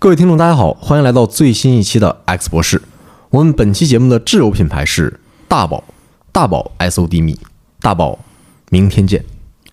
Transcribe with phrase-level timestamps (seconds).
[0.00, 2.80] 各位听众，大家好，欢迎来到最新一期的 X 博士。
[3.30, 5.82] 我们本期节目的挚友品牌是大宝，
[6.30, 7.36] 大宝 SOD 米，
[7.80, 8.16] 大宝，
[8.70, 9.24] 明天见。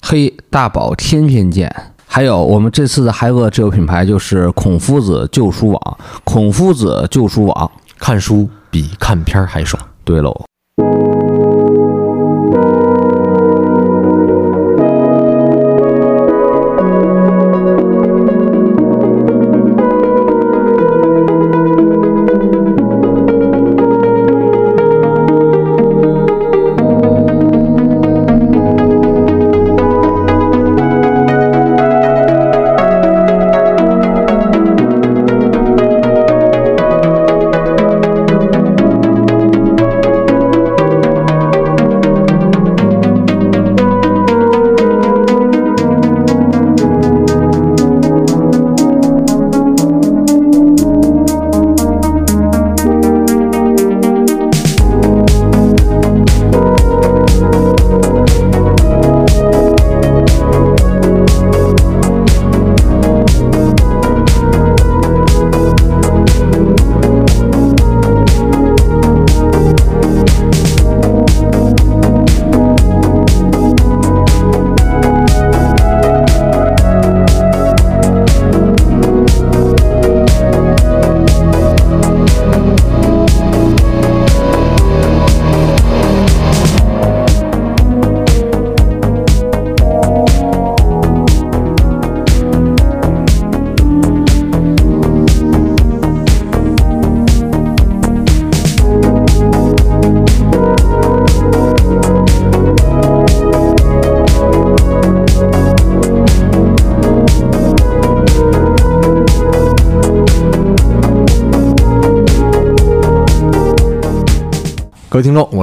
[0.02, 1.72] 嘿，大宝天天见。
[2.08, 9.80] 还有我们这次的还有个挚友品牌就是孔夫子旧书网，孔夫子旧书网，看书比看片儿还爽。
[10.04, 10.44] 对喽。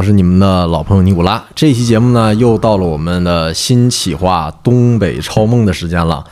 [0.02, 1.40] 我是你们的老朋友尼古拉。
[1.54, 6.24] 这期节目呢，又到了我们的新企划《东北超梦》的时间了。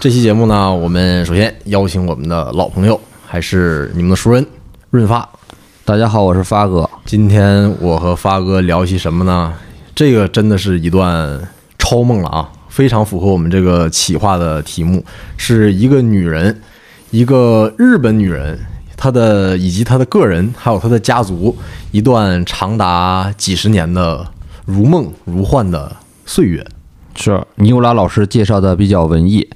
[0.00, 4.44] 这期节目呢，我们首先邀请我们的老朋友，还是你们的熟人
[4.90, 5.28] 润发。
[5.84, 6.90] 大家好，我是发哥。
[7.04, 9.54] 今天我和发哥聊些什么呢？
[9.94, 11.40] 这个真的是一段
[11.78, 15.04] 超梦了啊，非常符合我们这个企划的题目，
[15.36, 16.60] 是一个女人，
[17.12, 18.58] 一个日本女人。
[18.96, 21.54] 她的以及她的个人，还有她的家族，
[21.94, 24.26] 一段长达几十年的
[24.64, 25.94] 如梦如幻的
[26.26, 26.66] 岁月。
[27.14, 29.48] 是尼古拉老师介绍的比较文艺，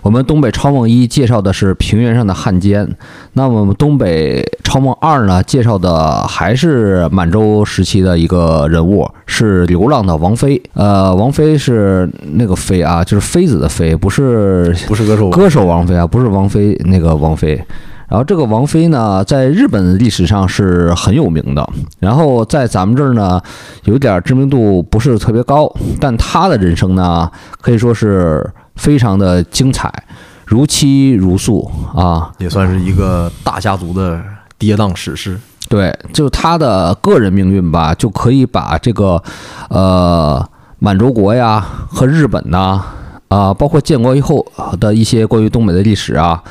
[0.00, 2.88] 我们东北超梦一介绍的是平原上的汉奸，
[3.34, 10.62] 那我们东北超梦二呢，介绍的还是满洲时期的一个人物，是流浪的王妃。
[10.72, 17.62] 呃，王妃是那个妃啊，就是妃子的妃，不是不是歌手歌手王菲啊，不是王菲那个王菲。
[18.12, 21.66] 然后这个王菲呢，在日本历史上是很有名的，
[21.98, 23.40] 然后在咱们这儿呢，
[23.84, 27.30] 有点知名度不是特别高，但她的人生呢，
[27.62, 28.46] 可以说是
[28.76, 29.90] 非常的精彩，
[30.44, 34.20] 如泣如诉啊，也算是一个大家族的
[34.58, 35.40] 跌宕史诗。
[35.70, 39.22] 对，就她的个人命运吧，就可以把这个
[39.70, 40.46] 呃
[40.78, 42.78] 满洲国呀和日本呐
[43.28, 44.46] 啊，包括建国以后
[44.78, 46.42] 的一些关于东北的历史啊。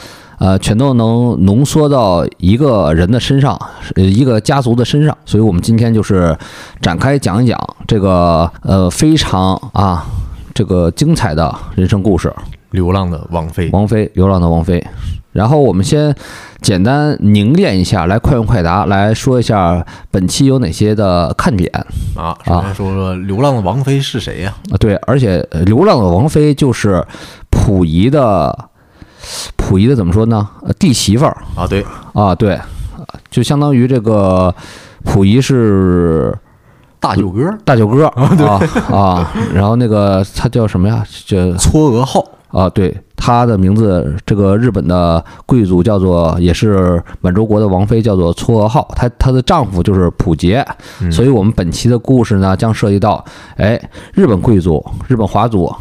[0.41, 3.55] 呃，全都能浓缩到一个人的身上，
[3.95, 5.15] 呃，一个家族的身上。
[5.23, 6.35] 所以，我们今天就是
[6.81, 10.03] 展开讲一讲这个呃非常啊
[10.51, 12.33] 这个精彩的人生故事——
[12.71, 13.69] 流浪的王妃。
[13.71, 14.83] 王妃，流浪的王妃。
[15.31, 16.13] 然后，我们先
[16.59, 21.71] 简单凝练一下，来快问快答，来说一下本期有哪些的看点
[22.17, 22.35] 啊？
[22.43, 24.55] 首先说说流浪的王妃是谁呀？
[24.71, 27.05] 啊，对，而且流浪的王妃就是
[27.51, 28.70] 溥仪的。
[29.57, 30.47] 溥仪的怎么说呢？
[30.63, 31.37] 呃，弟媳妇儿。
[31.55, 31.85] 啊，对。
[32.13, 32.59] 啊，对，
[33.29, 34.53] 就相当于这个
[35.05, 36.37] 溥仪是
[36.99, 38.61] 大舅哥，大舅哥啊
[38.91, 41.03] 啊，然后那个他叫什么呀？
[41.25, 50.65] 叫嵯峨号啊，对，他的名字，这个日本的贵族叫做，也是满洲国的王妃，叫做嵯峨号，她她的丈夫就是溥杰，
[51.11, 53.23] 所以我们本期的故事呢，将涉及到，
[53.57, 53.81] 哎，
[54.13, 55.73] 日本贵族，日本华族。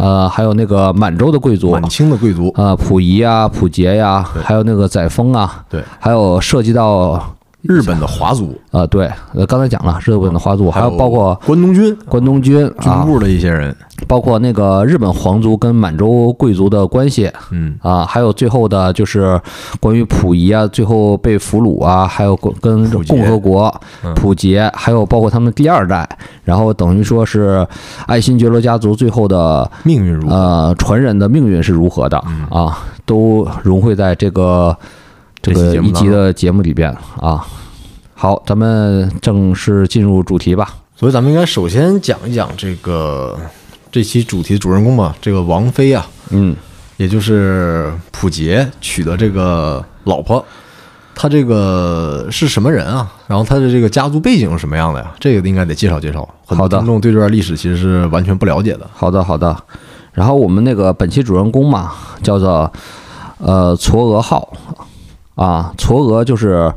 [0.00, 7.35] 呃，还有那个满洲的贵族，满清的贵族，呃，溥仪啊，溥杰呀，还有那个载沣啊，对，还有涉及到。
[7.68, 13.74] 日本的华族，呃，对，呃，刚才讲了日本的华族，还有包括关东军、关东军军部的一些人，
[14.06, 19.40] 包括那个日本皇族跟满洲贵族的关系，嗯啊，还有最后的就是
[19.80, 23.74] 关于溥仪啊，最后被俘虏啊，还有跟共和国
[24.14, 26.08] 溥杰，还有包括他们第二代，
[26.44, 27.66] 然后等于说是
[28.06, 32.18] 爱新觉罗家族最后的命运如呃传人的命运是如何的
[32.50, 32.78] 啊？
[33.04, 34.76] 都融汇在这个
[35.42, 36.90] 这个一集的节目里边
[37.20, 37.46] 啊。
[38.14, 40.74] 好，咱们正式进入主题吧。
[40.96, 43.38] 所以咱们应该首先讲一讲这个
[43.92, 46.56] 这期主题的主人公吧，这个王菲啊，嗯，
[46.96, 50.42] 也就是溥杰娶的这个老婆，
[51.14, 53.12] 他这个是什么人啊？
[53.26, 55.14] 然后他的这个家族背景是什么样的呀？
[55.20, 56.26] 这个应该得介绍介绍。
[56.46, 58.88] 很好的多听众对这段历史其实是完全不了解的。
[58.94, 59.54] 好的，好的。
[60.14, 61.92] 然后我们那个本期主人公嘛，
[62.22, 62.72] 叫做
[63.36, 64.50] 呃嵯峨号
[65.36, 66.72] 啊，嵯峨就是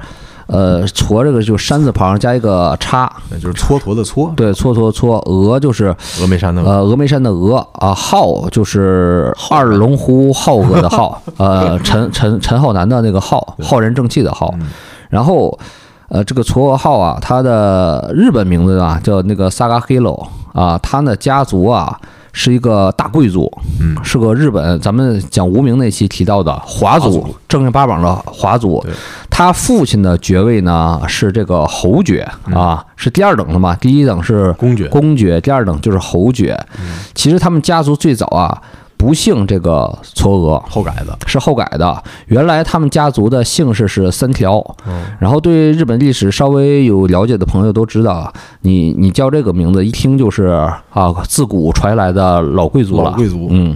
[0.46, 14.54] 呃嵯这个就是山字旁加一个叉，那就是蹉跎的蹉，对，蹉跎蹉，峨就是峨眉山的呃峨眉山的峨啊，浩就是二龙湖浩哥的浩， 呃陈陈陈浩南的那个浩，浩然正气的浩，
[15.10, 15.58] 然后。
[16.12, 20.20] 呃，这个嵯峨号啊，它的日本名字啊叫那个萨嘎黑喽
[20.54, 21.96] 啊，他呢家族啊
[22.32, 28.84] 是一个大贵族，嗯是个日本咱们讲无名那期提到的华族，正儿八经的华族。
[29.30, 34.88] 他父亲的爵位呢是这个侯爵啊，是第二等的嘛，第一等是公爵。
[34.90, 36.60] 公爵，第二等就是侯爵。
[37.16, 38.62] 其实他们家族最早啊
[39.00, 42.04] 不姓这个嵯峨，后改的，是后改的。
[42.26, 44.60] 原来他们家族的姓氏是三条。
[44.86, 50.48] 嗯，然后对日本历史稍微有了解的朋友都知道啊，你你叫这个名字一听就是
[50.92, 53.06] 啊自古传来的老贵族了。
[53.06, 53.70] 老贵族，嗯，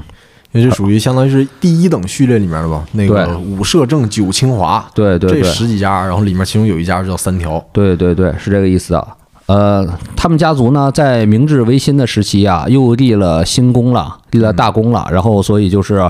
[0.52, 2.84] 因为这属于相当于是第一等序列里面的吧？
[2.92, 9.08] 那个对武摄政九清华，这对对这十几家，然后里面其中有一家叫三条，对对对，是这个意思啊。
[9.46, 9.86] 呃，
[10.16, 16.10] 他们家族呢，在明治维新的时期啊，又立了新功了，立了大功了，然后所以就是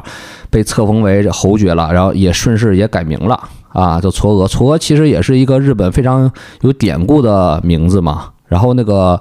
[0.51, 3.39] 被册封为侯爵了，然后也顺势也改名了
[3.69, 4.47] 啊，叫嵯峨。
[4.47, 6.31] 嵯峨其实也是一个日本非常
[6.62, 8.25] 有典故的名字嘛。
[8.47, 9.19] 然后那个，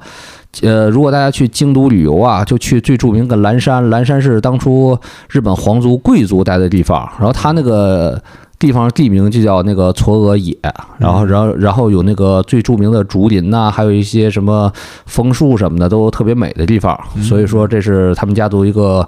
[0.60, 4.98] 呃，如果大家去京都旅游啊，就去最著名的蓝山，蓝山是当初
[5.30, 8.22] 日本皇族贵族待的地方，然后他那个。
[8.62, 10.56] 地方地名就叫那个嵯峨野，
[10.96, 14.72] 然后，然后，然后有那个最著名的竹林呐、还有一些什么
[15.06, 16.96] 枫树什么的，都特别美的地方。
[17.20, 19.04] 所以说，这是他们家族一个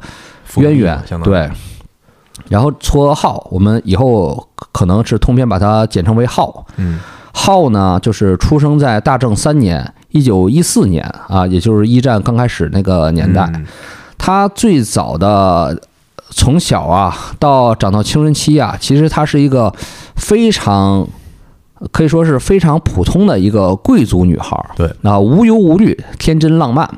[0.56, 1.49] 渊源对，
[2.49, 6.67] 然后嵯峨号，我们以后可能是通篇把它简称为号。
[6.77, 6.99] 嗯，
[7.33, 13.49] 号呢，就是出生在大正三年，一九一四年啊，也就是一战刚开始那个年代。
[13.55, 13.65] 嗯
[14.17, 15.79] 他最早的
[16.31, 19.73] 从小啊到长到青春期啊，其实她是一个
[20.17, 21.06] 非常
[21.93, 24.71] 可以说是非常普通的一个贵族女孩儿。
[24.76, 26.88] 对，啊，无忧无虑，天真浪漫。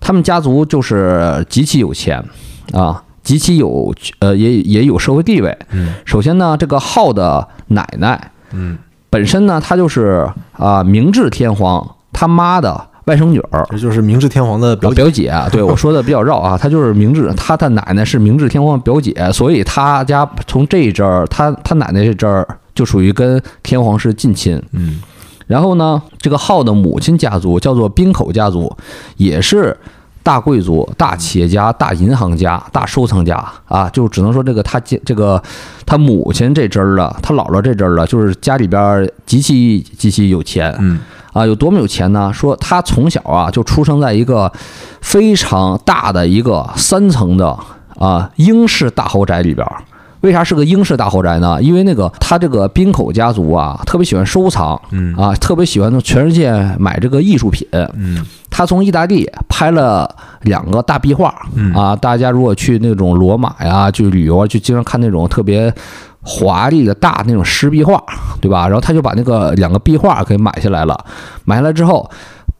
[0.00, 2.24] 他们家族就是极其有钱
[2.72, 5.56] 啊，极其有呃也也有社会地位。
[5.72, 8.78] 嗯首先呢，这个浩的奶奶嗯，
[9.10, 13.66] 本身呢，她就是啊明治天皇他妈的外甥女儿。
[13.70, 24.62] 这就是明治天皇的表表姐，表姐啊， 对我说的比较绕啊，她就是明治，她的奶奶是明治天皇的表姐，所以她家从这一阵儿，她她奶奶这阵儿就属于跟天皇是近亲。
[24.72, 25.00] 嗯
[25.46, 28.72] 然后呢，这个浩的母亲家族叫做滨口家族，
[29.16, 29.76] 也是
[30.22, 35.42] 大贵族、大企业家、大银行家、大收藏家啊，就只能说这个他家这个
[35.86, 40.74] 他母亲这支儿了，他姥姥这支儿了，就是家里边儿极其极其有钱。
[40.78, 41.00] 嗯
[41.32, 42.32] 啊，有多么有钱呢？
[42.32, 44.52] 说他从小啊就出生在一个
[45.00, 47.56] 非常大的一个三层的
[47.96, 49.82] 啊英式大豪宅里边儿。
[50.20, 51.60] 为啥是个英式大豪宅呢？
[51.62, 57.66] 因为那个他这个滨口家族啊，特别喜欢收藏嗯啊，特别喜欢从全世界买这个艺术品。
[57.94, 60.12] 嗯他从意大利拍了
[60.42, 65.72] 两个大壁画嗯啊，大家如果去那种罗马呀，去旅游啊，就经常看那种特别
[66.20, 68.02] 华丽的大那种石壁画，
[68.40, 68.66] 对吧？
[68.66, 70.98] 然后他就把那个两个壁画给买下来了，
[71.44, 72.10] 买下来之后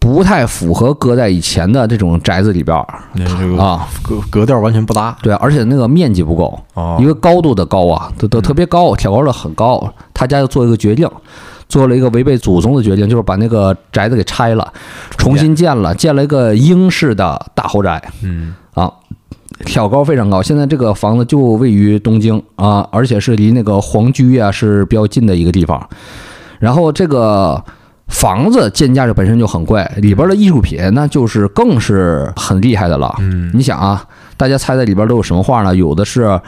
[0.00, 9.92] 不太符合搁在以前的这种宅子里边儿那这个啊，格格调完全不搭对，而且那个面积不够，哦一个高度的高啊，都都特别高，挑高的很高。
[10.14, 11.06] 他家就做一个决定，
[11.68, 14.72] 做了一个违背祖宗的决定，就是把那个宅子给拆了，
[15.18, 18.90] 重新建了，建了一个英式的大豪宅嗯啊，
[19.66, 20.42] 挑高非常高。
[20.42, 25.86] 现在这个房子就位于东京啊，而且是离那个皇居啊是比较近的一个地方。
[26.58, 27.62] 然后这个
[28.10, 33.14] 房子建价就本身就很贵，里边的艺术品那就是更是很厉害的了。
[33.20, 34.04] 嗯你想啊，
[34.36, 35.74] 大家猜猜里边都有什么画呢？
[35.74, 36.38] 有的是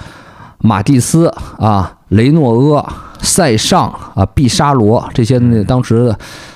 [0.59, 6.15] 马蒂斯啊、雷诺阿、塞尚啊、毕沙罗这些那当时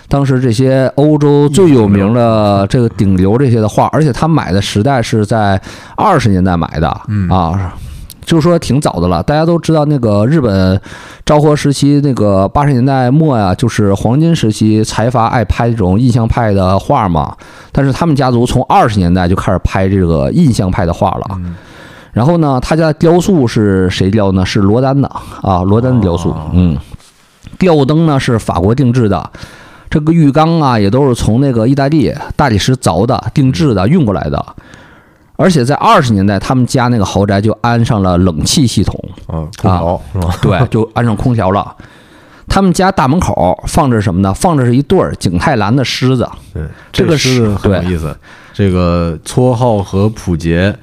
[0.09, 5.61] 当时这些欧洲最有名的这个顶流这些的画，而且他买的时代是在
[5.97, 7.75] 二十年代买的嗯啊。
[8.27, 10.79] 就是说挺早的了，大家都知道那个日本
[11.25, 17.35] 昭和时期那个八十年代末呀，就是黄金时期，财阀爱拍这种印象派的画嘛。
[17.73, 21.25] 但是他们家族从二十年代就开始拍这个印象派的画了。
[21.37, 21.55] 嗯
[22.13, 24.45] 然后呢，他家雕塑是谁雕呢？
[24.47, 25.07] 是罗丹的
[25.43, 26.31] 啊，罗丹的雕塑。
[26.31, 26.75] 哦嗯，
[27.59, 29.31] 吊灯呢是法国定制的，
[29.91, 34.43] 这个浴缸啊也都是从那个意大利大理石凿的、定制的运过来的。
[35.37, 40.37] 而且在二十年代，他们家那个豪宅就安上了冷气系统，啊，空调是吧？
[40.41, 41.77] 对，就安上空调了。
[42.49, 44.33] 他们家大门口放着什么呢？
[44.33, 46.27] 放着是一对儿景泰蓝的狮子。
[46.55, 46.63] 对，
[46.93, 48.17] 这个狮子是很有意思。
[48.55, 50.75] 这个绰号和普杰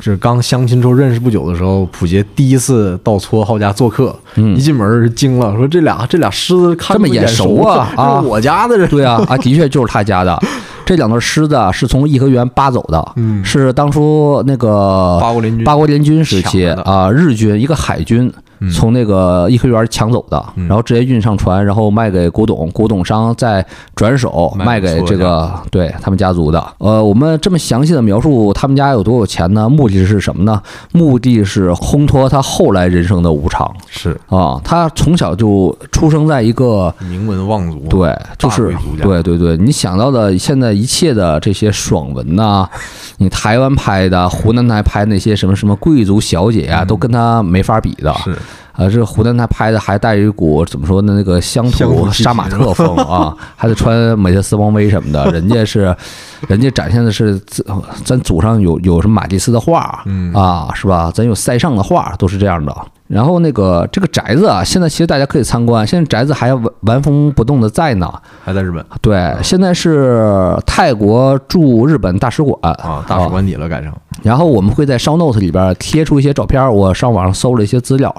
[0.00, 8.88] 这刚相亲之后认识不久的时候，普杰第一次到撮浩家做客，嗯一进门惊了，说这俩这俩狮子看这么着眼眼熟啊这啊我家的人。
[8.88, 10.38] 对啊，啊，的确就是他家的。
[10.86, 18.32] 这两对狮子啊是从颐和园扒走的，嗯是当初那个八国联军八国联军时期啊，日军一个海军嗯
[18.72, 26.64] 从那个颐和园抢走的，嗯然后直接运上船，然后卖给古董，古董商再转手卖卖给这个对他们家族的。
[26.78, 29.68] 呃，我们这么详细的描述他们家有多有钱呢？
[29.68, 30.62] 目的是什么呢？
[30.92, 34.60] 目的是烘托他后来人生的无常是啊。
[34.64, 36.92] 他从小就出生在一个。
[37.08, 42.68] 名门望族，对，就是对对对，你想到的现在一切的这些爽文呐、
[43.18, 48.12] 你台湾拍的、湖南台拍那些什么什么贵族小姐啊，都跟他没法比的。
[48.24, 48.36] 是
[48.76, 51.14] 呃，这湖南台拍的还带着一股怎么说呢？
[51.14, 55.30] 那个乡土杀马特风啊， 还得穿美特斯邦威什么的。
[55.32, 55.94] 人家是，
[56.48, 57.64] 人家展现的是自
[58.04, 61.10] 咱祖上有有什么马蒂斯的画，嗯啊，是吧？
[61.12, 62.74] 咱有塞尚的画，都是这样的。
[63.08, 68.12] 然后那个这个宅子啊，现在其实大家可以参观，现在宅子还完完封不动的在呢。
[68.44, 68.84] 还在日本。
[69.00, 72.54] 对，现在是泰国驻日本大使馆。
[72.62, 73.90] 啊，大使馆底了改成。
[74.22, 78.14] 然后我们会在 show note 里边贴出一些照片，我上网上搜了一些资料，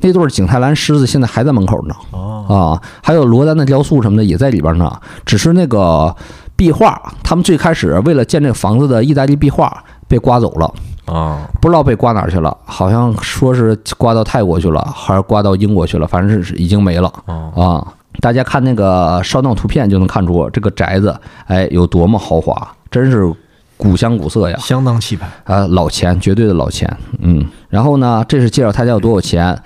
[0.00, 1.94] 那对景泰蓝狮子现在还在门口呢。
[2.12, 2.46] 哦。
[2.48, 4.90] 啊，还有罗丹的雕塑什么的也在里边呢，
[5.26, 6.14] 只是那个
[6.54, 10.72] 壁画，他们最开始为了建这个房子的意大利壁画被刮走了，
[11.12, 17.94] 啊，不知道被刮哪儿去了，好像说是刮到泰国去了，还是刮到英国去了，反正是已经没了哦啊。
[18.20, 23.32] 大家看那个烧脑图片就能看出这个宅子，哎，有多么豪华，真是
[23.76, 24.56] 古香古色呀。
[24.58, 25.28] 相当气派。
[25.44, 27.46] 啊，老钱，绝对的老钱，嗯。
[27.68, 29.56] 然后呢，这是介绍他家有多有钱。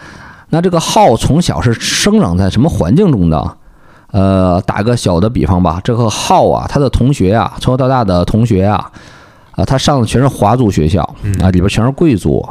[0.50, 3.56] 那这个浩从小是生长在什么环境中的？
[4.10, 8.92] 呃，打个小的比方吧，这个浩啊，他的同学啊，从小到大的同学啊，
[9.52, 11.02] 啊，他上的全是华族学校
[11.40, 12.44] 啊，里边全是贵族。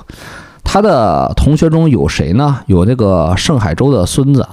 [0.63, 2.59] 他的同学中有谁呢？
[2.67, 4.47] 有那个盛海州的孙子，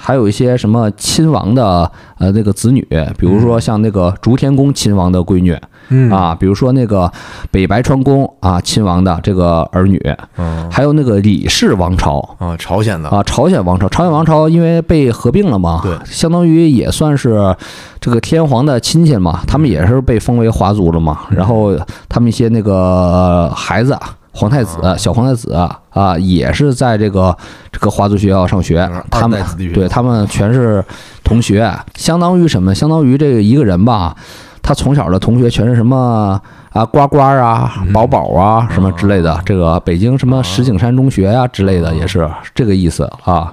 [0.00, 5.56] 还有一些什么亲王的呃那个子女，比如说像那个竹田宫亲王的闺女，
[5.92, 6.10] 嗯。
[6.10, 7.10] 啊，比如说那个
[7.50, 10.00] 北白川宫啊亲王的这个儿女，
[10.38, 12.18] 嗯还有那个李氏王朝。
[12.38, 13.08] 啊，朝鲜的。
[13.10, 15.96] 啊，朝鲜王朝，朝鲜王朝因为被合并了嘛，对。
[16.04, 17.54] 相当于也算是
[18.00, 21.76] 这个天皇的亲戚嘛，他们也是被封为华族了嘛，然后
[22.08, 23.96] 他们一些那个孩子。
[24.34, 25.52] 皇太子、小皇太子
[25.90, 27.36] 啊，也是在这个
[27.70, 29.38] 这个华族学校上学，他们
[29.74, 30.82] 对他们全是
[31.22, 32.74] 同学，相当于什么？
[32.74, 34.16] 相当于这个一个人吧，
[34.62, 36.40] 他从小的同学全是什么
[36.70, 39.38] 啊，呱呱啊、宝宝啊什么之类的。
[39.44, 43.52] 这个北京什么石景山中学啊、之类的，也是这个意思啊。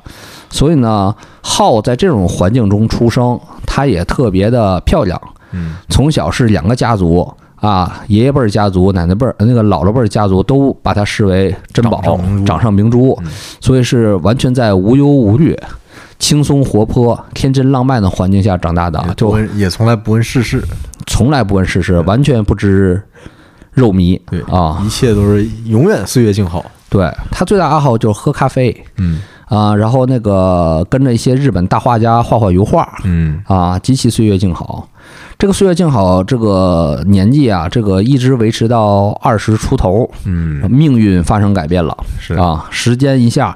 [0.50, 5.20] 所以呢，浩在这种环境中出生，他也特别的漂亮。
[5.52, 12.02] 嗯从小是两个家族啊，爷爷辈儿家族、奶奶辈儿那个姥姥辈儿家族都把他视为珍宝
[12.46, 13.18] 掌上明珠、
[13.60, 15.58] 所以是完全在无忧无虑、
[16.20, 20.64] 轻松活泼、天真浪漫的环境下长大的，就也从来不问世事，
[21.08, 23.02] 从来不问世事，完全不知
[23.72, 24.82] 肉糜对啊。
[24.86, 26.64] 一切都是永远岁月静好。
[26.90, 34.90] 对他最大爱好就是喝咖啡嗯啊，然后那个跟着一些日本大画家画画油画，嗯啊，极其岁月静好。
[35.38, 43.56] 这个岁月静好这个年纪啊，这个一直维持到二十出头，嗯，命运发生改变了是啊，时间一下，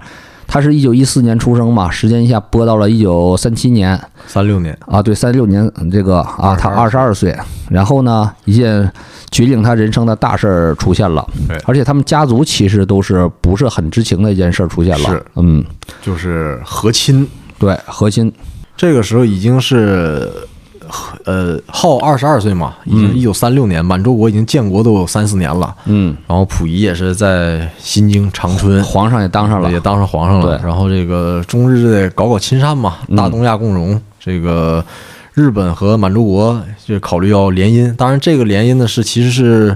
[0.53, 3.99] 他是一九一四年出生嘛，时间一下拨到了一九三七年。
[4.27, 7.35] 三六年，啊，对，三六年这个啊，他二十二岁，
[7.71, 8.87] 然后呢，一件
[9.31, 11.27] 决定他人生的大事儿出现了。
[11.47, 15.25] 对，而且他们家族其实都是不是很知情的一件事儿出现了，是。
[15.37, 15.65] 嗯，
[16.03, 17.27] 就是和亲。
[17.57, 18.31] 对，和亲，
[18.77, 20.31] 这个时候已经是，
[21.25, 25.73] 呃，浩二十二岁嘛，已经嗯一九三六年，满洲国已经建国都有三四年了。
[25.85, 30.57] 嗯，然后溥仪也是在新京长春皇上也当上了，也当上皇上了。
[30.57, 33.99] 对然后这个中日得搞搞亲善嘛，嗯大东亚共荣。
[34.19, 34.83] 这个
[35.33, 39.75] 日本和满洲国就考虑要联姻，当然这个联姻呢是其实是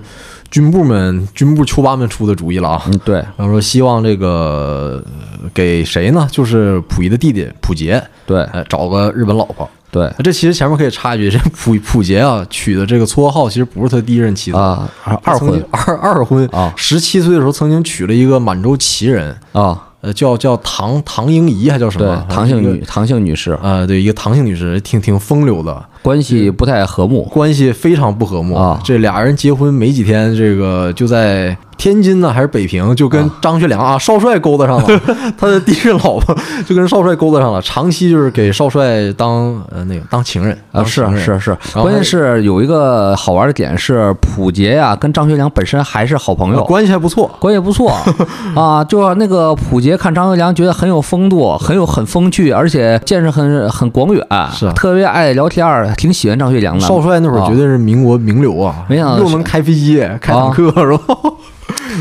[0.49, 2.81] 军部们军部丘八们出的主意了啊。
[2.87, 5.03] 嗯，对，然后说希望这个
[5.41, 6.27] 呃给谁呢？
[6.31, 9.69] 就是溥仪的弟弟溥杰，对，哎，找个日本老婆。
[9.91, 10.11] 对。
[10.23, 15.65] 这其实前面可以插一句，这溥溥杰啊娶的这个绰号其实不是他第一任妻子，啊，二二婚。
[15.71, 16.73] 二 二婚啊。
[16.75, 23.57] 十七岁的时候曾经娶了一个满洲旗人，啊，呃，叫叫唐唐英仪还叫什对么？，唐姓女唐姓女士。
[23.61, 27.23] 呃，对，一个唐姓女士，挺挺风流的，关系不太和睦。
[27.23, 28.55] 关系非常不和睦。
[28.55, 28.79] 啊。
[28.83, 35.01] 这俩人结婚没几天，这个就在天津呢还是北平，就跟张学良啊少帅勾搭上了，
[35.37, 36.35] 他的第一任老婆
[36.65, 41.39] 就跟少帅勾搭上了，长期就是给少帅当呃那个当情人啊，是当情人。
[41.39, 47.29] 是是，后关键是有一个好玩的点是，溥杰呀跟张学良本身还是好朋友，关系还不错。
[47.39, 47.95] 关系不错。
[48.55, 56.85] 啊，就那个溥杰看张学良觉得很有风度，很有很风趣，而且见识很很广远，是啊特别爱聊天儿，挺喜欢张学良的。
[56.85, 61.15] 少帅那会儿啊绝对是民国名流啊，没想到又能开飞机、开坦克，是吧？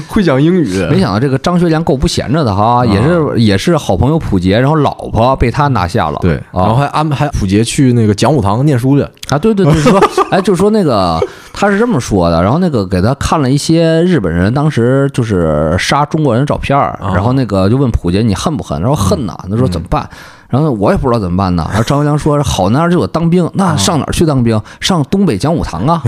[0.09, 10.00] 会讲英语，没想到这个张学良够不闲着的哈，也是也是好朋友溥杰，然后老婆被他拿下了，对，然后啊还安排溥杰去那个讲武堂念书去，啊，对对对，说，
[10.31, 11.21] 哎，就说那个
[11.52, 18.81] 他是这么说的，然后那个给他看了一些日本人当时就是杀中国人的照片然后那个就问溥杰你恨不恨？
[18.81, 20.09] 然后恨呐，他说怎么办？
[20.49, 21.65] 然后我也不知道怎么办呢。
[21.69, 24.61] 然后张学良说好男儿就得当兵，那上哪儿去当兵？
[24.81, 26.03] 上东北讲武堂啊。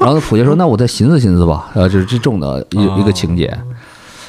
[0.00, 3.58] 然后溥杰说那我再寻思寻思吧，呃，就是这种的一一个情节。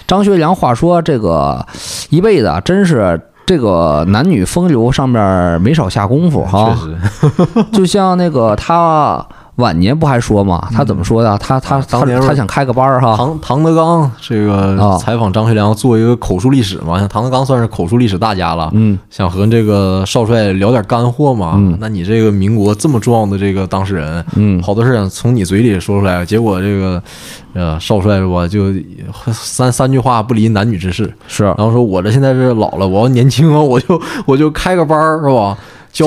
[0.07, 1.65] 张学良话说这个
[2.09, 3.21] 一辈子啊，真是。
[3.45, 6.77] 这个男女风流上面没少下功夫哈，
[7.73, 9.25] 就像那个他
[9.59, 11.37] 晚年不还说吗，他怎么说的？
[11.37, 14.97] 他他他当年他想开个班儿哈，唐唐德刚这个啊。
[14.97, 21.53] 采访张学良做一个口述历史嘛，像唐德刚算是口述历史大家了，嗯，想和这个少帅聊点干货嘛。
[21.57, 21.77] 嗯。
[21.79, 24.61] 那你这个民国这么重要的这个当事人，嗯。
[24.63, 27.01] 好多事想从你嘴里说出来，结果这个
[27.53, 28.73] 呃少帅我就
[29.31, 31.43] 三三句话不离男女之事，是。
[31.43, 35.57] 然后说我这现在是老了，我要年轻啊，我就我就开个班儿是吧？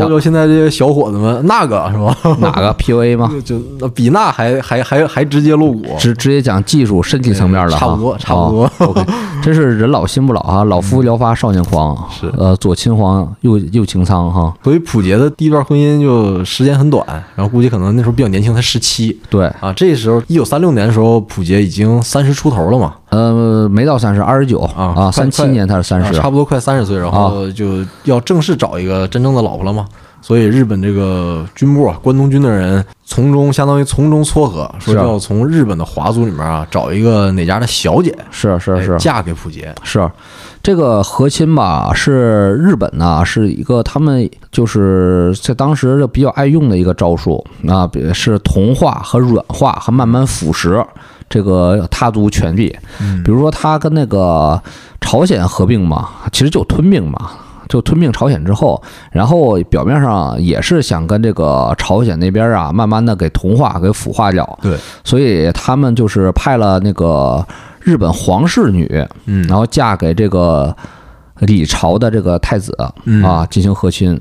[0.00, 2.16] 教教现在这些小伙子们那个是吧？
[2.40, 3.30] 哪个 PUA 吗？
[3.44, 9.04] 就那比那还还还还直接露骨，直直接讲技术、身体层面的哈，差不多差不多哦 OK，
[9.42, 19.72] 真是人老心不老啊，老夫聊发少年狂，是呃，左秦皇右右擎苍哈，所以普杰的第一段婚姻就时间很短，然后估计可能那时候比较年轻，才十七对，啊。
[19.74, 26.06] 这时候一九三六年的时候，普杰已经三十出头了嘛，呃，没到三十，二十九啊三七年他是三十。
[26.06, 29.86] 啊差，不多快三十岁，然后就要正式找一个真正的老婆了嘛。
[30.22, 38.92] 所以日本这个军部啊，关东军的人从中相当于从中撮合，说要从日本的华族里面啊找一个哪家的小姐，是是是。
[38.92, 39.74] 哎嫁给溥杰。
[39.82, 40.08] 是，
[40.62, 50.82] 这个和亲吧，是日本呢，是一个他们就是在当时就比较爱用的一个招数啊，比是同化和软化和慢慢腐蚀
[51.32, 52.76] 这个他族权力。
[53.00, 54.60] 嗯比如说他跟那个
[55.00, 57.30] 朝鲜合并嘛，其实就吞并嘛。
[57.68, 64.58] 就吞并朝鲜之后，然后表面上也是想跟这个朝鲜那边啊，慢慢的给同化、给腐化掉。
[64.60, 67.42] 对，所以他们就是派了那个
[67.80, 68.86] 日本皇室女，
[69.24, 70.76] 嗯然后嫁给这个
[71.38, 74.20] 李朝的这个太子嗯啊进行和亲，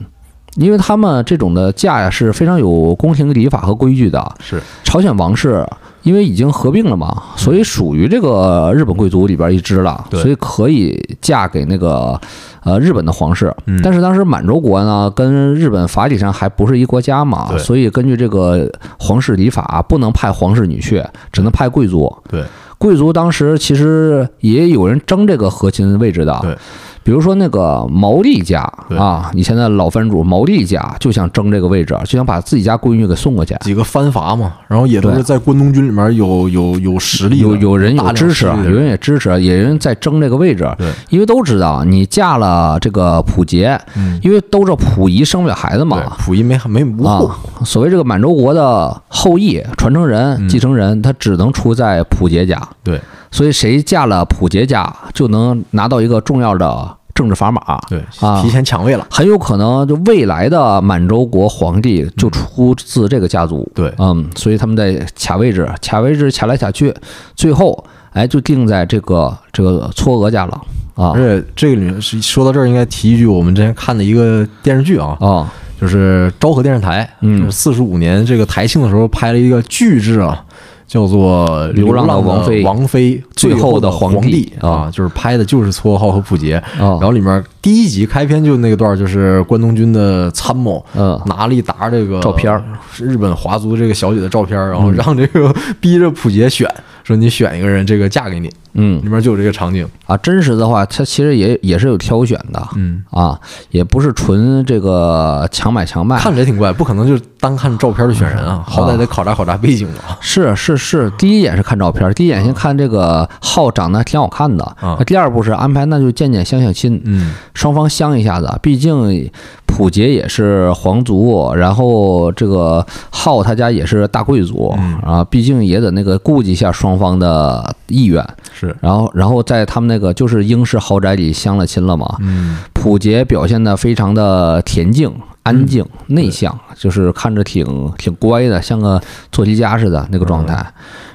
[0.56, 4.34] 因为他们这种的嫁呀是非常有宫廷礼法和规矩的。
[4.39, 5.67] 是朝鲜王室
[6.04, 12.20] 因为已经合并了嘛，所以属于这个日本贵族里边一支了，所以可以嫁给那个
[12.64, 13.54] 呃日本的皇室。
[13.66, 13.80] 嗯。
[13.84, 22.12] 但是当时满洲国呢跟日本法理上还不是一国家嘛，所以根据这个皇室礼法，不能派皇室女婿，只能派贵族。
[22.30, 22.44] 对，
[22.78, 26.58] 贵族当时其实也有人争这个和亲位置的，对，
[27.04, 28.62] 比如说那个毛利家
[28.98, 46.02] 啊，以前的老藩主毛利家就想争这个位置，就想把自己家闺女给送过去，几个藩阀嘛，然后也都是在关东军里面有有有实力，有有人大量有支持，有人也支持，也有人在争这个位置，对，因为都知道你嫁了这个溥杰，嗯，因为都知道溥仪生不了孩子嘛。
[46.20, 47.36] 溥仪没没无后，啊，
[47.66, 50.50] 所谓这个满洲国的后裔、传承人、嗯。
[50.52, 52.62] 继承人，他只能出在溥杰家。
[52.84, 53.00] 对
[53.32, 57.80] 所以谁嫁了溥杰家，就能拿到一个重要的政治砝码。
[57.89, 63.70] 对，啊提前抢位了，很有可能就未来的满洲国皇帝就出自这个家族。
[63.74, 66.94] 对嗯，所以他们在卡位置，卡位置卡来卡去，
[67.36, 70.62] 最后哎就定在这个这个嵯峨家了
[70.96, 80.44] 啊而且这个里面是说到这儿，应该提一句我们之前看的一个电视剧啊，啊就是昭和电视台，嗯就是四十五年这个台庆的时候拍了一个巨制啊，
[80.91, 90.86] 叫做《流浪王妃王妃最后的皇皇帝啊，就是拍的就是撮号和溥杰，然啊后里面第一集开篇就那个段就是关东军的参谋。
[90.93, 91.17] 嗯。
[91.27, 92.62] 拿了一沓这个照片
[92.97, 96.69] 日本华族这个小姐的照片，然后让这个逼着溥杰选，
[97.06, 99.01] 说你选一个人，这个嫁给你，嗯。
[99.01, 99.88] 里面就有这个场景。
[100.06, 102.67] 啊，真实的话，它其实也也是有挑选的。
[102.75, 106.17] 嗯，啊，也不是纯这个强买强卖。
[106.17, 110.17] 看着也挺怪，不可能就是单看照片就选人啊，好歹得考察考察背景吧。
[110.21, 114.63] 是是是，第一眼是看照片，第一眼先看这个号长得还挺好看的。
[114.80, 118.47] 啊那第二步是安排，那就见见相相亲，嗯，双方相一下子。
[118.62, 119.30] 毕竟
[119.65, 128.23] 普杰也是皇族，然后这个浩他家也是大贵族嗯啊，毕竟也得那个顾及一下双方的意愿。
[128.54, 132.17] 是，然后，然后在他们那个就是英式豪宅里相了亲了嘛。
[132.19, 135.12] 嗯，普杰表现的非常的恬静、
[135.43, 139.01] 安静、内向，就是看着挺挺乖的，像个
[139.32, 140.65] 做题家似的那个状态。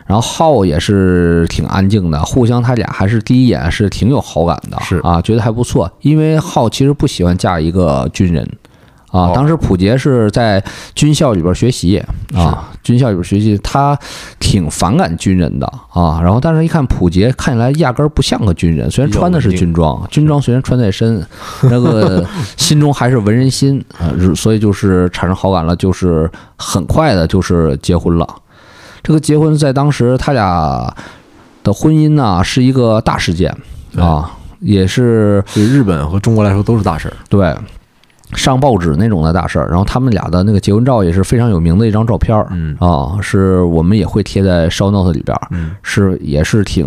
[0.06, 5.90] 然后浩也是挺安静的，互相他俩还是第一眼是挺有好感的，是啊，觉得还不错。
[6.00, 8.48] 因为浩其实不喜欢嫁一个军人。
[9.16, 10.62] 啊哦，当时普杰是在
[10.94, 11.96] 军校里边学习
[12.34, 13.98] 啊，军校里边学习，他
[14.38, 16.20] 挺反感军人的啊。
[16.22, 21.24] 然后，但是一看普杰，看起来压根儿不像个军人，虽然穿的是军装，军装虽然穿在身，
[21.62, 22.24] 那个
[22.56, 28.28] 心中还是文人心啊，所以就是产生好感了，就是很快的就是结婚了。
[29.02, 30.94] 这个结婚在当时他俩
[31.62, 33.56] 的婚姻呢是一个大事件
[33.96, 37.14] 啊，也是对日本和中国来说都是大事儿。
[37.28, 37.54] 对，
[38.32, 39.68] 上报纸那种的大事儿。
[39.68, 45.36] 然后他们俩的那个结婚照也是非常有名的一张照片儿嗯啊，是我们也会贴在 show note 里边
[45.82, 46.86] 是也是挺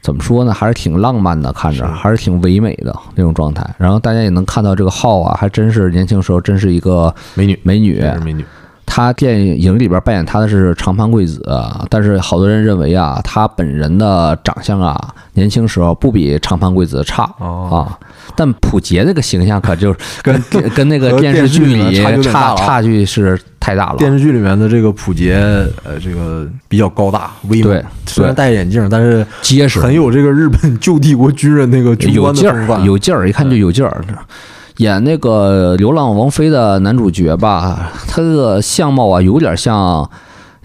[0.00, 3.64] 怎么说呢，还是挺浪漫的，看着是还是挺唯美的那种状态。
[3.78, 8.44] 然后大家也能看到这个浩啊，还真是年轻时候真是一个美女，美女，美女。
[8.86, 11.42] 她电影里边扮演他的是长盘贵子，
[11.90, 14.96] 但是好多人认为啊，他本人的长相啊，
[15.32, 17.98] 年轻时候不比长盘贵子差哦啊。
[18.36, 20.42] 但普杰这个形象可就是 跟
[20.74, 23.98] 跟那个电视剧里差差差距是太大了。
[23.98, 25.34] 电视剧里面的这个普杰，
[25.82, 32.80] 呃，这个比较高大威猛，虽然戴眼镜，但是结实，很有这个日本旧帝国军人那个军有劲官的风范。
[32.80, 34.04] 儿，有劲儿，一看就有劲儿。
[34.78, 40.08] 演那个《流浪王妃》的男主角吧，他这个相貌啊，有点像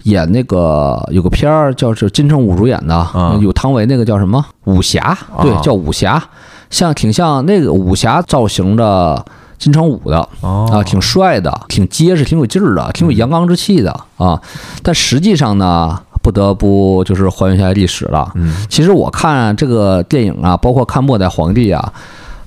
[0.04, 6.22] 演那个有个片儿叫是金城武主演的，嗯有汤唯那个叫什么武侠，对，叫武侠，
[6.70, 9.24] 像挺像那个武侠造型的
[9.58, 10.28] 金城武的。
[10.40, 14.40] 哦啊，挺帅的，挺结实，挺有劲儿的，挺有阳刚之气的啊。
[14.82, 18.32] 但实际上呢，不得不就是还原一下历史了。
[18.34, 21.92] 嗯，其实我看这个电影啊，包括看《末代皇帝》啊，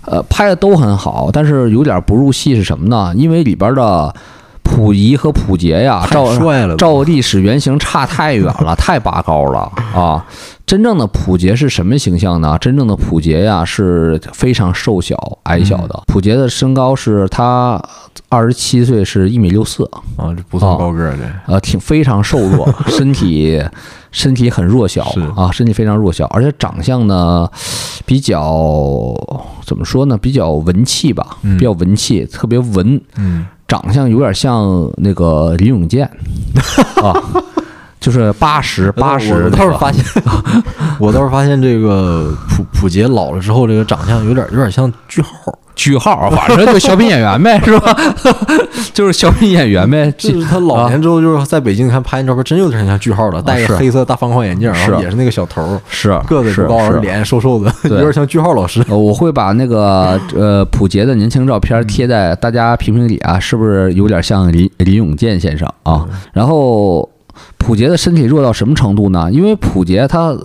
[0.06, 3.14] 呃，拍的都很好，但是有点不入戏是什么呢？
[3.16, 4.14] 因为里边的
[4.64, 10.26] 溥仪和溥杰呀，太照照历史原型差太远了， 太拔高了啊！
[10.66, 12.58] 真正的溥杰是什么形象呢？
[12.60, 16.04] 真正的溥杰呀是非常瘦小、矮小的。
[16.08, 17.80] 溥杰的身高是他
[18.30, 19.84] 二十七岁是一米六四，
[20.16, 21.54] 啊，这不算高个儿，这。
[21.54, 23.62] 呃，挺非常瘦弱， 身体
[24.12, 25.04] 身体很弱小
[25.36, 27.48] 啊，身体非常弱小，而且长相呢
[28.06, 29.14] 比较
[29.66, 30.18] 怎么说呢？
[30.18, 31.58] 比较文气吧，嗯。
[31.58, 36.10] 比较文气，特别文，嗯，长相有点像那个林永健。
[37.02, 37.14] 啊，
[38.00, 40.04] 就是八十八十我倒是发现，
[41.00, 47.96] 我倒是发现这个普普杰老了之后，这个长相有点有点像句号，句号，反正就小品演员呗， 是吧？
[48.94, 58.84] 就是小品演员呗，就是他老年之后，就是在北京看拍那照片，真有点像句号了，戴是个黑色大方框眼镜，然后是也是那个小头儿，是个子不高，脸瘦瘦的，有点像句号老师。
[58.88, 66.06] 呃，我会把那个呃普杰的年轻照片贴在大家评评理啊，是不是有点像林林永健先生啊？
[66.32, 67.10] 然后
[67.58, 69.28] 普杰的身体弱到什么程度呢？
[69.32, 70.38] 因为普杰他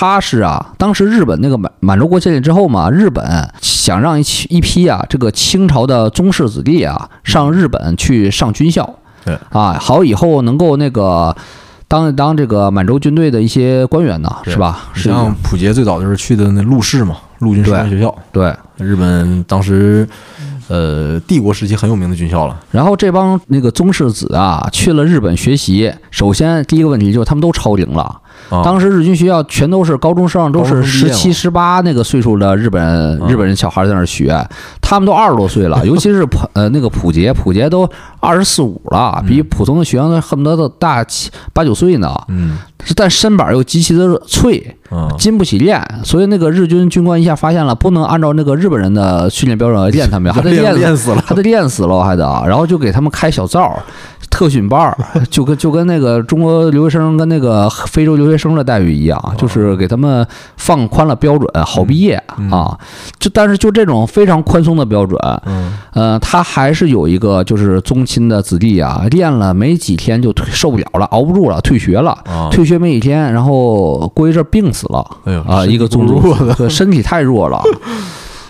[0.00, 8.88] 他是啊，当时日本那个满满洲国建立之后嘛，日本想让一批一批啊这个清朝的宗室子弟啊上日本去上军校，
[9.24, 11.34] 对啊，好以后能够那个。
[11.90, 14.90] 当当这个满洲军队的一些官员呢，是吧？
[14.92, 20.06] 实际上，溥杰最早就是去的那陆士嘛，陆军士官学校，对，日本当时
[20.68, 22.60] 呃帝国时期很有名的军校了。
[22.70, 25.90] 然后这帮那个宗室子啊，去了日本学习。
[26.10, 28.20] 首先第一个问题就是他们都超龄了。
[28.48, 28.62] 啊。
[28.62, 32.82] 当时日军学校全都是高中生，都是十七、十八那个岁数的日本
[33.20, 34.34] 嗯日本人小孩在那儿学，
[34.80, 35.80] 他们都二十多岁了。
[35.86, 37.88] 尤其是普呃那个普杰，普杰都
[38.20, 42.14] 二十四五了，比普通的学生恨不得都大七八九岁呢。
[42.28, 42.58] 嗯。
[42.96, 51.22] 但身板又极其的脆，啊，经不起练，所以那个日军军官一下发现了，不能按照那个日本人的训练标准来练他们，还得练练练死了。
[51.26, 53.76] 还得练死了还得，然后就给他们开小灶，
[54.30, 54.96] 特训班儿，
[55.30, 62.14] 就跟就跟那个中国留学生跟那个非洲留学生的待遇一样，就是给他们放宽了标准，好毕业
[62.50, 62.78] 啊。
[63.18, 72.12] 就但是就这种非常宽松的标准，嗯呃，他还是有一个就是宗亲的子弟啊，练了没几天就退受不了了，熬不住了，退学了。
[72.26, 75.04] 啊，退学没几天，然后过一阵儿病死了。
[75.24, 76.22] 哎呦啊，一个宗族
[76.68, 77.60] 身体太弱了。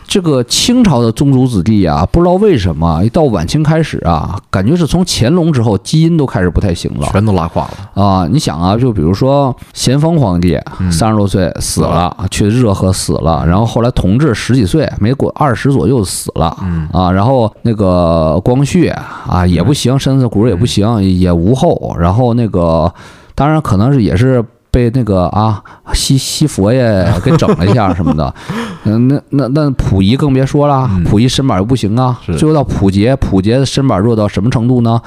[0.09, 8.03] 这个清朝的宗族子弟啊，不知道为什么一到晚清开始啊，感觉是从乾隆之后基因都开始不太行了全都拉垮了。
[8.03, 8.27] 啊。
[8.27, 17.13] 你想啊，就比如说咸丰皇帝嗯三十多岁死了，去热河死了，然后后来同治十几岁，没过二十左右死了嗯啊。
[17.13, 21.95] 然后那个光绪啊也不行，身子骨也不行，也无后。
[22.01, 22.91] 然后那个
[23.35, 24.43] 当然可能是也是。
[24.79, 25.61] 被那个啊
[25.93, 28.33] 西西佛爷给整了一下什么的，
[28.85, 31.03] 嗯，那那那溥仪更别说了，嗯。
[31.03, 32.17] 溥仪身板又不行啊。
[32.39, 35.01] 最后到溥杰，溥杰的身板弱到什么程度呢？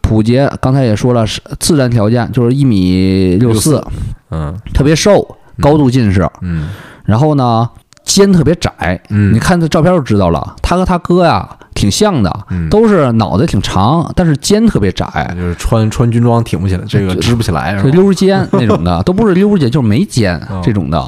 [0.00, 3.84] 溥杰刚才也说了，是自然条件就是一米六四，
[4.30, 4.56] 嗯。
[4.72, 6.68] 特别瘦，高度近视，嗯。
[7.04, 7.68] 然后呢
[8.06, 8.98] 肩特别窄。
[9.10, 21.06] 嗯，你看这照片就知道了，他和他哥呀挺像的，嗯都是脑袋挺长，但是肩特别窄，就是穿穿军装挺不起来，这个支不起来是溜肩那种的，都不是溜儿肩，就是没肩哦这种的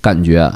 [0.00, 0.50] 感觉。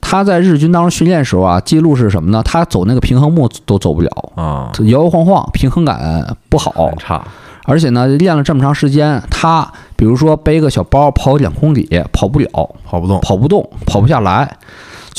[0.00, 2.42] 他在日军当中训练的时候啊，记录是什么呢？
[2.42, 6.72] 他走那个平衡木都走不了，啊，摇摇晃晃，平衡感不好。
[6.98, 7.22] 差。
[7.64, 12.48] 而且呢，练了这么长时间，他比如说背个小包跑两公里，跑不了，
[12.86, 13.20] 跑不动。
[13.20, 14.56] 跑不动，跑不下来。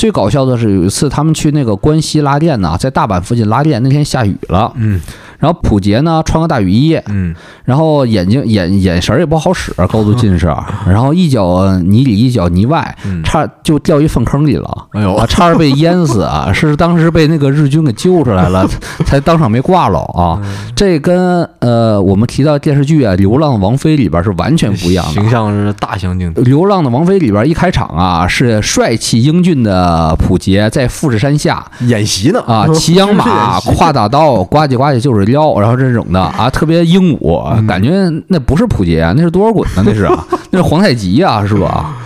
[0.00, 4.98] 最搞笑的是有一次他们去那个关西拉电呢，在大阪附近拉电，那天下雨了，嗯。
[5.40, 10.46] 然后普杰呢穿个大雨衣，嗯然后眼睛眼眼神儿也不好使， 高度近视，
[10.86, 14.86] 然后一脚泥里一脚泥外，嗯，差就掉一粪坑里了。
[14.92, 16.50] 哎呦啊，差点被淹死啊！
[16.54, 18.68] 是当时被那个日军给救出来了，
[19.06, 20.38] 才当场没挂了啊。
[20.44, 25.12] 嗯这跟呃我们提到电视剧啊《流浪的王妃》里边是完全不一样的。
[25.12, 26.42] 形象是大相径庭。
[26.46, 37.90] 《流浪的王妃》里边一开场啊，是帅气英俊的普杰在富士山下演习呢啊，骑羊马，挎大刀，呱唧呱唧就是撩，然后这种的 啊，特别英武，嗯感觉
[38.28, 41.96] 那不是普杰啊，那是多尔衮呢，那是啊， 那是皇太极啊，是吧？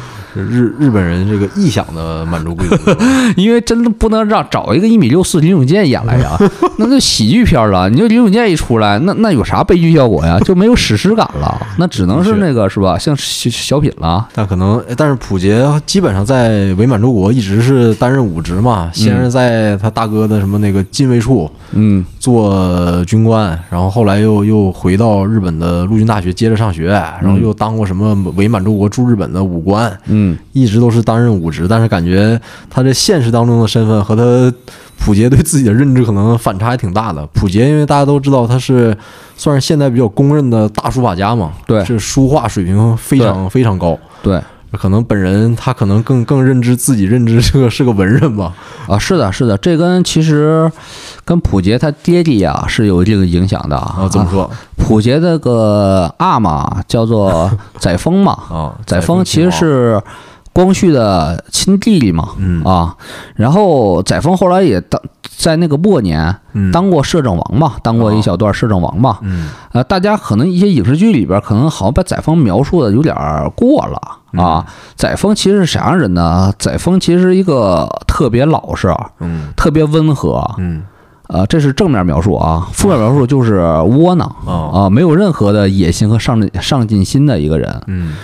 [0.42, 2.76] 日日本人这个臆想的满洲贵族，
[3.36, 6.36] 因为真的不能让找一个一米六四林永健演来呀，
[6.78, 7.88] 那就喜剧片了。
[7.90, 10.38] 你就林永健一出来，那那有啥悲剧效果呀？
[10.40, 12.98] 就没有史诗感了， 那只能是那个是吧？
[12.98, 14.28] 像小小品了。
[14.34, 26.86] 但可能，但是溥杰基本上在伪满洲国一直是担任武职嘛，先是在他大哥的什么那个禁卫处嗯做军官，然后后来又又回到日本的陆军大学接着上学，
[27.22, 34.54] 然后又当过什么伪满洲国驻日本的武官，嗯，一直都是担任武职，但是感觉他这现实当中的身份和他
[34.98, 37.26] 普杰对自己的认知可能反差还挺大的。
[37.28, 38.96] 普杰因为大家都知道他是
[39.36, 43.98] 算是现在比较公认的大书法家嘛，对是书画水平非常非常高。
[44.22, 44.40] 对
[44.76, 48.52] 可能本人他可能更更认知自己认知这个是个文人吧，
[48.88, 50.70] 啊，是的，是的，这跟其实
[51.24, 54.50] 跟溥杰他爹地啊是有一定影响的啊，怎么说？
[54.76, 58.74] 溥杰这个阿玛叫做载沣嘛，啊？
[58.86, 60.02] 载沣其实是
[60.54, 62.62] 光绪的亲弟弟嘛，嗯。
[62.62, 62.96] 啊，
[63.34, 64.98] 然后载沣后来也当
[65.36, 66.70] 在那个末年嗯。
[66.72, 69.50] 当过摄政王嘛，当过一小段摄政王嘛，嗯。
[69.72, 73.14] 呃，大家可能一些影视剧里边可能好像把载沣描述的有点
[73.56, 74.64] 过了啊。
[74.94, 76.52] 载沣其实是啥样人呢？
[76.58, 79.48] 载沣其实是一个特别老实、嗯。
[79.56, 80.84] 特别温和，嗯。
[81.26, 84.70] 呃，这是正面描述啊，负面描述就是窝囊哦。
[84.72, 87.82] 啊，没有任何的野心和上进上进心的一个人。
[87.86, 88.14] 嗯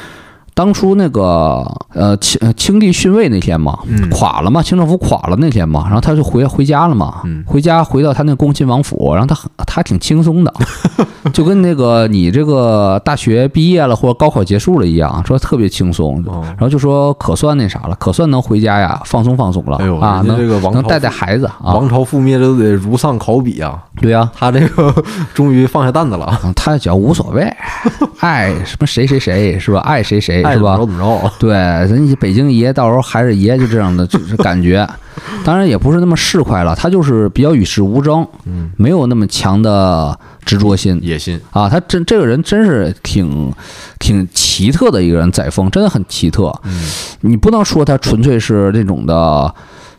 [0.54, 4.08] 当初那个呃清呃清帝逊位那天嘛，嗯。
[4.10, 7.42] 垮了嘛，清政府垮了那天嘛，然后他就回回家了嘛，嗯。
[7.46, 10.52] 回家回到他那恭亲王府，然后他很他挺轻松的，
[11.32, 16.42] 就跟那个你这个大学毕业了或者高考结束了一样，说特别轻松，哦。
[16.44, 24.92] 然后就说可算那啥了，可算能回家呀，放松放松了啊，能这个王朝能带带孩子啊，王朝覆灭这都得如丧考妣啊，对呀、他这个
[25.34, 27.42] 终于放下担子了，啊，他觉得无所谓，
[28.20, 29.80] 爱什么谁谁谁是吧？
[29.80, 30.76] 爱谁谁是吧？
[30.76, 31.32] 着怎么着。
[31.38, 34.88] 对，人家北京爷到时候还是爷，就这样的就是感觉。
[35.44, 41.68] 当然也不是那么市侩了，他就是比较与世无争，嗯，没有那么强的执着心野心，啊。
[41.68, 43.52] 他真这个人真是挺
[43.98, 46.52] 挺奇特的一个人，载沣真的很奇特。
[46.64, 46.82] 嗯
[47.20, 49.54] 你不能说他纯粹是那种的，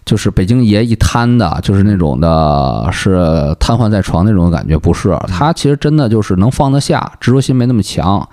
[0.06, 5.16] 就是北京爷一瘫的，就是那种的，是瘫痪在床那种感觉，不是。
[5.28, 8.28] 他其实真的就是能放得下，执着心没那么强。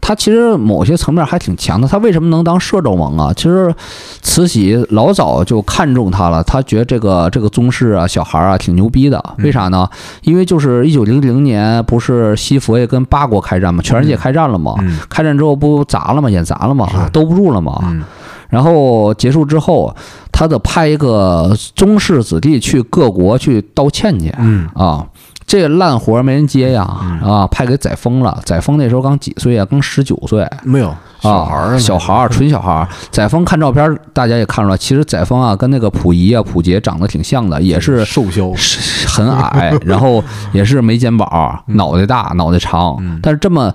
[0.00, 1.88] 他其实某些层面还挺强的。
[1.88, 3.32] 他为什么能当摄政王啊？
[3.34, 3.74] 其实
[4.20, 9.22] 慈禧老早就看中他了，他觉得这个这个宗室啊，小孩啊挺牛逼的。
[9.38, 9.88] 为啥呢？
[10.22, 16.28] 因为就是一九零零年不是西佛爷跟八国开战嘛，全世界开战了嘛，嗯开战之后不砸了吗？
[16.28, 17.10] 演砸了吗是？
[17.10, 17.80] 兜不住了嘛。
[17.84, 18.02] 嗯
[18.50, 19.92] 然后结束之后，
[20.30, 24.32] 他得派一个宗室子弟去各国去道歉去。
[24.38, 25.04] 嗯啊，
[25.46, 27.20] 这个烂活没人接呀，嗯。
[27.20, 28.40] 啊，派给载沣了。
[28.44, 29.64] 载沣那时候刚几岁啊？
[29.70, 30.46] 刚十九岁。
[30.62, 32.88] 没有小孩儿啊，小孩儿， 纯小孩儿。
[33.10, 42.96] 载沣看照片，大家也看出来，其实载沣啊， 跟那个溥仪啊、溥杰长得挺像的，也是瘦削，是很矮， 然后也是没肩膀，脑袋大，脑袋长。
[43.00, 43.72] 嗯，但是这么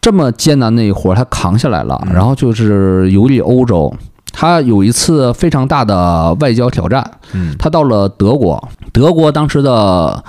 [0.00, 2.12] 这么艰难的一活儿，他扛下来了，嗯。
[2.14, 3.92] 然后就是游历欧洲。
[4.30, 7.54] 他有一次非常大的外交挑战，嗯。
[7.58, 10.22] 他到了德国，德国当时的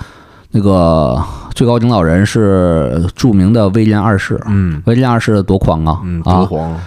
[0.52, 1.22] 那个
[1.54, 4.40] 最高领导人是著名的威廉二世。
[4.46, 6.00] 嗯威廉二世多狂啊！
[6.04, 6.80] 嗯，德啊，皇，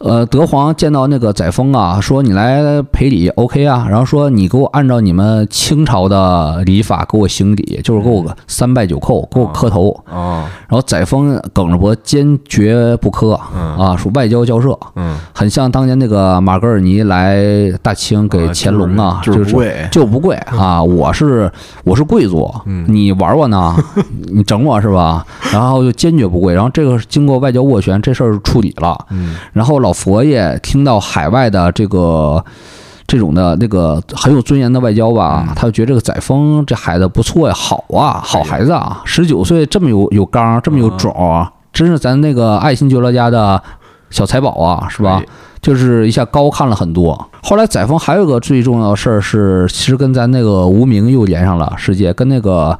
[0.00, 9.90] 呃，德皇见到那个载沣啊，说你来赔礼，OK 啊，然后说你给我按照你们清朝的礼法给我行礼，就是给我个三拜九叩，给我磕头。
[10.10, 13.76] 啊，然后载沣梗着脖，坚决不磕嗯。
[13.76, 19.88] 啊，说外交交涉，嗯，很像当年那个马格尔尼来大清给啊乾隆啊，就是就不贵。
[19.92, 21.52] 就不贵啊，我是
[21.84, 22.86] 我是贵族，嗯。
[22.88, 23.76] 你玩我呢，
[24.32, 25.26] 你整我是吧？
[25.52, 28.96] 然后就坚决不跪，然后这个经过外交斡旋，这事儿处理了。
[29.10, 29.36] 嗯。
[29.52, 32.44] 然后老佛爷听到海外的这个
[33.06, 43.62] 这种的那个很有尊严的外交吧，嗯他就觉得这个载沣这孩子不错呀，好啊，好孩子啊，十九岁这么有有刚，这么有种啊，真是咱那个爱新觉罗家的
[44.10, 45.22] 小财宝啊，是吧？
[45.60, 47.28] 就是一下高看了很多。
[47.42, 52.78] 后来载沣还有个最重要的事儿是，其实跟咱那个无名又连上了世界，跟那个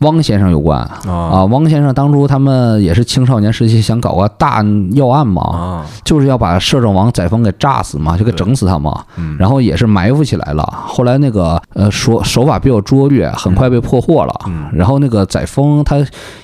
[0.00, 1.10] 汪先生有关啊。
[1.10, 9.04] 啊汪先生当初他们也是青少年时期想搞个大要案嘛，啊，就是要把摄政王载沣给炸死嘛，就给整死他嘛。
[9.16, 10.62] 嗯，然后也是埋伏起来了。
[10.86, 14.34] 后来那个呃说手法比较拙劣，很快被破获了。
[14.46, 15.96] 嗯然后那个载沣他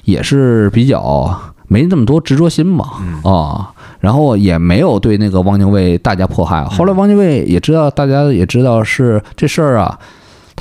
[0.04, 1.36] 也是比较
[1.66, 6.64] 没那么多执着心嘛，嗯啊，然后也没有对那个汪精卫大加迫害。
[6.64, 9.98] 后来汪精卫也知道，大家也知道是这事儿啊，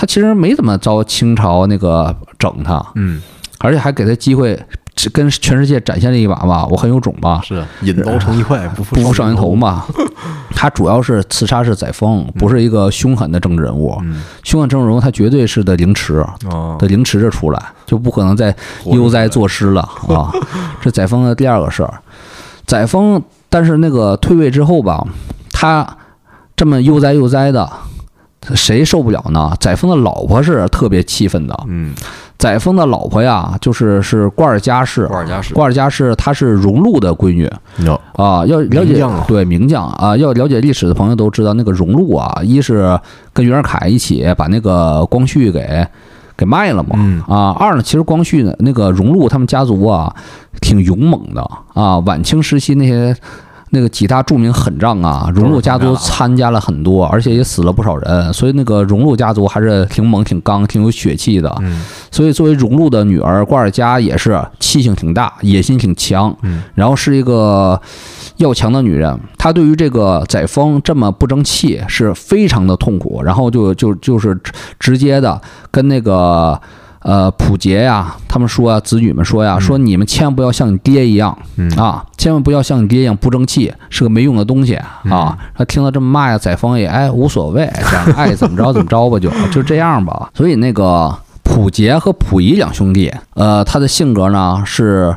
[0.02, 3.22] 他其实没怎么遭清朝那个整他，嗯。
[3.60, 4.60] 而且还给他机会
[5.14, 7.40] 跟全世界展现了一把吧，我很有种吧。
[7.44, 9.86] 是引刀成一块，不负不负少年头嘛，
[10.56, 13.96] 他主要是刺杀是载沣，不是一个凶狠的政治人物。
[14.02, 14.24] 嗯。
[14.44, 16.16] 凶狠政治人物他绝对是得凌迟，
[16.50, 20.32] 啊，得凌迟着出来，就不可能再悠哉作诗了啊！
[20.82, 21.94] 这载沣的第二个事儿，
[22.66, 25.06] 载沣，但是那个退位之后吧，
[25.54, 25.88] 他
[26.56, 27.72] 这么悠哉悠哉的，
[28.56, 29.54] 谁受不了呢？
[29.60, 31.58] 载沣的老婆是特别气愤的。
[31.67, 31.93] 嗯，
[32.39, 37.47] 载沣的老婆呀，就是是瓜尔佳氏，瓜尔佳氏，瓜尔佳氏她是荣禄的闺女，
[37.86, 39.88] 有啊，要了解对名将。
[39.91, 42.99] 啊，要了解历史的朋友都知道，那个荣禄啊，一是
[43.32, 45.86] 跟袁世凯一起把那个光绪给
[46.36, 47.21] 给卖了嘛，嗯。
[47.27, 50.12] 啊，二呢，其实光绪呢那个荣禄他们家族啊，
[50.60, 51.47] 挺勇猛的。
[51.73, 53.15] 啊，晚清时期那些。
[53.74, 61.54] 那个几大著名狠仗啊，荣禄家族参加了很多，而且也死了不少人，所以那个荣禄家族还是挺猛、挺刚、挺有血气的。
[61.62, 61.82] 嗯
[62.12, 67.82] 所以作为荣禄的女儿，瓜尔佳也是气性挺大，野心挺强，嗯然后是一个
[68.38, 69.18] 要强的女人。
[69.38, 76.60] 她对于这个载沣这么不争气是非常的痛苦，然后就就就是直直接的跟那个。
[77.02, 85.38] 呃，溥杰呀，他们说啊，子女们说呀，说你们千万不要像你爹一样嗯啊，千万不要像你爹一样不争气，是个没用的东西啊。
[85.56, 90.30] 他听到这么骂呀，载沣也哎无所谓，这样 爱怎么着怎么着吧，就就这样吧。
[90.36, 91.12] 所以那个
[91.44, 95.16] 溥杰和溥仪两兄弟，呃，他的性格呢是，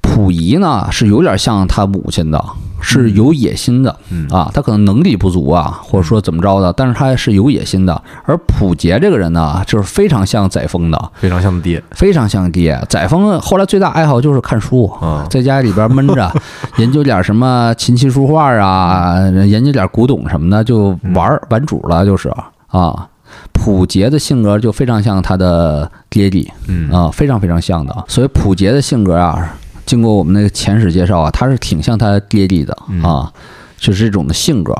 [0.00, 2.44] 溥仪呢是有点像他母亲的，
[2.82, 8.02] 是有野心的嗯啊，他可能能力不足啊，或者说怎么着的，但是他是有野心的。
[8.24, 12.78] 而溥杰这个人呢，就是非常像载沣的，非常像爹非常像爹。
[12.88, 16.30] 载沣后来最大爱好就是看书，啊，在家里边闷着，
[16.76, 22.28] 研究点什么琴棋书画啊，研究点古董什么的，就玩儿玩主了，就是
[22.66, 23.08] 啊。
[23.54, 28.04] 溥杰的性格就非常像他的爹地嗯啊，非常非常像的。
[28.08, 29.54] 所以溥杰的性格啊，
[29.86, 33.32] 经过我们那个前史介绍啊，他是挺像他爹地的嗯啊，
[33.76, 34.74] 就是这种的性格。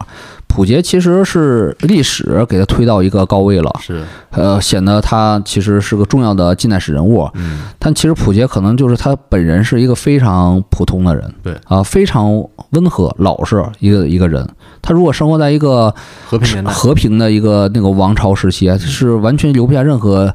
[0.54, 7.26] 溥杰其实是历史给他推到一个高位了，是呃，显得他其实是个重要的近代史人物。
[7.32, 12.30] 嗯但其实溥杰可能就是他本人是一个非常普通的人，对啊，非常
[12.72, 14.46] 温和老实一个一个人。
[14.82, 15.94] 他如果生活在一个
[16.26, 20.34] 和平年代和平的一个那个王朝时期啊，是完全留不下任何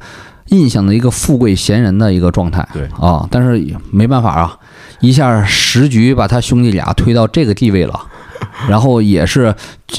[0.50, 2.68] 印象的一个富贵闲人的一个状态。
[2.74, 4.58] 对啊，但是没办法啊，
[5.00, 8.00] 一下时局把他兄弟俩推到这个地位了，
[8.68, 9.54] 然后也是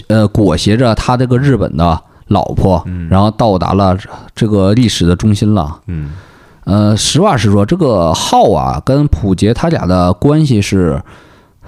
[0.08, 3.96] 呃裹挟着他这个日本的老婆，然后到达了
[4.34, 5.80] 这个历史的中心了。
[5.86, 6.10] 嗯，
[6.64, 11.02] 呃，实话实说，这个浩啊跟普杰他俩的关系是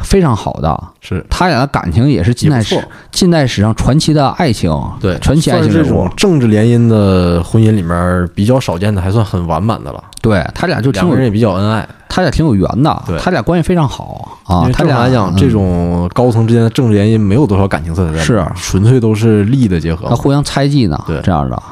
[0.03, 4.71] 非常好的，是他俩的感情也是近代史近代史上传奇的爱情，
[5.01, 6.11] 对，传奇爱情这种。
[6.17, 10.03] 政治联姻的婚姻里面比较少见的，还算很完满的了。
[10.21, 11.89] 对他俩就挺有，两个人也比较恩爱。
[12.09, 14.39] 他俩挺有缘的，他俩关系非常好。
[14.45, 20.17] 啊他俩来讲，嗯这种高层之间的政治联姻没有多少感情色彩是纯粹都是利益的结合他。
[20.17, 21.63] 互相猜忌呢，对这样的，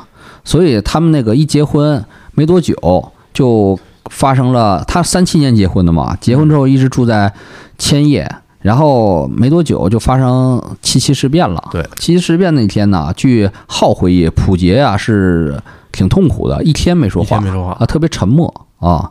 [0.45, 2.03] 所以他们那个一结婚
[2.33, 3.79] 没多久就
[4.11, 7.33] 发生了，他三七年结婚的嘛，结婚之后一直住在
[7.79, 11.63] 千叶，然后没多久就发生七七事变了。
[11.71, 15.59] 对七七事变那天呢，据浩回忆，普杰啊是
[15.91, 19.11] 挺痛苦的，一天没说话一天没说话啊，特别沉默啊。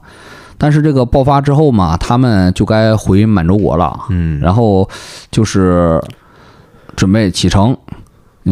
[0.59, 4.05] 但是这个爆发之后嘛，他们就该回满洲国了。
[4.09, 4.89] 嗯，然后
[5.31, 6.01] 就是
[6.95, 7.77] 准备启程。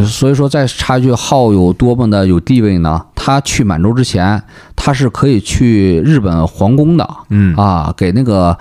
[0.05, 3.01] 所以说，再插一句，浩有多么的有地位呢？
[3.16, 4.43] 他去满洲之前，
[4.76, 8.57] 他是可以去日本皇宫的，嗯啊，给那个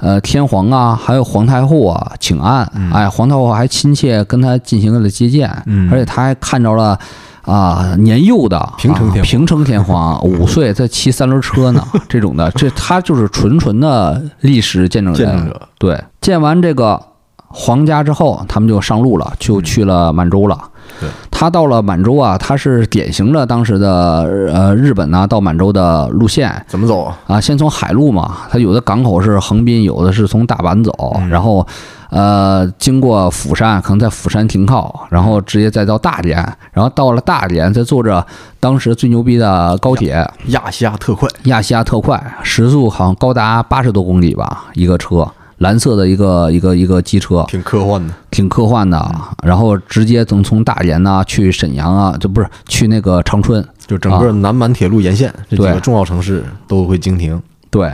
[0.00, 2.64] 呃天皇啊，还有皇太后啊请安。
[2.92, 6.98] 哎，皇太后还亲切跟他进行了接见，嗯而且他还看着了。
[7.42, 15.26] 啊，年幼的平成天平成天皇 五岁在骑三轮车呢，这种的，这他就是纯纯的历史见证人。
[15.26, 15.68] 见证者。
[15.78, 17.00] 对，见完这个
[17.48, 20.56] 皇家之后，他们就上路了，就去了满洲了。
[20.56, 20.79] 对，
[21.30, 24.22] 他到了满洲啊，他是典型的当时的
[24.52, 26.52] 呃日本呐、到满洲的路线。
[26.68, 27.18] 怎么走啊？
[27.26, 31.28] 啊，先从海路嘛，他有的港口是横滨，有的是从大阪走，嗯。
[31.28, 31.66] 然后
[32.10, 36.36] 呃经过釜山，可能在釜山停靠，然后直接再到大连，
[36.72, 38.26] 然后到了大连再坐着
[38.58, 40.28] 当时最牛逼的高铁。
[40.48, 45.26] 亚细亚特快，亚细亚特快，时速好像高达八十多公里吧，一个车，
[45.60, 48.12] 蓝色的一个一个一个机车，挺科幻的。
[48.30, 49.14] 挺科幻的。
[49.42, 53.62] 然后直接能从大连呐、去沈阳啊，这不是去那个长春。
[53.86, 57.40] 就整个南满铁路沿线这几个重要城市都会经停。
[57.70, 57.92] 对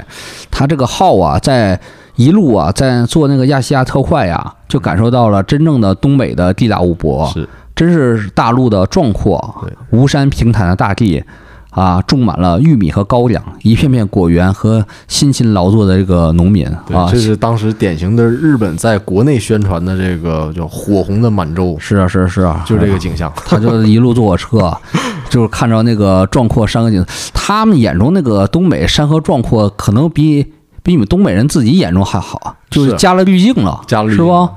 [0.50, 1.78] 他这个号啊，在
[2.14, 11.24] 一路啊，在做那个亚细亚特快呀，就感受到了真正的东北的地大物博，是，真是大陆的壮阔对，无山平坦的大地。
[11.70, 23.30] 啊，种满了玉米和高粱，一片片果园和辛勤劳作的这个农民，啊，这是当时典型的日本在国内宣传的这个叫火红的满洲，是啊，是啊，是啊，就这个景象。
[23.44, 24.74] 他就一路坐火车，
[25.28, 27.04] 就是看着那个壮阔山河景。
[27.34, 30.42] 他们眼中那个东北山河壮阔，可能比
[30.82, 34.50] 比你们东北人自己眼中还好，就是是加了滤镜了，加了滤镜是吧？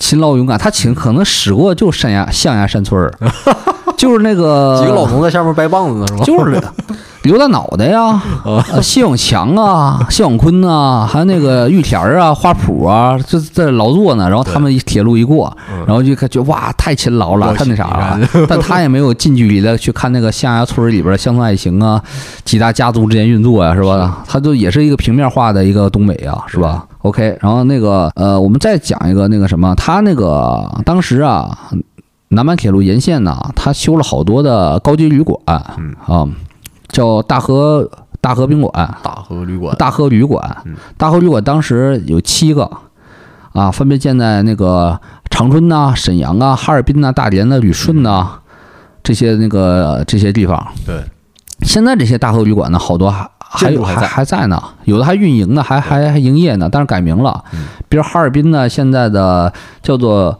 [0.00, 3.12] 勤劳勇敢，他请可能使过就山崖象牙山村儿，
[3.96, 6.24] 就是那个几个老农在下面掰棒子呢，是吧？
[6.24, 6.60] 就是
[7.22, 14.26] 刘大脑袋呀，呃谢永强啊， 谢永坤呐，还有那个玉田儿啊、花圃啊，这在劳作呢。
[14.28, 15.54] 然后他们一铁路一过，
[15.86, 18.28] 然后就感觉哇，太勤劳了，太那啥了。
[18.48, 22.02] 但他也没有近距离的去看那个象牙村里边的乡村爱情啊，
[22.44, 24.24] 几大家族之间运作呀、是吧？
[24.26, 31.56] 他就也是一个平面化的一个东北啊，是吧？OK，然后那个呃，我们再讲一个那个什么，他那个当时啊，
[32.28, 35.38] 南满铁路沿线呢，他修了好多的高级旅馆，
[35.76, 36.26] 嗯啊，
[36.90, 37.88] 叫大河
[38.20, 38.72] 大河宾馆、
[39.02, 40.56] 大河旅馆，大河旅馆。
[40.64, 40.74] 嗯。
[40.96, 42.70] 大河旅馆当时有七个，
[43.52, 48.28] 啊，分别建在那个长春呐、沈阳啊、哈尔滨呐、大连呐、旅顺呐
[49.02, 50.66] 这些那个这些地方。
[50.84, 51.02] 对，
[51.62, 57.42] 现在这些大河旅馆呢，好多还还有还还在呢，有的还运营呢，还还还营业呢，但是改名了。
[57.52, 57.66] 嗯。
[57.88, 60.38] 比如哈尔滨呢，现在的叫做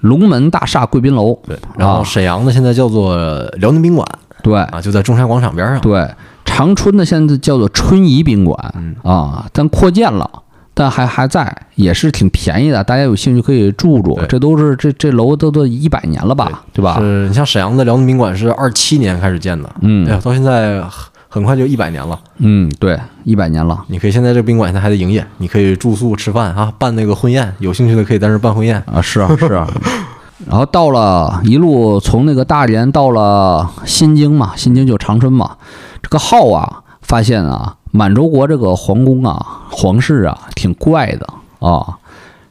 [0.00, 1.58] 龙门大厦贵宾楼，对。
[1.76, 2.04] 然后啊。
[2.04, 3.16] 沈阳呢，现在叫做
[3.58, 4.06] 辽宁宾馆
[4.46, 5.80] 对啊，就在中山广场边上。
[5.80, 6.08] 对，
[6.44, 10.30] 长春呢现在叫做春怡宾馆嗯啊，但扩建了。
[10.78, 14.20] 但还还在，也是挺便宜的，大家有兴趣可以住住。
[14.28, 16.98] 这都是这这楼都都一百年了吧，对吧？
[17.00, 20.90] 是你像沈阳的辽宁宾馆是二七年开始建的，嗯哎嗯呀，到现在很
[21.30, 22.20] 很快就一百年了。
[22.40, 28.76] 嗯，对，一百年了你可以现在这个宾馆现在还在营业，你可以住宿吃饭啊，办那个婚宴，有兴趣的可以在这办婚宴。
[28.92, 29.66] 啊，是啊是啊。
[30.44, 35.56] 然后到了一路从那个大连到了新京嘛，新京就长春嘛。
[36.02, 41.26] 这个号啊，发现啊，满洲国这个皇宫啊、皇室啊，挺怪的
[41.58, 41.96] 啊。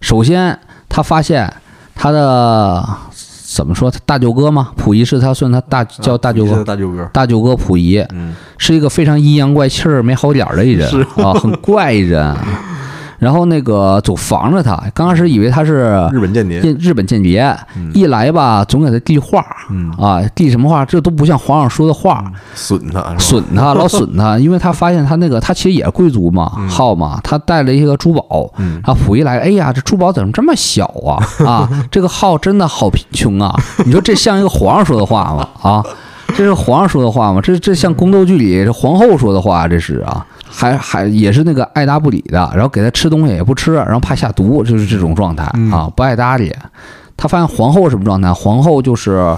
[0.02, 0.60] 首先，
[0.90, 1.54] 他发现
[1.94, 2.84] 他的
[3.56, 7.10] 怎么说，他大舅哥嘛，溥仪是他算他大叫大舅哥，大舅哥。
[7.14, 12.36] 大舅哥溥仪嗯，是一个非常阴阳怪气儿、没好脸儿的一人啊，很怪一人。
[13.20, 14.82] 然后那个总防着他。
[14.94, 17.56] 刚开始以为他是日本间谍，日日本间谍，
[17.94, 20.86] 一来吧总给他递话，嗯啊，递什么话？
[20.86, 31.46] 这都不像皇上说的话，损他，损他， 老损他，因为他发现他那个他其实也是贵族嘛，号嘛，他带了一个珠宝，嗯然后溥仪来，哎呀，这珠宝怎么这么小啊？
[31.46, 33.54] 啊， 这个号真的好贫穷啊！
[33.86, 35.48] 你说这像一个皇上说的话吗？
[35.62, 35.84] 啊，
[36.36, 37.40] 这是皇上说的话吗？
[37.42, 46.54] 这这像宫斗剧里这皇后说的话，这是啊，还还也是那个爱答不理的，然后给他吃东西也不吃，然后怕下毒，就是这种状态嗯啊，不爱搭理。
[47.18, 48.32] 他发现皇后什么状态？
[48.34, 49.36] 皇后就是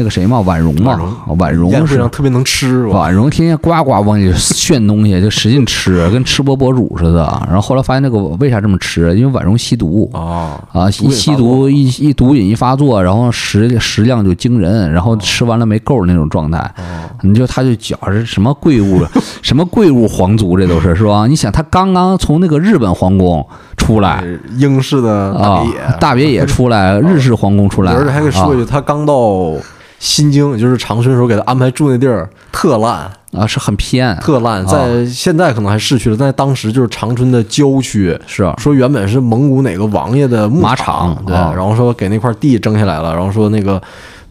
[0.00, 0.98] 那个谁嘛，婉容嘛，
[1.38, 7.18] 婉容是特别能吃，婉容天天呱呱往里炫东西，就使劲吃，跟吃播博主似的。
[7.46, 9.14] 然后后来发现那个为啥这么吃？
[9.14, 16.58] 因为婉容吸毒哦，啊，一吸毒一一毒瘾一发作，然后食食量就惊人，然后吃完了没够那种状态。
[16.78, 16.82] 哦
[17.22, 19.04] 你就他就觉着什么贵物，
[19.42, 21.26] 什么贵物皇族，这都是是吧？
[21.26, 23.46] 你想他刚刚从那个日本皇宫
[23.76, 24.24] 出来
[24.56, 25.66] 英式的大啊
[26.00, 29.52] 大别野出来， 日式皇宫出来，而且还可以说一啊句，他刚到
[30.00, 38.18] 新京，也就是长春的时候，给他安排住那地儿特烂，啊是很偏，特烂，在现在可能还市区了，但在当时就是长春的郊区。
[38.26, 38.42] 是。
[38.42, 41.52] 啊说原本是蒙古哪个王爷的牧马场，对，啊。
[41.54, 43.80] 然后说给那块地征下来了，然后说那个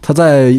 [0.02, 0.54] 他在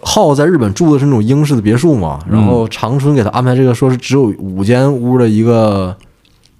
[0.00, 5.94] 浩在日本住的是那种英式的别墅嘛，然后嗯长春给他安排这个说是只有五间屋的一个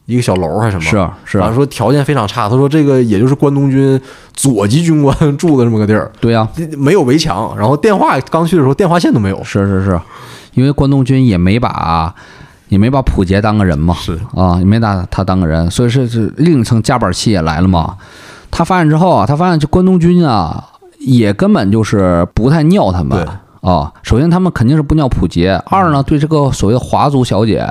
[0.09, 2.49] 一个小楼还是什么，是是反正说条件非常差。
[2.49, 4.01] 他说这个也就是关东军
[4.33, 6.49] 左级军官住的这么个地儿，对呀、
[6.79, 10.01] 没有围墙，然后电话刚去的时候电话线都没有，是是是，
[10.55, 12.15] 因为关东军也没把
[12.69, 17.95] 也没把溥杰当个人嘛，是啊，也没拿他当个人，所以是是另一层夹板气也来了嘛。
[18.51, 20.65] 他发现之后啊，他发现这关东军啊，
[21.01, 23.29] 也根本就是不太尿他们对。
[23.61, 27.67] 啊，首先他们肯定是不尿普杰，二呢对这个所谓的华族小姐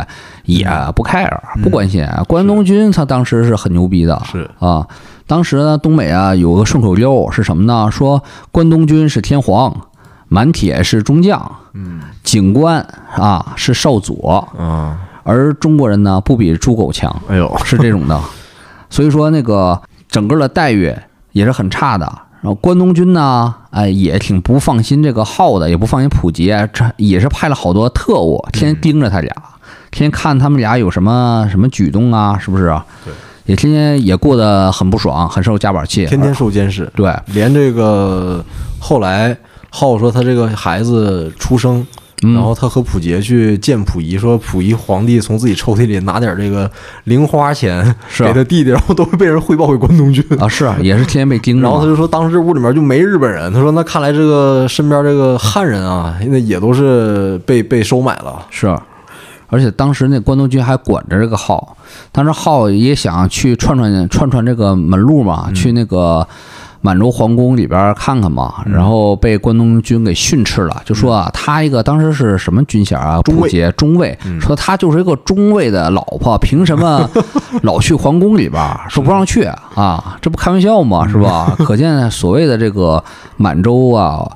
[0.46, 1.32] 也不 care，
[1.64, 2.06] 不关心。
[2.28, 4.86] 关东军他当时是很牛逼的，是啊，
[5.26, 7.90] 当时呢，东北啊有个顺口溜是什么呢？
[7.92, 8.22] 说
[8.52, 9.76] 关东军是天皇，
[10.28, 12.86] 满铁是中将，嗯警官
[13.16, 18.20] 啊是少佐，啊，而中国人呢不比猪狗强，哎呦，是这种的。
[18.90, 20.94] 所以说那个整个的待遇
[21.32, 22.10] 也是很差的。
[22.42, 29.34] 然后关东军呢，哎，也挺不放心这个浩的，也不放心溥杰，这也是派了好多特务，天天盯着他俩，
[29.92, 32.66] 天天看他们俩有什么什么举动啊，是不是？
[33.04, 33.14] 对，
[33.46, 38.44] 也天天也过得很不爽，很受夹板气，天天受监视，对，连这个
[38.80, 39.36] 后来
[39.70, 41.86] 浩说他这个孩子出生。
[42.24, 46.70] 嗯然后他和溥杰去见溥仪，说溥仪皇帝从自己抽屉里拿点这个
[47.04, 50.26] 零花钱给他弟弟，然后都会被人汇报给关东军。
[50.40, 51.62] 啊，是啊也是天天被盯着。
[51.62, 53.54] 然后他就说，当时这屋里面就没日本人。
[53.54, 58.46] 他说，那看来这个身边这个汉人啊，那也都是被被收买了。
[58.50, 58.68] 是，
[59.50, 61.78] 而且当时那关东军还管着这个浩，
[62.12, 66.28] 当时浩也想去串串串串这个门路嘛，去那个
[66.82, 73.22] 满洲皇宫里边看看嘛，然后被关东军给训斥了，就说啊，他一个当时是什么军衔啊？
[73.24, 77.10] 中尉中尉，说他就是一个中尉的老婆， 凭什么
[77.64, 78.82] 老去皇宫里边儿？
[78.90, 79.44] 说不让去
[79.76, 81.08] 啊，这不开玩笑吗？
[81.08, 81.56] 是吧？
[81.66, 83.04] 可见所谓的这个
[83.38, 84.30] 满洲啊。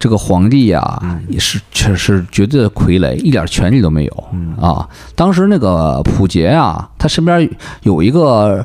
[0.00, 4.24] 这个皇帝啊，也是确实绝对的傀儡，一点权利都没有
[4.60, 4.88] 啊。
[5.16, 7.50] 当时那个溥杰啊，他身边
[7.82, 8.64] 有一个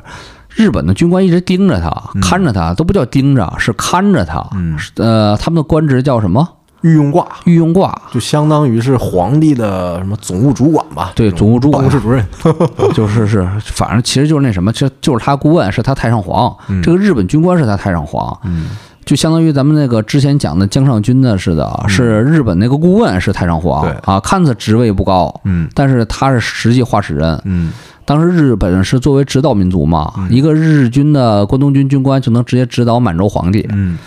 [0.54, 1.90] 日本的军官一直盯着他，
[2.20, 4.38] 看着他，都不叫盯着，是看着他。
[4.54, 6.48] 嗯嗯呃，他们的官职叫什么？
[6.82, 11.12] 御用挂御用挂，就相当于是皇帝的什么总务主管吧？
[11.14, 12.22] 对，总务主管办公室主任。
[12.92, 16.54] 就是是，反正其实就是那什么，这就是他顾问，是他太上皇。
[16.82, 18.70] 这个日本军官是他太上皇，嗯
[19.06, 27.40] 就相当于咱们那个之前讲的江上军的似的，是日本那个顾问是太上皇对啊，看似职位不高，嗯但是他是实际话事人。
[27.44, 27.72] 嗯
[28.04, 33.66] 当时日本是作为指导民族嘛，一个日军的关东军军官就能直接指导满洲皇帝。
[33.72, 33.98] 嗯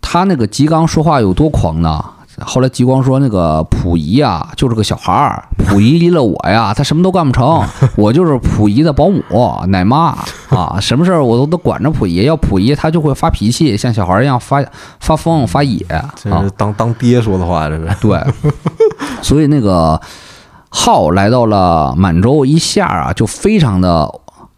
[0.00, 2.02] 他那个吉冈说话有多狂呢？
[2.40, 5.44] 后来吉光说，那个溥仪啊，就是个小孩儿。
[5.68, 7.62] 溥仪离了我呀，他什么都干不成。
[7.96, 9.22] 我就是溥仪的保姆、
[9.68, 10.16] 奶妈
[10.48, 12.22] 啊，什么事儿我都得管着溥仪。
[12.22, 14.64] 要溥仪，他就会发脾气，像小孩儿一样发
[15.00, 16.50] 发疯、发野啊这是。
[16.56, 17.88] 当当爹说的话，这是。
[18.00, 18.18] 对，
[19.22, 20.00] 所以那个
[20.70, 24.10] 浩来到了满洲，一下啊就非常的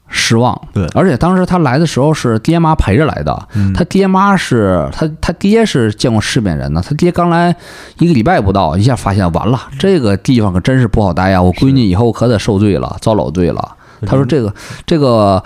[0.09, 0.61] 失望。
[0.73, 7.57] 对而且当时他来的时候是爹妈陪着来的，嗯他爹妈是他他爹是见过世面人呢，他爹刚来
[7.99, 13.77] 一个礼拜不到，一下发现完了，这个地方可真是不好待呀，我闺女以后可得受罪了，遭老罪了。
[14.07, 14.55] 他说这个
[14.87, 15.43] 这个。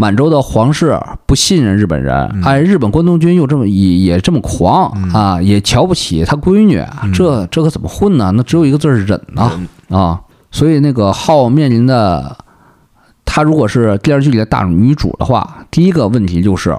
[0.00, 0.96] 满洲的皇室
[1.26, 6.80] 不信任日本人，哎，日本关东军又这么也也这么狂啊，也瞧不起他闺女，
[7.12, 8.32] 这这可怎么混呢？
[8.36, 9.50] 那只有一个字儿忍呐
[9.88, 10.20] 啊！
[10.52, 12.36] 所以那个浩面临的，
[13.24, 16.76] 他她如果是电视剧里的大女主的话，第一个问题就是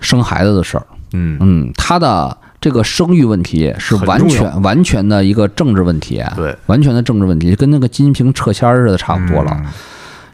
[0.00, 0.86] 生孩子的事儿。
[1.12, 9.52] 嗯，嗯，她的这个生育问题是完全完全的一个政治问题，对，完全的政治问题，跟那个习近平撤签儿似的，差不多了。
[9.54, 9.66] 嗯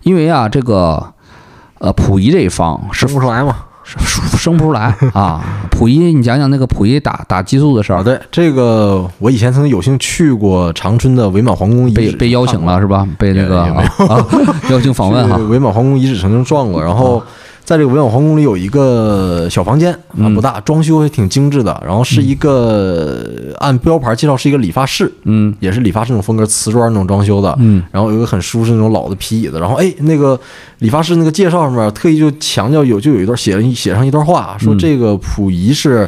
[0.05, 1.14] 因为啊，这个
[1.85, 3.57] 呃溥仪这一方是生不出来嘛。
[4.39, 5.45] 生不出来啊。
[5.70, 13.07] 溥仪，你讲讲那个溥仪打打激素的事啊，儿，对，这个我以前曾经有幸去过长春的伪满皇宫遗址，被被邀请了是吧？
[13.18, 14.26] 被那个啊
[14.70, 15.37] 邀请访问哈。
[15.51, 17.22] 伪满皇宫遗址曾经撞过，然后
[17.65, 20.35] 在这个伪满皇宫里有一个小房间啊，嗯。
[20.35, 23.25] 不大，装修也挺精致的，然后是一个
[23.59, 25.55] 按标牌介绍是一个理发室，嗯。
[25.61, 27.83] 也是理发室那种风格，瓷砖那种装修的，嗯。
[27.91, 30.39] 然后有一个很舒适那种老的皮椅子，然后哎，那个
[30.81, 34.79] 理发师那个介绍上面特意就强调有就有一段写了写上一段话，说嗯。
[34.79, 36.07] 这个溥仪是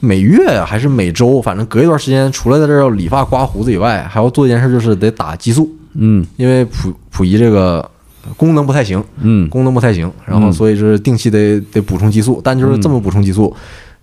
[0.00, 6.26] 每月还是每周，反正隔一段时间除了在这儿要理发刮胡子以外，还要做一件事，就是得打激素，嗯。
[6.36, 7.88] 因为溥溥仪这个
[8.36, 13.54] 功能不太行，嗯功能不太行，然后嗯所以是定期得得补充激素，但就是这么补充激素，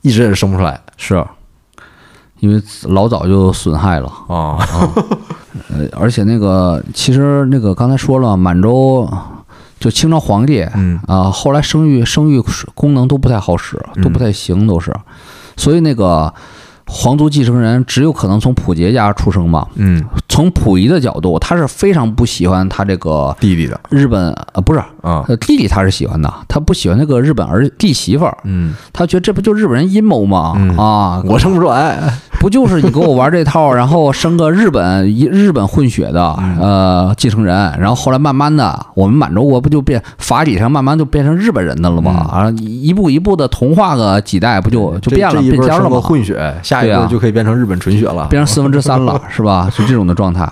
[0.01, 1.23] 一直也是生不出来是，
[2.39, 4.07] 因为老早就损害了。
[4.27, 4.57] 啊，
[5.69, 9.09] 呃，而且那个其实那个刚才说了，满洲
[9.79, 12.41] 就清朝皇帝嗯啊，后来生育生育
[12.73, 14.93] 功能都不太好使，都不太行，都是，
[15.57, 16.33] 所以那个
[16.87, 19.65] 皇族继承人只有可能从溥杰家出生嘛。
[19.75, 23.79] 嗯，从溥仪的角度，他是非常不喜欢他这个弟弟的。
[23.89, 30.53] 日本呃不是啊，呃弟弟，他是喜欢的，他不喜欢那个日本儿弟媳妇儿，嗯，他觉得这不就日本人阴谋吗？
[30.57, 30.77] 嗯。
[30.77, 31.99] 啊，我生不出来，
[32.39, 36.57] 不就是你给我玩这套，然后生个日本一日本混血的嗯。
[36.59, 42.11] 呃继承人，然后后来慢慢的，我们满洲国不就变法理上慢慢就变成日本人的了吗？
[42.31, 45.99] 啊，一步一步的同化个几代，不就就变了，变尖了吗？
[46.01, 49.69] 混血，下一对啊波就可以变成日本纯血了，变成四分之三了， 是吧？
[49.71, 50.51] 是这种的状态。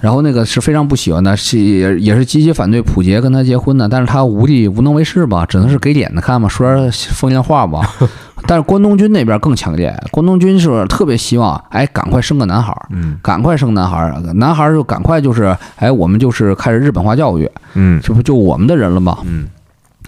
[0.00, 7.80] 然后那个是非常不喜欢的，是也也是积极反对溥杰跟他结婚的，但是他无力无能为力吧，只能是给脸子看嘛，说点风凉话吧。
[8.46, 19.18] 但是关东军那边更强烈，关东军是特别希望，哎，赶快生个男孩儿，嗯赶快生男孩儿，男孩儿就赶快就是，哎，我们就是开始日本化教育，嗯这不就我们的人了吗？
[19.24, 19.48] 嗯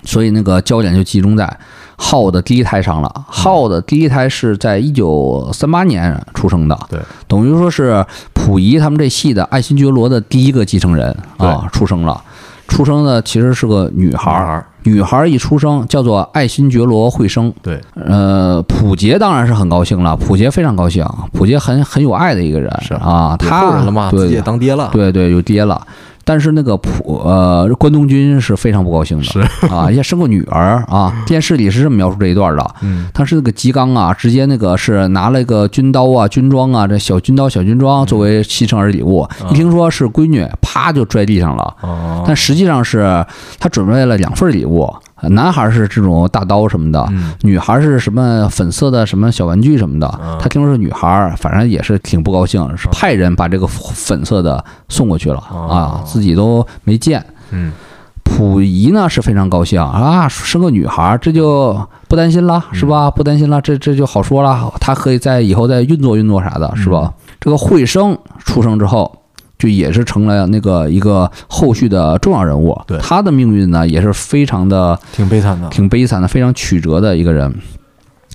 [0.05, 1.45] 所以那个焦点就集中在
[2.05, 3.25] 浩的第一胎上了。
[3.29, 6.99] 浩的第一胎是在一九三八年出生的，对，
[7.29, 12.21] 等于说是溥仪他们这系的爱新觉罗的第一个继承人啊，出生了。
[12.69, 17.53] 出生的其实是个女孩儿，女孩一出生叫做爱新觉罗惠生。
[17.61, 22.95] 对，呃，溥杰当然是很高兴了，溥杰非常高兴，溥杰很很有爱的一个人是。
[22.95, 24.21] 啊，他对。
[24.21, 25.87] 自己也当爹了，对对，有爹了。
[26.25, 31.13] 但是那个普呃关东军是非常不高兴的，是啊，也生个女儿啊。
[31.27, 39.27] 电视里是这么描述这一段的，嗯当时那个吉冈啊，直接那个是拿了一个军刀啊、军装啊，这小军刀、小军装作为牺牲儿礼物。
[39.51, 41.75] 一听说是闺女，啪就拽地上了。
[41.81, 43.25] 哦，但实际上是
[43.59, 44.93] 他准备了两份礼物，
[45.31, 50.21] 男孩是这种大刀什么的，嗯女孩是什么粉色的什么小玩具什么的。
[50.23, 57.25] 嗯他听说是女孩，反正也是挺不高兴，是派人把这个粉色的送过去了哦啊，自己都没见。
[57.51, 57.73] 嗯
[58.25, 63.11] 溥仪呢是非常高兴啊，生个女孩，这就不担心了，是吧？
[63.11, 67.13] 不担心了，这这就好说了，他可以在以后再运作运作啥的，是吧？
[67.41, 69.22] 这个惠生出生之后，
[69.63, 72.77] 就也是成了那个一个后续的重要人物。
[72.85, 77.55] 对他的命运呢也是非常的挺悲惨的，挺悲惨的，非常曲折的一个人。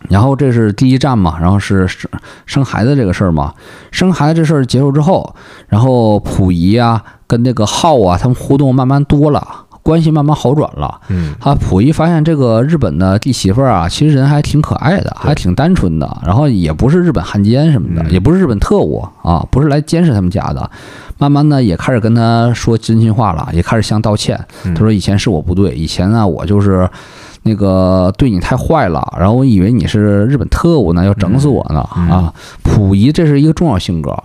[0.08, 2.10] 然后这是第一站嘛，然后是生
[2.46, 3.54] 生孩子这个事儿嘛。
[3.92, 5.36] 生孩子这事儿结束之后，
[5.68, 9.46] 然后溥仪啊跟那个浩啊他们互动慢慢多了，
[9.88, 11.00] 关系慢慢好转了。
[11.08, 20.70] 嗯他溥仪发现这个日本的弟媳妇儿啊，其实人还挺可爱的，还挺单纯的，然后也不是日本汉奸什么的，嗯也不是日本特务啊，不是来监视他们家的。
[21.18, 24.38] 慢慢的也开始跟他说真心话了，也开始向道歉。
[24.66, 26.88] 嗯他说以前是我不对，以前呢我就是
[27.44, 32.34] 那个对你太坏了，然后我以为你是日本特务呢，要整死我呢嗯啊。
[32.64, 34.16] 溥仪这是一个重要性格，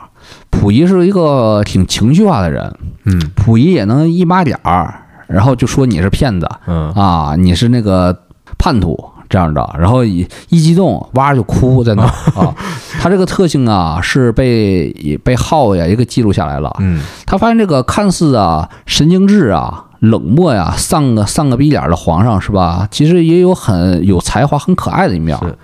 [0.50, 2.74] 溥仪是一个挺情绪化的人，
[3.06, 5.01] 嗯溥仪也能一码点儿，
[5.32, 6.48] 然后就说你是骗子。
[6.66, 8.16] 嗯啊，你是那个
[8.58, 12.08] 叛徒这样的，然后一一激动，哇就哭在那儿
[12.40, 12.54] 啊。
[13.00, 14.92] 他这个特性啊，是被
[15.24, 16.74] 被浩呀也给记录下来了。
[16.80, 22.86] 嗯他发现这个看似啊神经质啊、冷漠呀、丧个丧个逼脸的皇上是吧？
[22.90, 25.56] 其实也有很有才华、很可爱的一面是。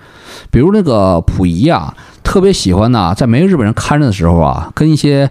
[0.51, 1.93] 比如那个溥仪啊，
[2.23, 5.29] 特别喜欢呐，在没有日本人看着的时候啊，跟一些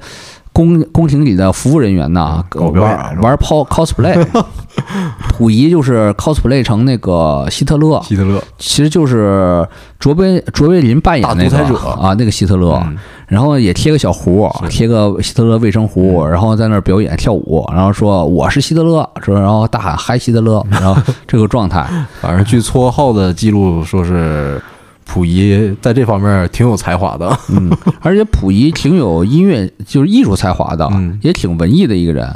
[0.59, 3.23] 宫宫廷里的服务人员呐嗯搞表演是吧？
[3.23, 4.27] 玩玩 cos cosplay
[5.39, 9.65] 溥仪就是 cosplay 成那个希特勒，希特勒，其实就是
[10.01, 11.59] 卓别卓别林扮演那个
[11.91, 12.97] 啊，那个希特勒，嗯。
[13.29, 21.87] 然后也贴个小胡，贴个希特勒卫生胡，然后在那儿表演跳舞，然后说我是希特勒，说然后大喊嗨希特勒，然后这个状态，
[22.21, 24.61] 反正据撮后的记录说是
[25.09, 27.35] 溥仪在这方面挺有才华的。
[27.49, 30.87] 嗯，而且溥仪挺有音乐，就是艺术才华的，
[31.23, 32.31] 也挺文艺的一个人。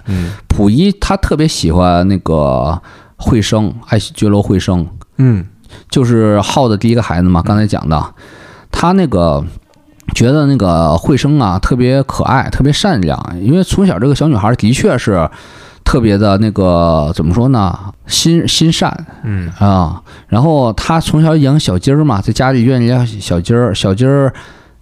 [0.48, 2.80] 溥仪他特别喜欢那个
[3.16, 4.86] 惠生，爱新觉罗惠生，
[5.18, 5.44] 嗯
[5.90, 8.14] 就是浩的第一个孩子嘛，刚才讲的，
[8.70, 9.44] 他那个
[10.14, 15.28] 觉得那个惠生啊特别可爱，特别善良，因为从小这个小女孩的确是
[15.92, 18.90] 特别的那个怎么说呢，心心善
[19.24, 20.00] 嗯啊。
[20.26, 24.32] 然后他从小养小鸡儿嘛，在家里院里养小鸡儿，小鸡儿，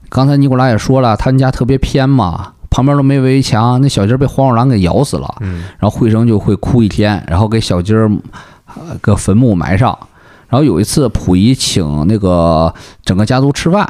[0.09, 2.53] 刚才尼古拉也说了，他们家特别偏嘛。
[2.71, 5.29] 旁边都没围墙，那小鸡儿被黄鼠狼给咬死了。
[5.41, 8.09] 嗯然后慧生就会哭一天，然后给小鸡儿
[8.67, 9.99] 呃个坟墓埋上。
[10.47, 12.73] 然后有一次，溥仪请那个
[13.05, 13.85] 整个家族吃饭，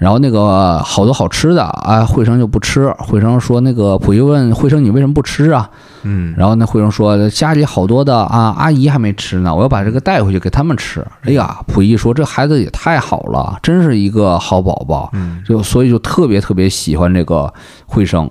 [0.00, 2.90] 然后那个好多好吃的啊，惠生就不吃。
[2.98, 5.68] 惠生说：“那个溥仪问惠生你为什么不吃啊？”
[6.02, 17.52] 嗯然后那惠生说：“家里好多的啊，阿姨还没吃呢，我要把这个带回去给他们吃。”哎呀，溥仪说：“这孩子也太好了，真是一个好宝宝。”嗯就所以就特别特别喜欢这个
[17.84, 18.28] 惠生，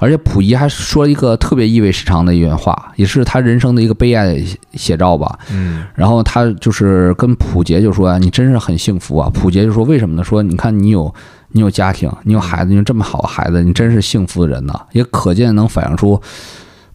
[0.00, 5.38] 而且溥仪还说一个特别意味深长的一段话，也是他人生的一个悲哀写写照吧。
[5.52, 9.30] 嗯然后他就是跟溥杰就说啊，你真是很幸福啊。
[9.32, 10.24] 溥杰就说为什么呢？
[10.24, 11.14] 说你看你有
[11.52, 14.80] 你有家庭，你有孩子，你有这么好的孩子，你真是幸福的人呐。
[14.92, 16.20] 也可见能反映出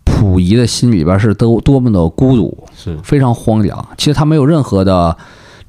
[0.03, 3.87] 溥仪的心里边是多多么的孤独，是非常荒凉。
[3.97, 5.15] 其实他没有任何的。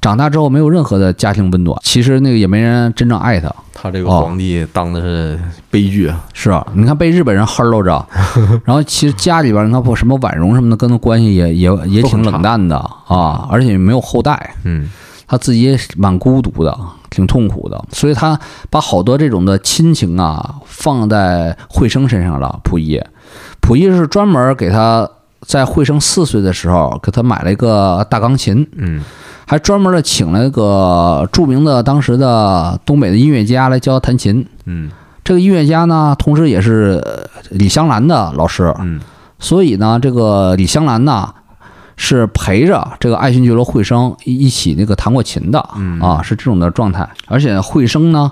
[0.07, 3.53] 长大之后没有任何的家庭温暖，其实那个也没人真正爱他。
[3.73, 5.37] 他这个哦皇帝当的是
[5.69, 6.23] 悲剧啊。
[6.33, 8.07] 是啊，你看被日本人哈喽着，
[8.63, 14.89] 然后其实家里边你看不什么婉容什么的，跟他关系也也也挺冷淡的啊，而且也没有后代，嗯
[15.27, 16.73] 他自己也蛮孤独的，
[17.09, 18.39] 挺痛苦的，所以他
[18.69, 22.57] 把好多这种的亲情啊放在惠生身上了。
[22.63, 22.97] 溥仪，
[23.59, 25.05] 溥仪是专门给他
[25.47, 29.01] 在惠生四岁的时候给他买了一个大钢琴，嗯。
[29.49, 34.45] 还专门的请了一个著名的当时的东北的音乐家来教他弹琴。
[34.65, 34.91] 嗯。
[35.23, 38.99] 这个音乐家呢，同时也是呃李香兰的老师，嗯。
[39.39, 41.33] 所以呢，这个李香兰呢
[41.95, 45.65] 是陪着这个爱新觉罗惠生一一起那个弹过琴的。
[45.77, 45.97] 嗯。
[46.01, 47.09] 啊，是这种的状态。
[47.27, 48.29] 而且惠生呢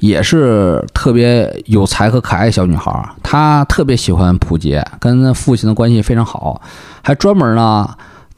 [0.00, 2.92] 也是特别有才和可爱小女孩，
[3.22, 6.60] 她特别喜欢普杰，跟父亲的关系非常好，
[7.02, 7.88] 还专门呢。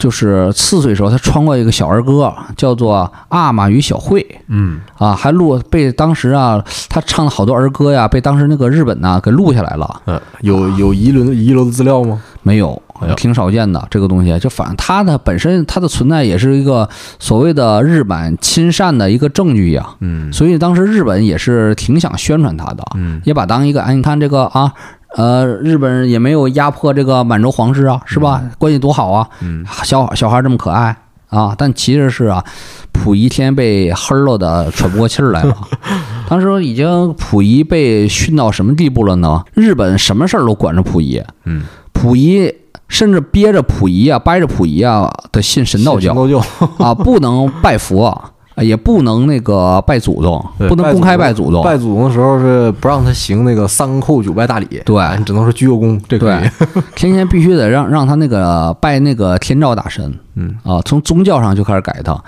[0.03, 4.19] 就是四岁时候，他唱过一个小儿歌，叫做《阿玛与小慧》。
[4.49, 10.01] 嗯啊，还录被当时啊，他唱了好多儿歌呀，被当时那个日本呐给录下来了。
[10.05, 12.21] 嗯，有有遗留遗留的资料吗？
[12.41, 12.81] 没有
[13.15, 14.37] 挺少见的这个东西。
[14.39, 19.87] 就反正它的本身它的存在也是一个所谓的日本亲善的一个证据呀。
[20.01, 24.73] 嗯所以当时日本也是挺想宣传它的，嗯也把当一个哎，你看这个啊。
[25.15, 28.41] 呃，日本人也没有压迫这个满洲皇室啊，是吧？
[28.57, 29.29] 关系多好啊！
[29.41, 30.95] 嗯小小孩这么可爱
[31.29, 32.43] 啊，但其实是啊，
[32.91, 35.55] 溥仪天天被黑了的喘不过气儿来了。
[36.27, 39.43] 当时已经溥仪被训到什么地步了呢？
[39.53, 42.51] 日本什么事儿都管着溥仪，嗯，溥仪
[42.87, 46.39] 甚至憋着溥仪啊，掰着溥仪啊的信神道教道教
[46.77, 51.63] 啊，不能拜佛，啊也不能那个拜祖宗，不能公开拜祖宗。
[51.63, 56.83] 拜祖宗的时候是不让他行那个三叩九拜大礼，对哎你只能说鞠个躬，这可以对。
[56.95, 62.21] 天天必须得让让他那个拜那个天照大神，嗯啊，从宗教上就开始改他。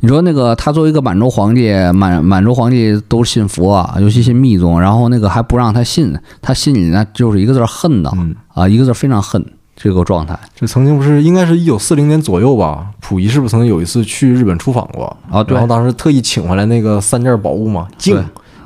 [0.00, 9.44] 你说那个他作为一个满洲皇帝，满满洲皇帝都信佛啊，尤其信密宗，然后那个还不让他信，他心里那就是一个字儿恨呐，嗯啊，一个字儿非常恨
[9.80, 12.88] 这个状态这曾经不是应该是一九四零年左右吧？
[13.00, 15.16] 溥仪是不是曾经有一次去日本出访过？
[15.30, 18.22] 啊，对然后当时特意请回来那个三件宝物嘛，镜、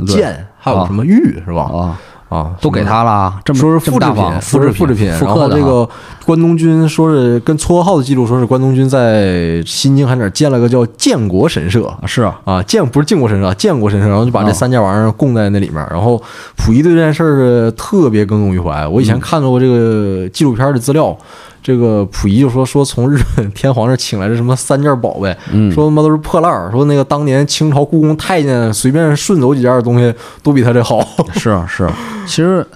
[0.07, 1.65] 剑，还有什么玉，是吧？
[1.65, 2.01] 啊，
[2.33, 5.09] 啊，都给他了，这么说是复制品，复制复制品。
[5.09, 5.87] 然后这个
[6.25, 15.87] 关东军说是跟绰号的记录说是关东军在新京还哪儿建了个叫建国神社啊是啊，啊建不是靖国神社，啊，建国神社，然后就把这啊三件玩意儿供在那里面。
[15.91, 16.23] 然后
[16.57, 18.87] 溥仪对这件事儿特别耿耿于怀。
[18.89, 21.15] 我以前看到过这个纪录片的资料。
[21.63, 25.71] 这个溥仪就说说从日本天皇这请来的什么三件宝贝，嗯。
[25.71, 31.07] 说他妈都是破烂儿，说那个当年清朝故宫太监随便顺走几件东西都比他这好。
[31.35, 31.85] 是 啊是。
[31.85, 31.97] 啊，
[32.27, 32.67] 其实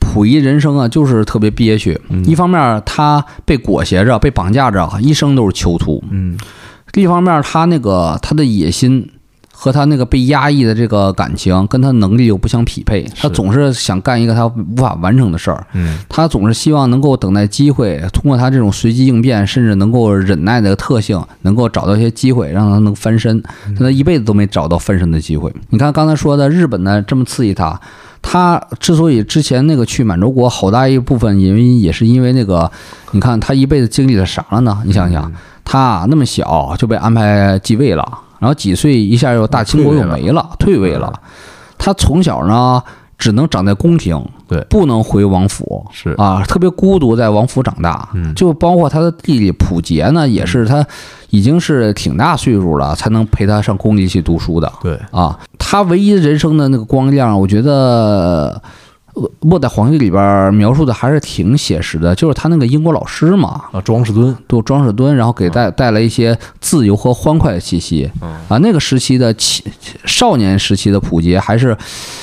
[0.00, 2.00] 溥仪人生啊，就是特别憋屈。
[2.08, 2.24] 嗯。
[2.24, 6.38] 一方面他被裹挟着，被绑架着，一生都是囚徒；嗯。
[6.94, 9.08] 另一方面他那个他的野心
[9.62, 13.06] 和他那个被压抑的这个感情，跟他能力又不相匹配。
[13.14, 23.42] 他总是想干一个他无法完成的事儿，嗯他总是希望能够等待机会，通过他这种随机应变，甚至能够忍耐的特性，能够找到一些机会，让他能翻身。
[23.66, 25.52] 但他一辈子都没找到翻身的机会。
[25.68, 27.78] 你看刚才说的日本呢，这么刺激他，
[28.22, 32.72] 他之所以之前那个去满洲国，好大一部分原因也是因为那个，
[33.10, 34.78] 你看他一辈子经历了啥了呢？
[34.86, 35.30] 你想想，
[35.64, 41.12] 他那么小就被安排继位了，然后几岁一下又大清国又没了，退位了。
[41.78, 42.82] 他从小呢
[43.16, 48.08] 只能长在宫廷，对不能回王府，是啊，特别孤独，在王府长大。
[48.14, 50.84] 嗯就包括他的弟弟溥杰呢，也是他
[51.28, 55.38] 已经是挺大岁数了，才能陪他上宫里去读书的对，啊。
[55.58, 58.60] 他唯一人生的那个光亮，我觉得。
[59.14, 68.10] 呃末代皇帝里边描述的还是挺写实的，就是他那个英国老师嘛，啊，庄士敦，对庄士敦，然后给带带来一些自由和欢快的气息。
[68.20, 69.64] 啊，那个时期的青
[70.04, 71.76] 少年时期的普杰还是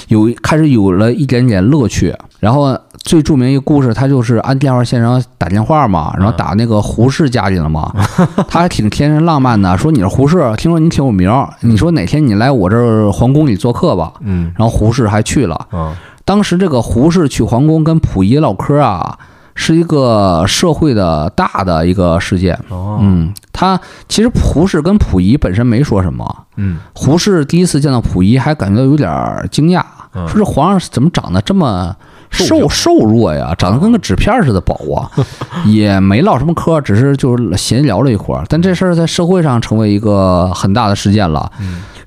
[0.07, 2.15] 有开始有了一点点乐趣。
[2.39, 7.91] 然后最著名一个故事，他就是按电话线上打电话嘛，然后打那个胡适家里了嘛，
[8.47, 11.31] 他还挺天真浪漫的，说你是胡适，听说你挺有名，
[11.61, 14.13] 你说哪天你来我这皇宫里做客吧。
[14.21, 15.55] 嗯然后胡适还去了。
[15.71, 19.17] 啊，当时这个胡适去皇宫跟溥仪唠嗑啊，
[19.55, 22.53] 是一个社会的大的一个事件。
[22.67, 26.43] 哦，嗯，他其实胡适跟溥仪本身没说什么。
[26.57, 29.81] 嗯胡适第一次见到溥仪，还感觉到有点儿惊讶，
[30.13, 31.95] 嗯说这皇上怎么长得这么
[32.29, 35.09] 瘦瘦瘦弱呀，长得跟个纸片似的薄啊，
[35.65, 38.43] 也没唠什么嗑，只是就是闲聊了一会儿。
[38.49, 41.49] 但这事儿在社会上成为一个很大的事件了。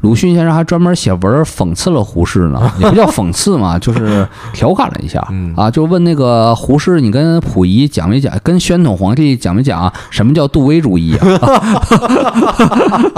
[0.03, 11.28] 嗯鲁迅先生还专门写文儿讽刺了胡适呢， 也不叫讽刺嘛，就是调侃了一下嗯啊，就问那个胡适，你跟溥仪讲没讲，跟宣统皇帝讲没讲什么叫杜威主义啊？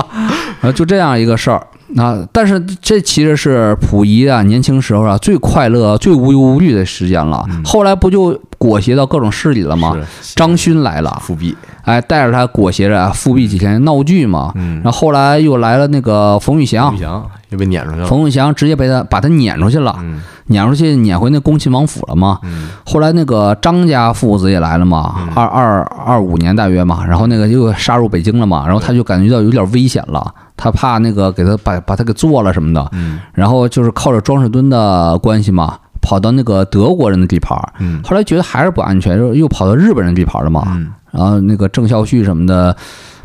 [0.62, 1.64] 啊，就这样一个事儿。
[1.96, 7.44] 啊，但是这其实是溥仪啊年轻时候啊最快乐、最无忧无虑的时间了。
[7.64, 9.96] 后来不就裹挟到各种势力了吗？
[10.34, 14.52] 张勋来了，复辟，哎，带着他裹挟着复辟几天闹剧嘛。
[14.54, 14.80] 嗯。
[14.82, 16.86] 然后后来又来了那个冯玉祥。
[16.90, 20.22] 冯玉，祥又被撵出去了，冯玉祥直接被他把他撵出去了，嗯。
[20.46, 22.38] 撵出去撵回那恭亲王府了嘛。
[22.42, 22.68] 嗯。
[22.84, 30.32] 后来那个张家父子也来了嘛，二二二五年大约嘛，然后那个又杀入北京了嘛，然后他就感觉到有点危险了，
[30.62, 33.18] 他怕那个给他把把他给做了什么的，嗯。
[33.34, 38.00] 然后就是靠着庄士敦的关系嘛，跑到那个德国人的地盘儿，嗯。
[38.04, 40.92] 后来觉得还是不安全，又又跑到日本人地盘了嘛，嗯。
[41.10, 42.76] 然后那个郑孝胥什么的，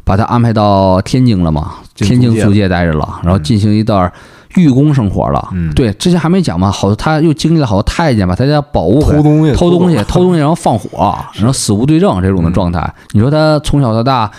[0.04, 4.12] 把他安排到天津了嘛，天津租租界待着了，然后进行一段
[4.56, 5.50] 寓公生活了。
[5.54, 5.72] 嗯。
[5.76, 10.40] 对，之前还没讲嘛，好多他又经历了好多太监把他家宝物给偷东西，偷东西，偷东西。
[10.40, 12.92] 然后放火， 然后死无对证这种的状态。
[13.12, 14.32] 你说他从小到大。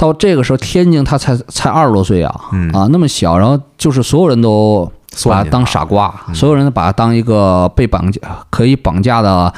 [0.00, 2.70] 到这个时候，天津他才才二十多岁啊，嗯。
[2.70, 4.90] 啊那么小，然后就是所有人都
[5.26, 9.52] 把他当傻瓜，所有人都把他当一个被绑架、可以绑架的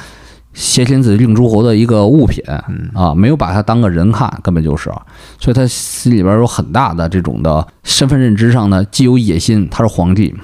[0.53, 2.43] 挟天子令诸侯的一个物品
[2.93, 4.91] 啊，没有把他当个人看，根本就是，
[5.39, 10.35] 所以他心里边有很大的这种的身份认知上呢，既有野心，他是皇帝，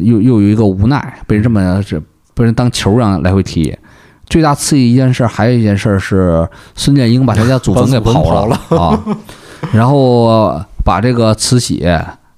[0.00, 1.98] 又又有一个无奈，被人这么这
[2.34, 3.74] 被人当球一样来回踢。
[4.28, 8.60] 最大刺激一件事，还有一件事是孙殿英把他家祖坟给 刨了。
[8.76, 9.00] 啊，
[9.72, 11.86] 然后把这个慈禧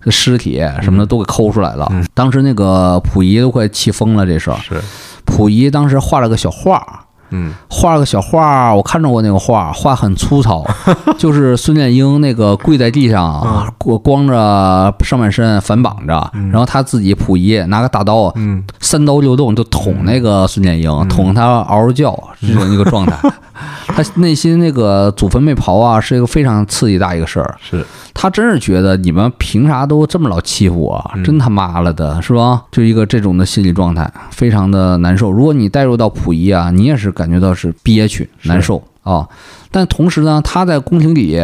[0.00, 1.90] 这尸体什么的都给抠出来了。
[2.14, 4.56] 当时那个溥仪都快气疯了，这事儿。
[4.58, 4.80] 是，
[5.26, 10.64] 溥仪当时画了个小画，嗯画了个小画，我看着过那个画，画很粗糙，
[11.18, 23.16] 就是孙殿英那个跪在地上，光光着上半身反绑着，然后他自己溥仪拿个大刀，嗯三刀六洞就捅那个孙殿英，捅他嗷嗷叫这种一个状态。
[23.88, 27.56] 他内心那个祖坟没刨啊，是一个非常刺激大一个事儿。
[27.60, 31.10] 是，他真是觉得你们凭啥都这么老欺负我？
[31.24, 32.62] 真他妈了的，是吧？
[32.70, 35.32] 就一个这种的心理状态，非常的难受。
[35.32, 39.28] 如果你带入到溥仪啊，你也是感觉到是憋屈、难受啊。
[39.70, 41.38] 但同时呢，他在宫廷里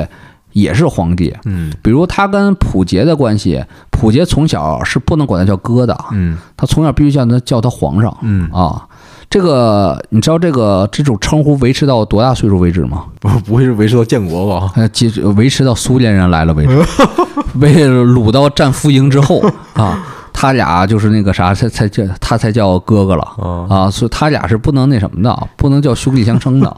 [0.53, 1.35] 也是皇帝。
[1.45, 8.87] 嗯比如他跟溥杰的关系，溥杰从小是不能管他叫哥的，嗯他从小必须叫他叫他皇上嗯，啊。
[9.31, 13.07] 这个你知道这个这种称呼维持到多大岁数为止吗？
[13.21, 14.71] 不不会是维持到建国吧？
[14.77, 16.81] 呃，继续维持到苏联人来了为止，
[17.59, 19.43] 为鲁到战俘营之后
[19.75, 20.01] 啊，
[20.35, 26.77] 他俩就是那个啥，才才叫他才叫哥哥了啊啊，所以他俩是不能那什么的，不能叫兄弟相称的 啊。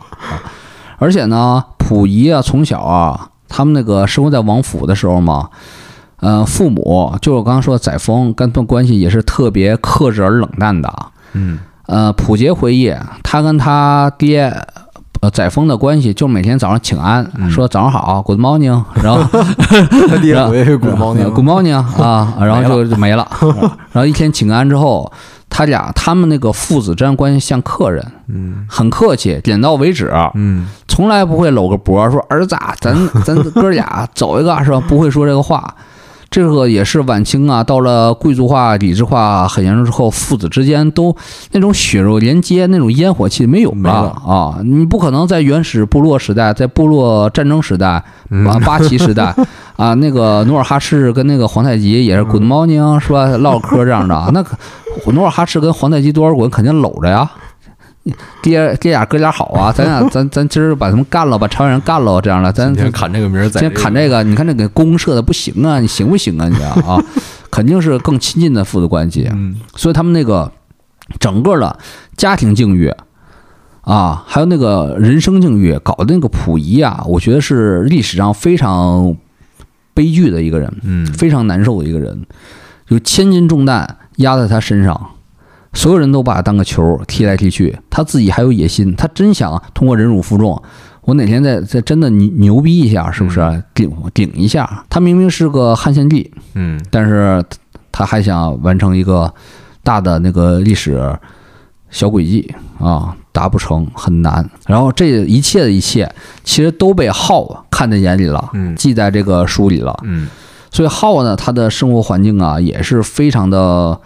[0.98, 5.48] 而且呢，溥仪啊，从小啊，他们那个生活在王府的时候嘛，
[6.20, 11.10] 呃，父母就是我刚刚说的载沣跟他们关系也是特别克制而冷淡的啊。
[11.32, 12.92] 嗯呃，溥杰回忆，
[13.22, 14.52] 他跟他爹
[15.20, 19.22] 呃载沣的关系，就每天早上请安，嗯说早上好，Good morning， 然后
[20.08, 23.26] 他爹然后回古猫宁 Good morning 啊，然后就就没了。
[23.92, 25.10] 然后一天请安之后，
[25.48, 32.94] 他俩他们那个父子之间关系像客人，嗯很客气，点到为止，嗯从来不会搂个脖说儿子啊，咱
[33.24, 34.80] 咱哥俩走一个是吧？
[34.88, 35.74] 不会说这个话。
[36.28, 41.16] 这个也是晚清啊，到了贵族化、礼制化很严重之后，父子之间都
[41.52, 44.58] 那种血肉连接、那种烟火气没有没了了啊！
[44.62, 49.34] 你不可能在原始部落时代，在部落战争时代、嗯啊八旗时代
[49.76, 53.26] 啊，那个努尔哈赤跟那个皇太极也是 Good morning 是吧？
[53.38, 54.56] 唠嗑这样的，那可
[55.12, 57.30] 努尔哈赤跟皇太极多尔衮肯定搂着呀。
[58.42, 67.02] 爹爹俩哥俩好啊， 咱俩咱咱今儿把他们干了，把朝鲜人干了，这样的，咱先砍这个名儿宰今天砍这个，你看这给公社的不行啊，你行不行啊你啊啊？
[67.50, 70.50] 肯定是更亲近的父子关系，嗯所以他们那个
[71.18, 71.78] 整个的
[72.16, 72.92] 家庭境遇
[73.82, 79.16] 啊，还有那个人生境遇，搞的那个溥仪啊，我觉得是历史上非常
[79.94, 82.26] 悲剧的一个人，嗯非常难受的一个人，
[82.88, 85.10] 有千斤重担压在他身上，
[85.76, 90.60] 所有人都把他当个球踢来踢去，他自己还有野心，他真想通过忍辱负重，
[91.02, 94.84] 我哪天再再真的牛牛逼一下，是不是顶顶一下？
[94.88, 97.44] 他明明是个汉献帝，嗯但是
[97.92, 99.32] 他还想完成一个
[99.84, 101.14] 大的那个历史
[101.90, 104.48] 小轨迹啊，达不成，很难。
[104.66, 106.10] 然后这一切的一切，
[106.42, 109.94] 其实都被浩看在眼里了，嗯记在这个书里了。
[110.04, 110.26] 嗯
[110.72, 113.98] 所以浩呢，他的生活环境啊，也是非常的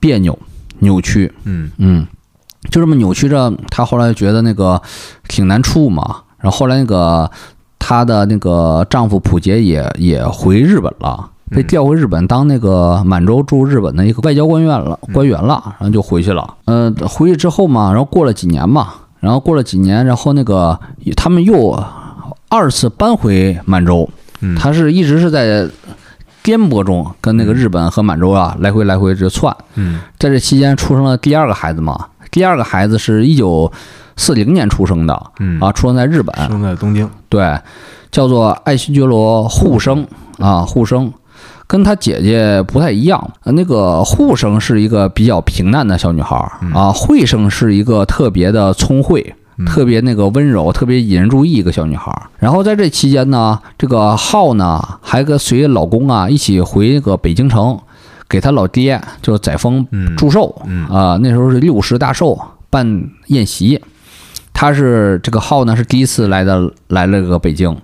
[0.00, 0.36] 别扭、
[0.80, 1.32] 扭曲。
[1.44, 2.06] 嗯嗯，
[2.70, 4.80] 就这么扭曲着，他后来觉得那个
[5.28, 6.16] 挺难处嘛。
[6.38, 7.30] 然后后来那个
[7.78, 16.54] 她的那个丈夫溥杰也也回日本了，被调回日本当那个满洲驻日本的一个外交官员了，官员了，然后就回去了。
[16.64, 18.88] 呃，回去之后嘛，然后过了几年嘛，
[19.20, 20.78] 然后过了几年，然后那个
[21.16, 21.72] 他们又
[22.48, 24.08] 二次搬回满洲，
[24.40, 25.68] 嗯他是一直是在
[26.42, 29.54] 颠簸中跟那个日本和满洲啊来回来回就窜。
[29.74, 30.00] 嗯。
[30.18, 33.70] 在这期间出生了第二个孩子嘛，第二个孩子是一九
[34.16, 35.60] 四零年出生的嗯。
[35.60, 37.58] 啊，出生在日本，生在东京，对，
[38.10, 40.06] 叫做爱新觉罗护生
[40.38, 41.12] 啊，护生。
[41.66, 52.22] 跟她姐姐不太一样，呃那个护生是一个比较平淡的小女孩儿啊，惠生是一个特别的聪慧，嗯特别那个温柔，特别引人注意一个小女孩儿。
[52.38, 57.78] 然后在这期间呢，这个浩呢还跟随老公啊一起回那个北京城，
[58.28, 60.86] 给他老爹就是载沣嗯祝寿嗯。
[60.88, 62.38] 啊、那时候是六十大寿
[62.70, 63.80] 办宴席，
[64.52, 67.76] 他是这个浩呢是第一次来的来了个北京，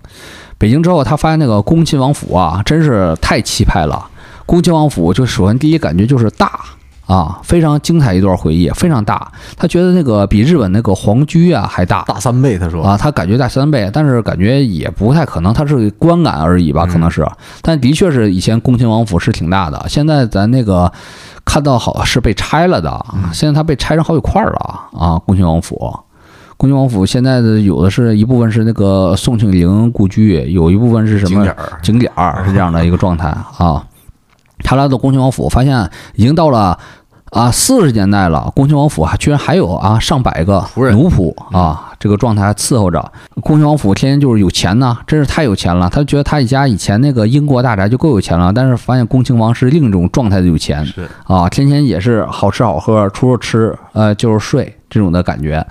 [0.59, 4.07] 北京之后他发现那个恭亲王府啊真是太气派了，
[4.47, 6.61] 恭亲王府就首先第一感觉就是大。
[7.07, 9.31] 啊，非常精彩一段回忆，非常大。
[9.57, 17.25] 他觉得那个比日本那个皇居啊还大大三倍，他说啊，他感觉大三倍，但是感觉也不太可能，他是观感而已吧，可能是。
[17.63, 20.93] 但的确是以前恭亲王府是挺大的，现在咱那个
[21.45, 25.77] 看到好是被拆了的，现在它被拆成好几块了啊，恭亲王府。
[26.57, 33.29] 恭亲王府现在的有的是一部分是那个宋庆龄故居，有一部分是什么景点儿景点儿是这样的一个状态
[33.59, 33.85] 啊。
[34.67, 36.77] 他来到恭亲王府，发现已经到了
[37.31, 43.13] 啊四十年代了，恭亲王府还居然还有啊上百个仆人奴仆啊，这个状态还伺候着。
[43.43, 45.89] 恭亲王府天天就是有钱呐，真是太有钱了。
[45.89, 55.65] 他觉得他一家以前那个英国大宅就够有钱了，但是发现恭亲王是另一种状态的有钱是啊，天天也是好吃好喝，除了吃呃就是睡这种的感觉。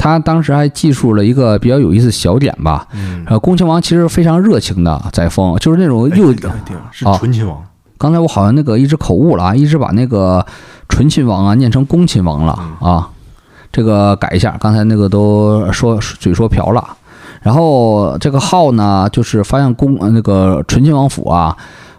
[0.00, 6.32] 他当时还记述了一个比较有意思的小点吧，嗯，呃，恭亲王其实非常热情的载沣，就是那种哎又
[6.92, 7.60] 是啊纯亲王，
[7.98, 10.44] 刚才我好像那个一直口误了啊，一直把那个
[10.88, 13.08] 纯亲王啊念成恭亲王了啊，
[13.70, 16.82] 这个改一下，刚才那个都说嘴说瓢了。
[17.42, 21.56] 然后这个号呢，就是发现恭呃那个纯亲王府啊，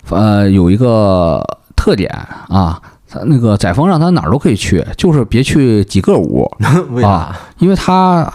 [0.09, 1.41] 呃有一个
[1.75, 2.09] 特点
[2.49, 6.49] 啊，他那个载沣让他哪儿都可以去，就是别去几个屋，
[6.91, 7.39] 为啥啊？
[7.57, 8.31] 因为他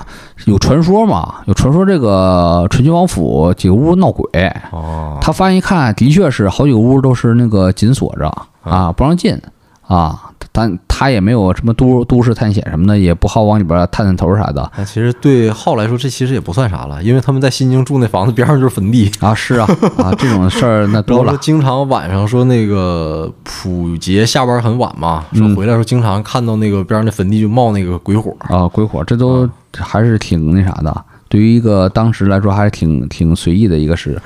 [0.47, 4.27] 有传说嘛，有传说这个醇亲王府几个屋闹鬼，
[4.73, 8.29] 哦，他发现一看，的确是好几个屋都是那个紧锁着
[8.63, 9.41] 啊，不让进
[9.87, 10.31] 啊。
[10.57, 19.11] 但他也没有什么都都市探险什么的，也不好往里边探探头啥的那其实对浩来说，这其实也不算啥了，因为他们在新京住那房子边上就是坟地。
[19.19, 19.35] 啊。
[19.35, 19.67] 是啊
[19.99, 28.33] 啊，这种事儿那多了经常晚上说那个普杰下班很晚嘛，说嗯回来的时候经常看到那个边上的坟地就冒那个鬼火。
[28.39, 31.05] 啊，鬼火，这都还是挺那啥的。
[31.29, 34.23] 对于一个当时来说，还是挺挺随意的一个事。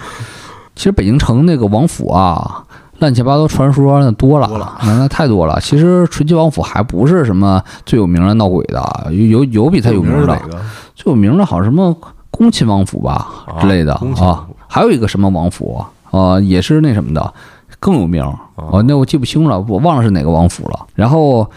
[0.77, 2.63] 其实北京城那个王府啊，
[2.99, 5.61] 乱七八糟传说那多了，那那太多了。
[5.61, 10.39] 其实纯吉王府还不是什么最有名的闹鬼的，有有有比他有名的？
[10.95, 11.97] 最有名的好像什么
[12.31, 17.33] 恭亲王府吧啊之类的啊还有一个什么王府啊，也是那什么的
[17.79, 18.23] 更有名
[18.57, 20.87] 哦，那我记不清了，我忘了是哪个王府了。
[20.95, 21.49] 然后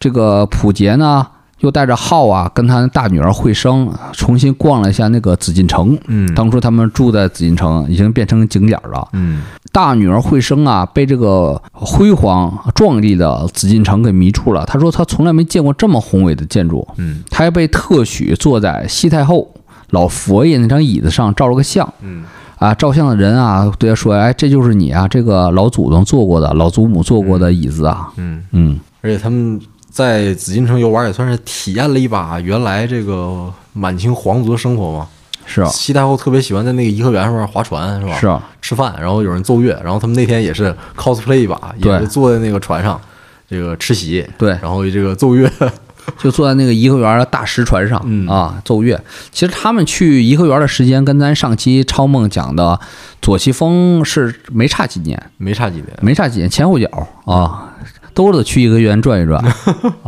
[0.00, 1.24] 这个溥杰呢，
[1.60, 5.98] 又带着浩啊，跟他大女儿慧生重新逛了一下那个紫禁城。
[6.06, 9.08] 嗯当初他们住在紫禁城，已经变成景点了。
[9.12, 9.42] 嗯
[9.72, 14.64] 大女儿慧生啊，被这个辉煌壮丽的紫禁城给迷住了。
[14.66, 16.86] 她说她从来没见过这么宏伟的建筑。
[16.96, 19.48] 嗯她还被特许坐在西太后
[19.90, 21.92] 老佛爷那张椅子上照了个相。
[22.02, 22.24] 嗯
[22.58, 28.08] 啊，照相的人啊，对他说：“哎，这就是你啊，这个老祖宗坐过的，老祖母坐过的椅子啊。
[28.16, 29.60] 嗯，”嗯，而且他们
[29.90, 35.08] 在紫禁城游玩也算是体验了一把原来这个满清皇族的生活嘛。
[35.50, 38.18] 是啊西太后特别喜欢在那个颐和园上面划船，是吧？
[38.20, 43.00] 是啊，吃饭，然后有人奏乐，然后他们那天也是 cosplay 一把，也是坐在那个船上，
[43.48, 45.50] 这个吃席，对然后这个奏乐，
[46.20, 49.02] 就坐在那个颐和园的大石船上、嗯啊奏乐。
[49.32, 52.78] 其实他们去颐和园的时间跟咱上期超梦讲的
[53.22, 55.86] 左奇峰是没差几年，没差几年。
[56.02, 56.86] 没差几年，前后脚
[57.24, 57.72] 啊，
[58.18, 59.40] 都得去颐和园转一转。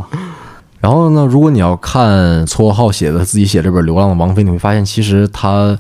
[0.83, 5.79] 然后呢，如果你要看撮合号写的自己写这本《流浪的王妃》，你会发现其实他，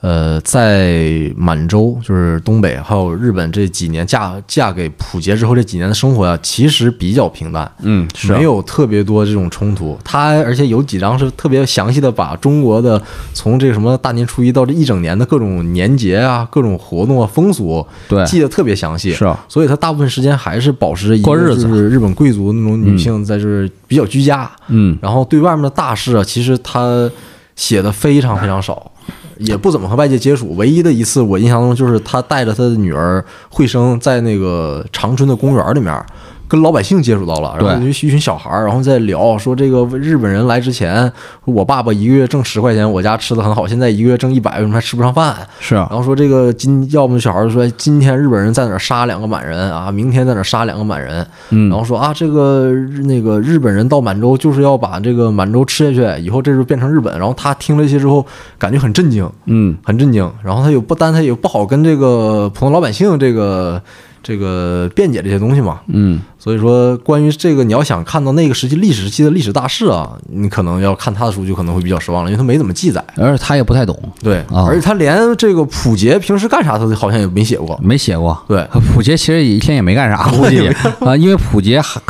[0.00, 7.68] 呃，在满洲就是东北还有日本这几年嫁嫁给溥杰之后这几年的生活啊、其实比较平淡。
[7.82, 8.38] 嗯，是啊。
[8.38, 19.12] 没有特别多这种冲突，他而且有几张是特别详细的把中国的从这个什么大年初一到这一整年的各种年节啊、各种活动啊、风俗对，记得特别详细。
[19.12, 21.62] 是啊，所以他大部分时间还是保持一个过日子。
[21.62, 27.10] 就是日本贵族那种女性在这儿比较居家，嗯，然后对外面的大事啊，其实他
[27.56, 28.92] 写的非常非常少，
[29.38, 30.54] 也不怎么和外界接触。
[30.56, 36.04] 唯一的一次我印象中就是他带着他的女儿慧生在那个长春的公园里面。
[36.48, 41.12] 跟老百姓接触到了，然后对就一群小孩儿，然后在聊说这个日本人来之前，
[41.44, 45.36] 我爸爸一个月挣十块钱，我家吃的很好，现在一个月挣一百，为什么还吃不上饭？
[45.60, 57.18] 是啊然后说这个今要么小孩就说今天日本人在哪儿杀两个满人啊，明天在哪儿杀两个满人，嗯然后说啊这个日那个日本人到满洲就是要把这个满洲吃下去，以后这就变成日本。
[57.18, 58.24] 然后他听了一些之后，
[58.58, 60.30] 感觉很震惊，嗯，很震惊。
[60.42, 63.82] 然后他有不单他也不好跟这个普通老百姓这个
[64.22, 73.02] 这个辩解这些东西嘛，嗯，所以说，关于这个，你要想看到那个时期历史时期的历史大事啊，你可能要看他的书就可能会比较失望了，因为他没怎么记载。
[73.16, 77.78] 而且他也不太懂，对，啊而且他连这个溥杰平时干啥，他好像也没写过。
[77.82, 78.36] 没写过。
[78.46, 80.68] 对，溥杰其实一天也没干啥， 估计
[81.00, 82.00] 啊，因为溥杰还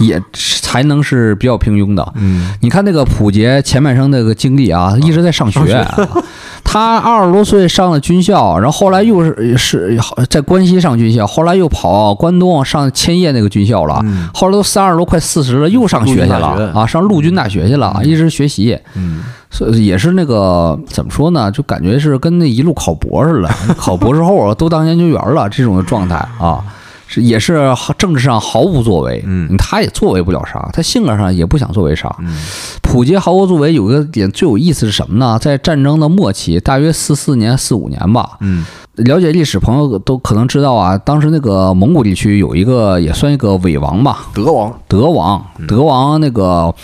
[0.00, 2.12] 也才能是比较平庸的。
[2.16, 5.86] 嗯，你看那个溥杰前半生那个经历啊，一直在上学。
[6.70, 9.98] 他二十多岁上了军校，然后后来又是是
[10.28, 13.98] 在关西上军校，后来又跑关东上千叶那个军校了。
[14.04, 18.78] 嗯后来都三十多快四十了，又上学去了啊，上陆军大学去了，一直学习。
[18.94, 21.50] 嗯，所以也是那个怎么说呢？
[21.50, 23.48] 就感觉是跟那一路考博似的，
[23.78, 26.62] 考博士后啊都当研究员了这种的状态啊，
[27.08, 32.14] 是也是政治上毫无作为，嗯他也作为不了啥，他性格上也不想作为啥。
[32.20, 32.36] 嗯
[32.82, 35.38] 溥杰毫无作为有一个点最有意思是什么呢？
[35.40, 46.74] 在战争的末期，大约四四年、四五年吧，嗯了解历史朋友都可能知道啊，当时那个蒙古地区有一个也算一个伪王吧，德王，德王，德王那个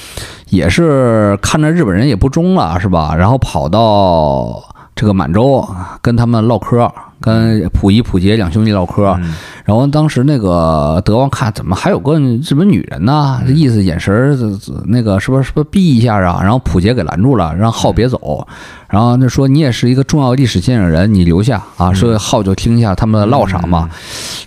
[0.48, 3.14] 也是看着日本人也不忠了，是吧？
[3.16, 4.62] 然后跑到
[4.94, 5.66] 这个满洲
[6.00, 6.88] 跟他们唠嗑，
[7.24, 9.16] 跟溥仪、溥杰两兄弟唠嗑。
[9.22, 13.40] 嗯然后当时那个德王看怎么还有个日本女人呢？
[13.46, 14.36] 这意思眼神儿
[14.84, 16.38] 那个是不是是不是避一下啊？
[16.42, 18.46] 然后溥杰给拦住了，让浩别走。
[18.90, 21.94] 然后那说你也是一个重要历史见证人，你留下啊。
[21.94, 23.88] 所以浩就听一下他们唠啥嘛。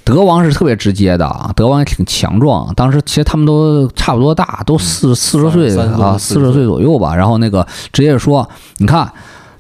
[0.04, 2.72] 德王是特别直接的啊，德王也挺强壮。
[2.76, 7.16] 当时其实他们都差不多大，都四四十岁啊，四十岁左右吧。
[7.16, 8.48] 然后那个直接说，
[8.78, 9.12] 你看。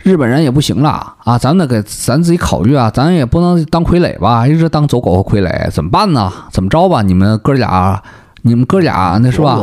[0.07, 6.31] 日本人也不行了啊，咱得给咱自己考虑啊，咱也不能当傀儡吧，一直当走狗和傀儡，怎么办呢？
[6.49, 7.01] 怎么着吧？
[7.01, 8.01] 你们哥俩，
[8.43, 9.59] 你们哥俩那是吧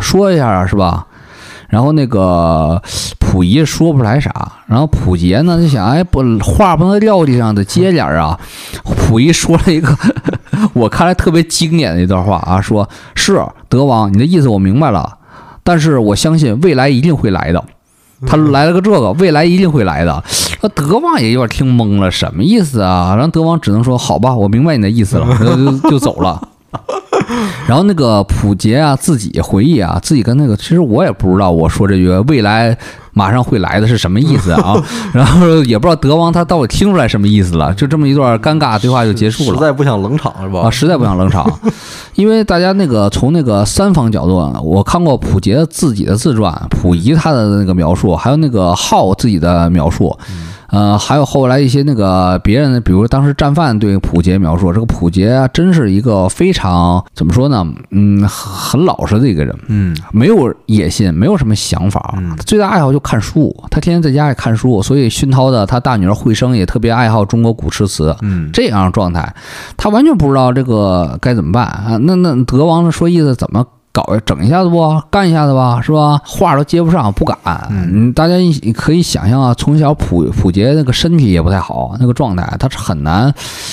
[0.00, 1.04] 说一下啊，是吧？
[1.68, 2.80] 然后那个
[3.18, 4.30] 溥仪说不出来啥，
[4.68, 8.38] 然后溥杰呢就想，哎，不话不能撂地上，得接点儿啊。
[8.84, 9.92] 溥仪说了一个
[10.74, 15.18] 我看来特别经典的一段话啊，说是德王，你的意思我明白了，
[15.64, 17.64] 但是我相信未来一定会来的。
[18.26, 20.24] 他来了个这个，未来一定会来的。
[20.60, 23.14] 那德王也有点听懵了，什么意思啊？
[23.14, 26.48] 然后德王只能说：“好吧，我明白你的意思了。”然后就就走了。
[27.66, 32.76] 然后那个普杰啊，自己回忆啊，自己跟那个，其实我也不知道，我说这句未来
[33.18, 34.80] 马上会来的是什么意思啊？
[35.12, 39.54] 然后也不知道德王他到底听出来什么意思了，就这么一段尴尬对话就结束了。
[39.54, 40.60] 实在不想冷场是吧？
[40.60, 41.50] 啊，实在不想冷场，
[42.14, 50.16] 因为大家那个从那个三方角度，我看过溥杰自己的自传，溥仪他的那个描述，还有那个浩自己的描述。
[50.70, 57.66] 呃，还有后来一些那个别人，比如当时战犯对溥杰描述，这个溥杰啊，真是一个非常怎么说呢？
[57.90, 68.14] 嗯，很很老实的一个人，嗯没有野心，没有什么想法，嗯最大爱好就看书，他天天在家里看书，所以熏陶的他大女儿慧生也特别爱好中国古诗词。
[68.20, 69.34] 嗯这样的状态，
[69.78, 71.96] 他完全不知道这个该怎么办啊！
[72.02, 76.20] 那那德王说意思怎么搞整一下子不干一下子吧，是吧？
[76.24, 77.36] 话都接不上，不敢。
[77.70, 83.32] 嗯，大家一可以想象啊，从小溥溥杰那个身体也不太好，那个状态，他是很难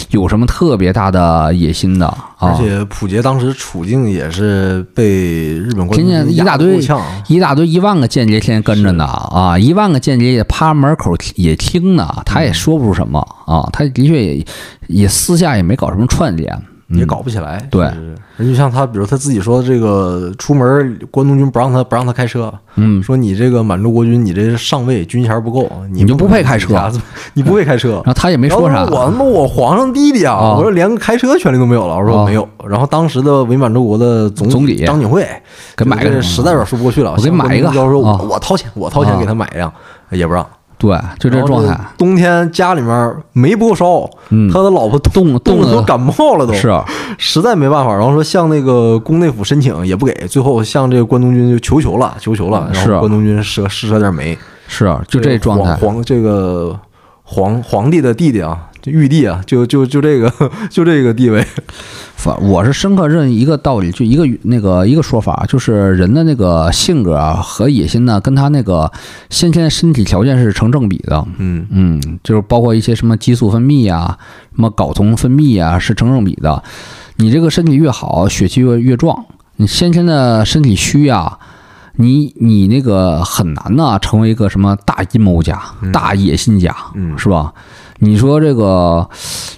[0.09, 2.25] 有什么特别大的野心的啊。
[2.39, 6.79] 而且溥杰当时处境也是被日本官天天兵一大堆
[7.27, 14.45] 一大堆一万个间谍天天跟着呢啊，一万个间谍也趴门口也听呢，他也说不出什么啊，他的确也
[14.87, 17.65] 也私下也没搞什么串联，嗯也搞不起来。
[17.71, 27.01] 对是，而就像他，比如他自己说，这个出门关东军不让他不让他开车，嗯，说你这个满洲国军，你这上尉军衔不够，你你就不配开车你
[27.35, 28.03] 你不配开车然。
[28.05, 30.35] 后他也没说啥我他妈我皇上弟弟啊！
[30.35, 31.95] 啊我说连个开车权利都没有了。
[31.95, 32.47] 我说我没有。
[32.67, 35.27] 然后当时的伪满洲国的总总理张景惠
[35.75, 37.13] 给买个实在有点说不过去了。
[37.17, 39.71] 我给买一个向关东军交啊说我我掏钱，我掏钱啊给他买一辆，
[40.11, 40.45] 也不让。
[40.77, 46.69] 对，就这状态，冬天家里面煤不够烧，嗯他的老婆冻冻的都感冒了都，是
[47.17, 47.93] 实在没办法。
[47.95, 52.69] 然后说向那个宫内府申请也不给，最后向这个关东军就求求了，求求了。
[52.73, 54.37] 然是后关东军施施舍点煤，
[54.67, 56.77] 是，就这状态皇，这个
[57.23, 60.31] 皇皇帝的弟弟啊，这玉帝啊，就就就这个
[60.69, 61.45] 就这个地位，
[62.15, 68.91] 反我是深刻认一个道理，就一个那个一个说法，就是人的那个性格啊和野心呢，跟他那个
[69.29, 71.25] 先天身体条件是成正比的。
[71.37, 74.17] 嗯嗯，就是包括一些什么激素分泌啊，
[74.55, 76.63] 什么睾酮分泌啊，是成正比的。
[77.17, 79.25] 你这个身体越好，血气越越壮。
[79.57, 81.39] 你先天的身体虚啊，
[81.95, 85.61] 你你那个很难呐，成为一个什么大阴谋家、
[85.93, 87.53] 大野心家，嗯是吧？
[87.99, 89.07] 你说这个，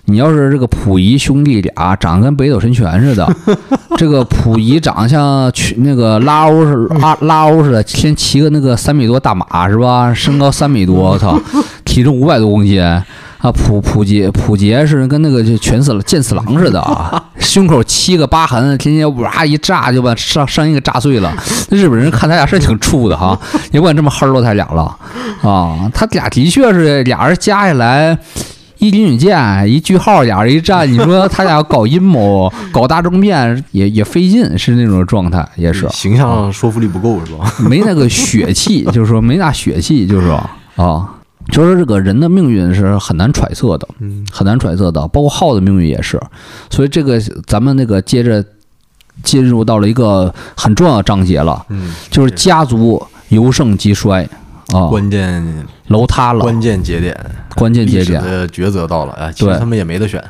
[0.06, 3.28] 你要是这个溥仪兄弟俩长得跟北斗神拳似的，
[3.98, 10.14] 这个溥仪长得像去那个拉欧似拉拉欧似的，先骑个那个三米多大马是吧？
[10.14, 11.40] 身高三米多，我操，
[11.84, 12.82] 体重五百多公斤
[13.40, 13.52] 啊！
[13.52, 21.34] 普普杰普杰是跟那个就全死了剑次狼似的啊， 胸口七个疤痕，天天哇一炸就把上上衣给炸碎了。
[21.70, 23.40] 日本人看他俩是挺怵的哈，
[23.72, 24.84] 也不敢这么黑喽他俩了
[25.42, 25.90] 啊。
[25.94, 28.18] 他俩的确是俩人加起来。
[28.80, 37.52] 一林允健，一句号，俩人一站，你说他俩要搞阴谋、搞大政变也也费劲，是那种状态，也是形象说服力不够是吧？
[37.68, 40.36] 没那个血气，就是说没那血气，就是说
[40.76, 41.10] 啊，
[41.52, 46.22] 就是这个人的命运是很难揣测的，嗯很难揣测的，包括浩的命运也是。
[46.70, 48.44] 所以这个咱们那个接着
[49.24, 54.28] 进入到了一个很重要的章节了，嗯，就是家族由盛及衰
[54.74, 57.18] 啊，关键楼塌了，关键节点，
[57.56, 58.22] 关键节点。
[58.22, 59.32] 的抉择到了啊！
[59.32, 60.24] 其实对他们也没得选，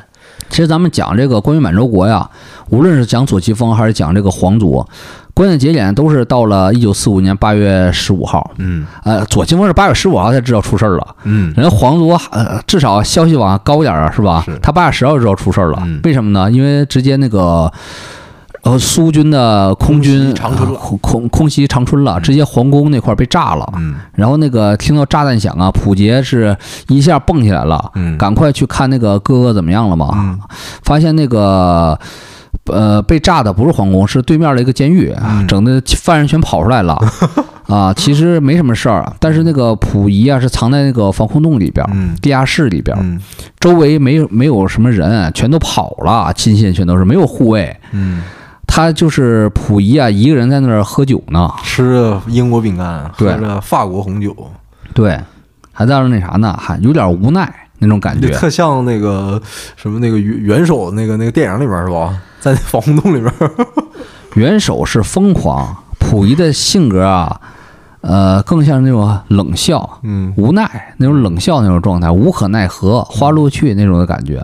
[0.48, 2.30] 其实咱们讲这个关于满洲国呀，
[2.70, 4.86] 无论是讲左奇峰还是讲这个皇族，
[5.38, 8.50] 关键节点都是到了一九四五年八月十五号。
[8.56, 14.42] 嗯呃，左奇峰是八月十五号才知道出事儿了，嗯人家皇族呃至少消息网高点儿啊，是吧？
[14.44, 16.50] 是他八月十号就知道出事儿了，嗯为什么呢？
[16.50, 17.72] 因为直接那个。
[18.62, 23.64] 呃，苏军的空军长春了呃空空空袭长春了，直接皇宫那块儿被炸了。
[23.76, 26.54] 嗯然后那个听到炸弹响啊，溥杰是
[26.88, 30.10] 一下蹦起来了，嗯赶快去看那个哥哥怎么样了嘛。
[30.12, 30.38] 嗯
[30.82, 31.98] 发现那个
[32.66, 36.98] 呃被炸的不是皇宫，是对面的一个监狱，嗯整的犯人全跑出来了。
[37.68, 41.86] 啊，其实没什么事儿，但是那个溥仪啊是藏在那个防空洞里边
[42.22, 43.20] 地下室里边
[43.60, 47.76] 周围没有没有什么人，全都跑了，亲信全都是没有护卫。
[47.92, 48.22] 嗯，
[48.66, 54.34] 他就是溥仪啊，一个人在那儿喝酒呢，吃着英国饼干，喝着法国红酒，
[54.94, 55.20] 对，
[55.70, 58.28] 还在那那啥呢，还有点无奈那种感觉。
[58.30, 59.40] 特像那个
[59.76, 62.18] 什么那个元元首那个那个电影里边是吧？
[62.40, 63.32] 在那防空洞里边，
[64.34, 67.40] 元首是疯狂，溥仪的性格啊，
[68.00, 74.40] 呃，更像那种冷笑、嗯无奈那种冷笑那种状态，无可奈何、花落去那种的感觉。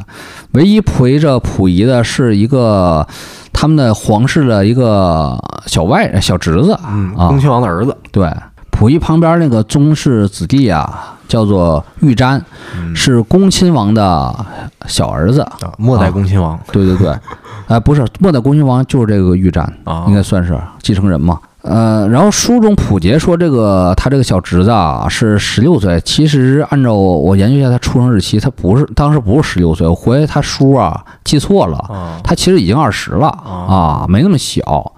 [0.52, 3.06] 唯一陪着溥仪的是一个
[3.52, 8.28] 他们的皇室的一个小外小侄子嗯，啊恭，亲王的儿子，对，
[8.73, 12.40] 溥仪旁边那个宗室子弟啊，叫做玉瞻，
[12.76, 14.34] 嗯是恭亲王的
[14.86, 15.40] 小儿子。
[15.40, 17.16] 啊，末代恭亲王对对对，
[17.68, 21.38] 哎、 不是末代恭亲王就是这个玉瞻，啊，应该算是继承人嘛。
[21.62, 34.92] 呃，然后书中普杰说，这个他这个小侄子啊是十六岁，其实按照我研究一下他出生日期，他不是当时不是十六岁，我回来他叔啊记错了，啊他其实已经二十了啊啊，没那么小。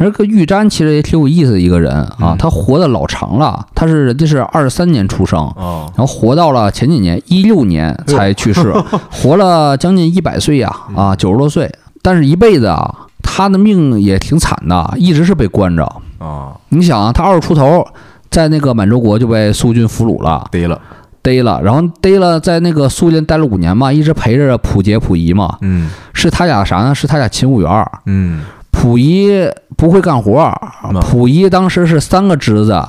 [0.00, 8.72] 而这个玉瞻其实也挺有意思的一个人啊嗯，他活的老长了，他是人家是二十三年出生，啊然后活到了前几年一六年才去世，
[9.12, 11.70] 活了将近一百岁呀啊，九十多岁，
[12.02, 15.84] 但是一辈子啊，他的命也挺惨的，一直是被关着。
[16.18, 17.86] 啊，你想啊，他二十出头，
[18.30, 20.80] 在那个满洲国就被苏军俘虏了，逮了，
[21.22, 26.94] 逮了，然后逮了，在那个苏联待了五年嘛，一直陪着溥杰、溥仪嘛，嗯是他俩啥呢？
[26.94, 27.90] 是他俩勤务员儿。
[28.06, 29.30] 嗯溥仪
[29.76, 31.00] 不会干活儿，嗯。
[31.00, 32.82] 溥仪当时是三个侄子，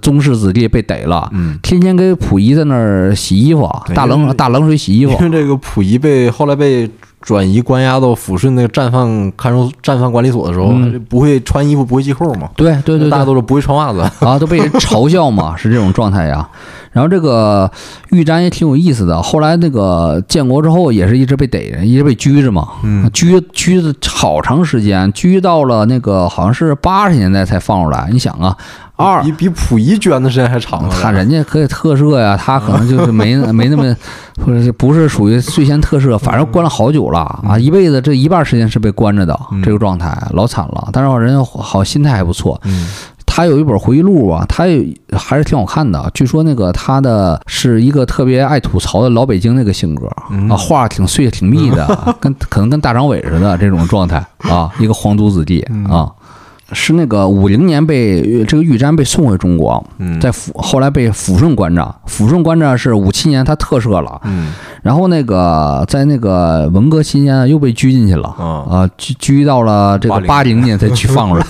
[0.00, 5.12] 宗室子弟被逮了，嗯，天天给溥仪在那儿洗衣服，大冷大冷水洗衣服。
[5.12, 5.18] 因。
[5.18, 6.88] 为这个溥仪被后来被
[7.20, 10.72] 转移关押到抚顺那个战犯看守战犯管理所的时候，
[11.08, 16.48] 不会穿衣服，不会系扣嘛，对对对对，大家都说不会穿袜子， 啊，都被人嘲笑嘛，是这种状态呀。
[16.90, 17.70] 然后这个
[18.10, 23.08] 玉瞻也挺有意思的，后来那个建国之后也是一直被逮着，一直被拘着嘛，嗯。
[23.12, 28.08] 拘拘的好长时间，拘到了那个好像是八十年代才放出来。
[28.10, 28.56] 你想啊，
[28.98, 30.94] 二比比溥仪捐的时间还长了。
[31.00, 33.96] 他人家可以特赦呀，他可能就是没 没那么，
[34.44, 40.88] 或者是不是属于最先特赦，反正关了好久了啊，一辈子这一半时间是被关着的嗯这个状态，老惨了。
[40.92, 42.88] 但是人家好心态还不错，嗯
[43.30, 44.84] 他有一本回忆录啊，他也
[45.16, 46.10] 还是挺好看的。
[46.12, 51.86] 据说那个他的是一个特别爱吐槽的老北京那个性格嗯啊，话挺碎挺密的，
[52.18, 54.16] 跟可能跟大张伟似的这种状态
[54.50, 56.10] 啊，一个皇族子弟嗯啊。
[56.72, 64.52] 是那个五零年被这个玉簪被送回中国，嗯，在抚后来被抚顺关着，抚顺关着是五七年他特赦了，嗯。
[64.82, 71.46] 然后那个在那个文革期间又被拘进去了，啊啊，拘拘到了这个八零年才去放出来，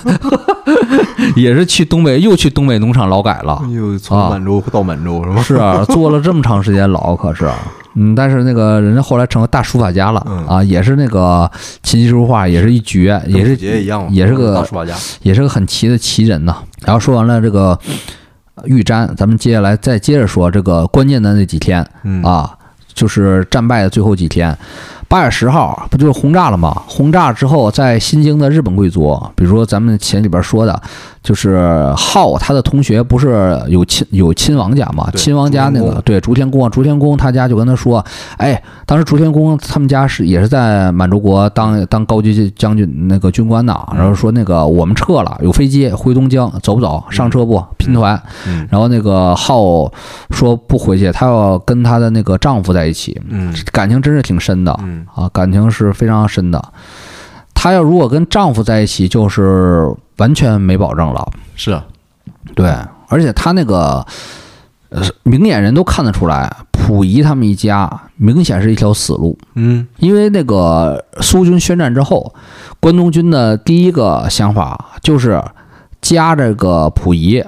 [1.36, 4.31] 也是去东北又去东北农场劳改了，又从啊。
[4.31, 5.43] 满洲到满洲是吧？
[5.43, 7.49] 是啊，坐了这么长时间牢，可是。
[7.94, 11.51] 嗯，但是那个人家后来成了大书法家了嗯啊，也是那个
[11.82, 14.94] 琴棋书画，也是一绝，也是绝一样，也是个大书法家。
[15.23, 16.56] 也是个很奇的奇人呐。
[16.85, 17.78] 然后说完了这个
[18.55, 22.51] 呃玉簪，咱们接下来再接着说这个关键的那几天嗯啊，
[22.93, 24.56] 就是战败的最后几天。
[25.09, 26.83] 八月十号不就是轰炸了吗？
[26.87, 30.81] 轰炸之后，在新京的日本贵族，比如说咱们前里边说的，
[31.23, 35.11] 就是浩他的同学不是有亲有亲王家嘛？
[35.15, 38.05] 亲王家那个对竹田宫啊，竹田宫他家就跟他说，
[38.37, 47.03] 哎，当时竹田宫他们家是也是在满洲国当当高级将军那个军官呢，然后说那个我们撤了，有飞机回东京，走不走？
[47.11, 47.65] 上车不？
[47.79, 48.21] 拼团。
[48.47, 49.91] 嗯然后那个浩
[50.31, 56.73] 说不回去，他要跟他的那个丈夫在一起，嗯感情真是挺深的嗯啊，感情是非常深的。
[57.55, 61.29] 她要如果跟丈夫在一起，就是完全没保证了。
[61.57, 61.85] 是啊
[62.55, 62.73] 对，
[63.09, 64.05] 而且她那个
[64.91, 69.37] 呃明眼人都看得出来，溥仪他们一家明显是一条死路。
[69.55, 72.33] 嗯因为那个苏军宣战之后，
[72.81, 75.43] 关东军的第一个想法就是
[76.01, 77.45] 夹这个溥仪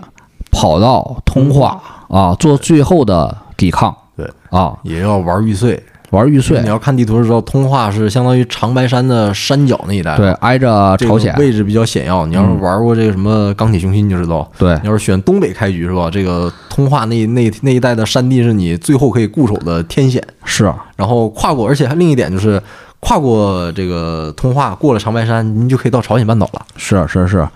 [0.51, 3.97] 跑到通化啊，做最后的抵抗。
[4.17, 5.81] 对啊，也要玩玉碎。
[6.11, 12.27] 玩玉碎你，要看地图的时候，通化是相当于长白山的山脚那一带，对，，挨着这个朝鲜，位置比较险要。
[12.27, 14.51] 你要是玩过这个什么钢铁雄心，你就知道。
[14.59, 16.11] 对你要是选东北开局是吧？
[16.11, 20.21] 这个通化那那那一带的山地是你最后可以固守的天险。
[20.45, 20.65] 是，
[20.97, 22.61] 然后跨过，而且还另一点就是
[22.99, 26.67] 跨过这个通化，过了长白山，你就可以到朝鲜半岛了。
[26.77, 27.49] 是是是，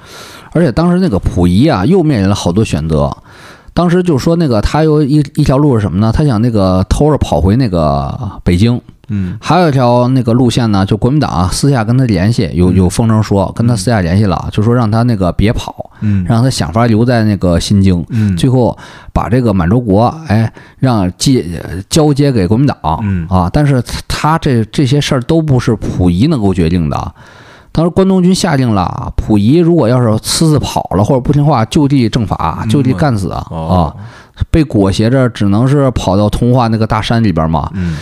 [0.53, 3.15] 而且当时那个溥仪啊，又面临了好多选择。
[3.75, 6.13] 当时就说那个他有一一条路是什么呢？
[6.15, 9.37] 他想那个偷着跑回那个北京，嗯。
[9.41, 16.25] 还有一条那个路线呢，就国民党啊私下跟他联系，有有风声说跟他私下联系了，就说让他那个别跑，嗯。
[16.29, 18.37] 让他想法留在那个新京，嗯。
[18.37, 18.79] 最后
[19.13, 21.45] 把这个满洲国哎让接
[21.91, 23.27] 交接给国民党，嗯。
[23.29, 27.15] 啊，但是他这这些事儿都不是溥仪能够决定的。
[27.77, 33.45] 当时关东军下令了，溥仪如果要是私自跑了或者不听话，就地正法，就地干死啊！
[33.51, 33.97] 哦
[34.53, 37.69] 被裹挟着，只能是跑到通化那个大山里边嘛。
[37.75, 37.97] 嗯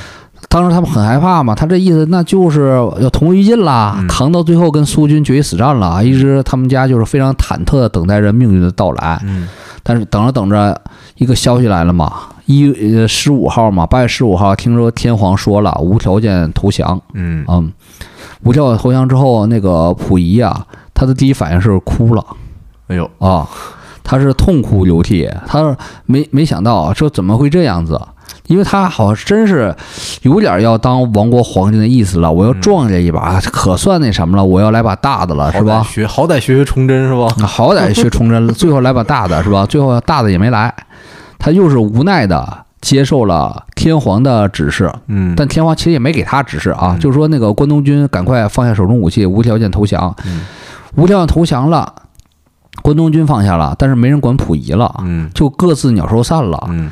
[0.48, 6.04] 当时他们很害怕嘛，他这意思那就是要同归于尽啦，嗯扛到最后跟苏军决一死战了。
[6.04, 9.18] 一直他们家就是非常忐忑的等待着命运的到来。
[9.24, 9.48] 嗯
[9.82, 10.78] 但是等着等着，
[11.16, 12.12] 一个消息来了嘛，
[12.46, 17.00] 一呃十五号嘛，八月十五号，听说天皇说了无条件投降。
[17.14, 17.72] 嗯嗯，
[18.44, 22.24] 无条件投降之后，那个溥仪啊，他的第一反应是哭了
[22.88, 23.48] 哎呦啊，
[24.02, 25.76] 他是痛哭流涕，他说
[26.06, 28.00] 没没想到说怎么会这样子，
[28.48, 29.74] 因为他好像真是
[30.22, 35.82] 有点要当亡国皇帝的意思了，我要撞这一把，可算那什么了，我要来把大的了，是吧？
[35.84, 37.28] 学好歹学学崇祯是吧？
[37.46, 39.64] 好歹学崇祯了，最后来把大的是吧？
[39.64, 40.74] 最后大的也没来，
[41.38, 46.98] 他又是无奈的接受了天皇的指示，嗯，但天皇其实也没给他指示啊，嗯。
[46.98, 50.14] 就是说那个关东军赶快放下手中武器，无条件投降。
[50.26, 50.42] 嗯。
[50.96, 51.90] 无条件投降了，
[52.82, 55.30] 关东军放下了，但是没人管溥仪了，嗯。
[55.32, 56.68] 就各自鸟兽散了。
[56.68, 56.90] 嗯。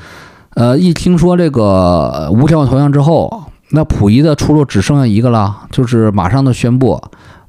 [0.54, 1.62] 呃，一听说这个
[2.14, 7.00] 呃无条件投降之后，那溥仪的出路只剩下一个了，就是马上的宣布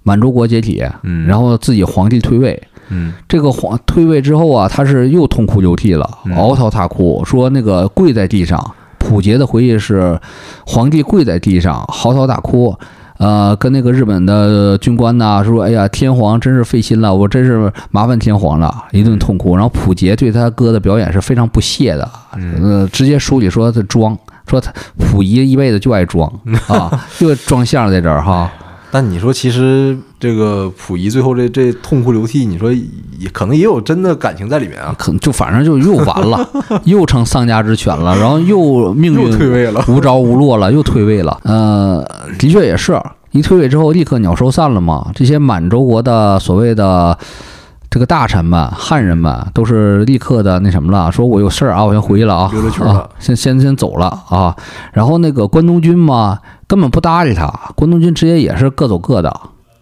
[0.03, 2.61] 满洲国解体，嗯，然后自己皇帝退位。
[2.91, 8.59] 嗯这个皇退位之后啊，他是又痛哭流涕了，嗯嗷滔大哭，说那个跪在地上。
[8.99, 10.17] 溥杰的回忆是，
[10.63, 12.73] 皇帝跪在地上嚎啕大哭，
[13.17, 19.55] 呃，跟那个日本的军官呐说：“哎呀，天皇真是费心了，我真是麻烦天皇了。”一顿痛哭。
[19.55, 22.07] 然后溥杰对他哥的表演是非常不屑的，
[22.37, 24.15] 嗯呃，直接书里说他装，
[24.47, 26.31] 说他溥仪一辈子就爱装
[26.69, 28.51] 啊，就装相在这儿哈。
[28.91, 36.47] 但你说，其实这个溥仪最后这这痛哭流涕，你说也可能也有真的感情在里面啊，可能就反正就又完了，
[36.85, 39.83] 又成丧家之犬了，然后又命又退运位了。
[39.87, 41.35] 无着无落了，又退位了。
[41.43, 42.07] 呃，
[42.37, 45.09] 的确也是一退位之后，立刻鸟兽散了嘛。
[45.15, 47.17] 这些满洲国的所谓的
[47.89, 54.55] 这个大臣们、汉人们，都是立刻的那什么了，说我有事儿啊，我先回去了啊，溜溜圈了啊，先先先走了啊。
[54.93, 56.37] 然后那个关东军嘛，
[56.67, 59.35] 根本不搭理他，关东军直接也是各走各的。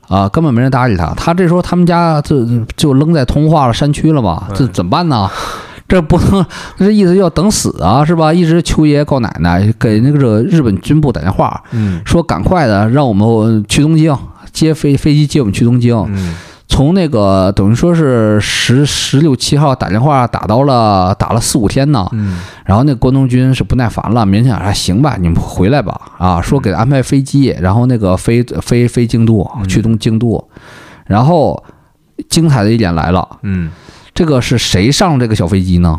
[0.10, 1.14] 啊，根本没人搭理他。
[1.16, 2.46] 他这时候他们家就
[2.76, 5.30] 就扔在通化了山区了嘛，这怎么办呢？
[5.88, 6.46] 这不能，
[6.78, 8.32] 这意思要等死啊，是吧？
[8.34, 14.16] 一直求爷爷告奶奶，给那个日本军部打电话，嗯说赶快的让我们去东京，
[14.52, 15.96] 接飞飞机接我们去东京。
[16.10, 16.36] 嗯
[16.70, 22.40] 从那个等于说是十十六七号打电话打到了打了四五天呢，嗯。
[22.64, 30.42] 然后那关东军是不耐烦了，勉强说行吧，你们回来吧，啊，说给他安排飞机，然后那个飞飞飞京都，去东京都，
[31.06, 31.62] 然后
[32.30, 33.72] 精彩的一点来了，嗯。
[34.14, 35.98] 这个是谁上这个小飞机呢？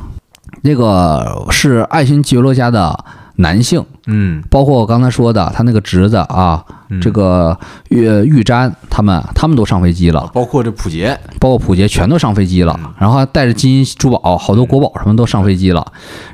[0.63, 3.05] 那个是爱新觉罗家的
[3.41, 7.01] 男性，嗯，包括我刚才说的他那个侄子啊，嗯。
[7.01, 7.57] 这个
[7.89, 15.87] 玉玉瞻他们，他们都上飞机了，包括这溥杰，包括溥杰全都上飞机了，然后还带着金银珠宝，好多国宝什么都上飞机了。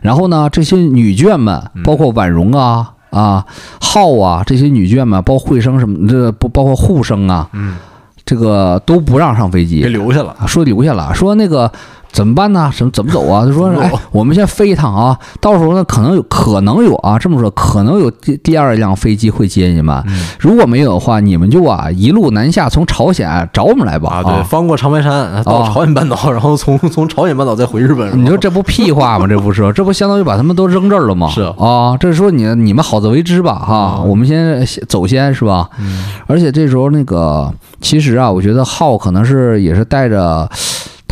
[0.02, 3.46] 然后呢，这些女眷们，包括婉容啊啊
[3.80, 7.76] 浩啊这些女眷们，包括惠生什么，这不包括护生啊，嗯，
[8.24, 10.34] 这个都不让上飞给机，留下了。
[10.40, 11.70] 啊说留下了，说那个
[12.12, 12.70] 怎么办呢？
[12.72, 13.44] 什么怎么走啊？
[13.46, 24.10] 他说哎，我们先飞一趟啊，到时候呢可能有可能有啊，这么说可能有第第二辆飞机会接你们，嗯如果没有的话，你们就啊一路南下，从朝鲜找我们来吧。
[24.10, 28.24] 啊，对，翻过长白山到啊朝鲜半岛，然后从从朝鲜半岛再回日本。
[28.24, 29.26] 你说这不屁话吗？
[29.26, 31.28] 这不是，这不相当于把他们都扔这儿了吗？
[31.28, 35.68] 是啊啊，这是说你你们好自为之吧，哈，嗯我们先先走先是吧？
[35.78, 40.48] 嗯而且这时候那个，其实啊，我觉得浩可能是也是带着，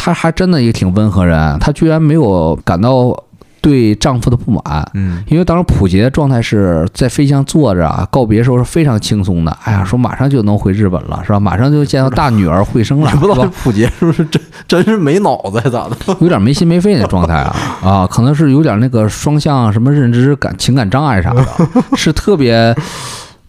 [0.05, 3.17] 他还真的也挺温和人，她居然没有感到
[3.63, 4.63] 对丈夫的不满。
[4.93, 9.57] 嗯因为当时溥杰的状态是在飞机上坐着啊，告别的时候是非常轻松的。
[9.65, 11.41] 哎呀，说马上就能回日本了，是吧？
[11.41, 13.55] 马上就见到大女儿惠生了， 也不知道这是吧？
[13.65, 15.71] 溥杰是不是真真是没脑子呀？
[15.73, 15.97] 咋的？
[16.21, 21.43] 有点没心没肺的状态啊啊，可能是有点那个双向什么认知感、情感障碍啥的，
[21.97, 22.77] 是特别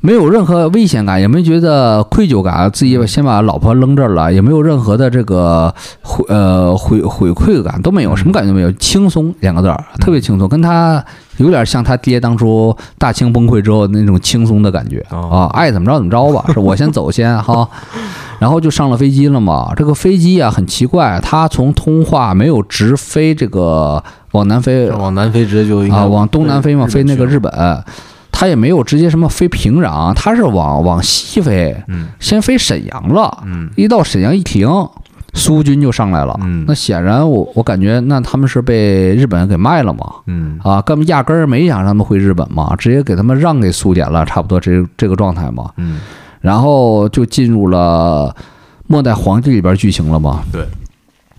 [0.06, 5.74] 没有任何危险感，也没觉得愧疚感，自己先把老婆扔这儿了，也没有任何的这个
[6.04, 11.04] 悔呃悔悔愧感都没有，什么感觉都没有，轻松两个字儿，特别轻松，跟他
[11.38, 17.68] 有点像他爹当初大清崩溃之后那种轻松的感觉哦啊，爱怎么着怎么着吧，是我先走先哈。
[18.38, 19.74] 然后就上了飞机了嘛。
[19.76, 24.04] 这个飞机啊很奇怪，他从通化没有直飞这个
[24.34, 27.52] 往南飞往南飞直接就啊，往东南飞嘛，飞那个日本。
[28.38, 33.42] 它也没有直接什么飞平壤，他是往往西飞，嗯先飞沈阳了。
[33.46, 34.68] 嗯一到沈阳一停，
[35.34, 36.38] 苏军就上来了。
[36.44, 40.12] 嗯那显然我我感觉那他们是被日本人给卖了嘛？
[40.28, 45.72] 嗯啊，根本压根儿没想让他们回日本嘛，直接给他们让给苏联了，差不多这这个状态嘛。
[45.78, 46.02] 嗯
[46.42, 48.36] 然后就进入了
[48.86, 50.44] 末代皇帝里边剧情了嘛。
[50.52, 50.64] 对，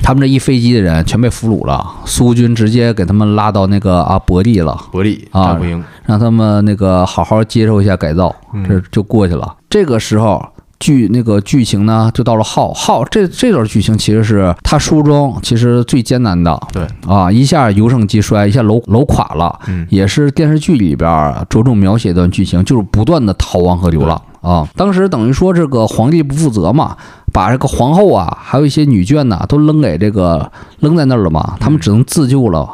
[0.07, 5.59] 他们这一飞机的人全被俘虏了，苏军直接给他们拉到那个啊伯利了，伯利啊
[6.05, 8.65] 让他们那个好好接受一下改造，嗯。
[8.69, 9.57] 这就过去了。
[9.69, 10.41] 这个时候。
[10.79, 16.61] 剧那个剧情呢，就到了浩浩这这段剧情，其实是他书中其实最艰难的。
[16.71, 19.87] 对，啊，一下由盛及衰，一下楼楼垮了，嗯。
[19.89, 24.21] 也是电视剧里边着重描写一段剧情，就是不断的逃亡和流浪。
[24.43, 24.69] 啊。
[24.77, 26.95] 当时等于说这个皇帝不负责嘛，
[27.37, 30.51] 把这个皇后啊，还有一些女眷呐，都扔给这个
[30.81, 32.67] 扔在那儿了嘛，他们只能自救了。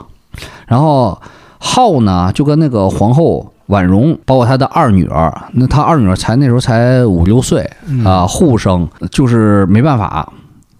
[0.69, 1.21] 然后
[1.59, 7.69] 浩呢就跟那个皇后婉容，包括他的二女儿，那他二女儿才那时候才五六岁
[8.05, 10.33] 啊，后生，就是没办法，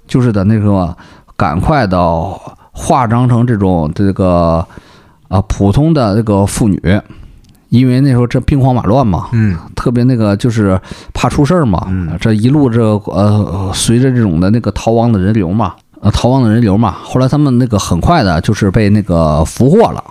[0.07, 0.97] 就是的那个
[1.37, 1.99] 赶快的
[2.71, 4.65] 化妆成这种这个
[5.27, 6.81] 啊普通的这个妇女。
[7.73, 10.79] 因为那时候这兵荒马乱嘛，嗯，特别那个就是
[11.15, 11.89] 怕出事儿嘛，
[12.21, 20.05] 这一路这呃随着这种的那个逃亡的人流嘛，呃逃亡的人流嘛，后来他们那个很快的就是被那个俘获了，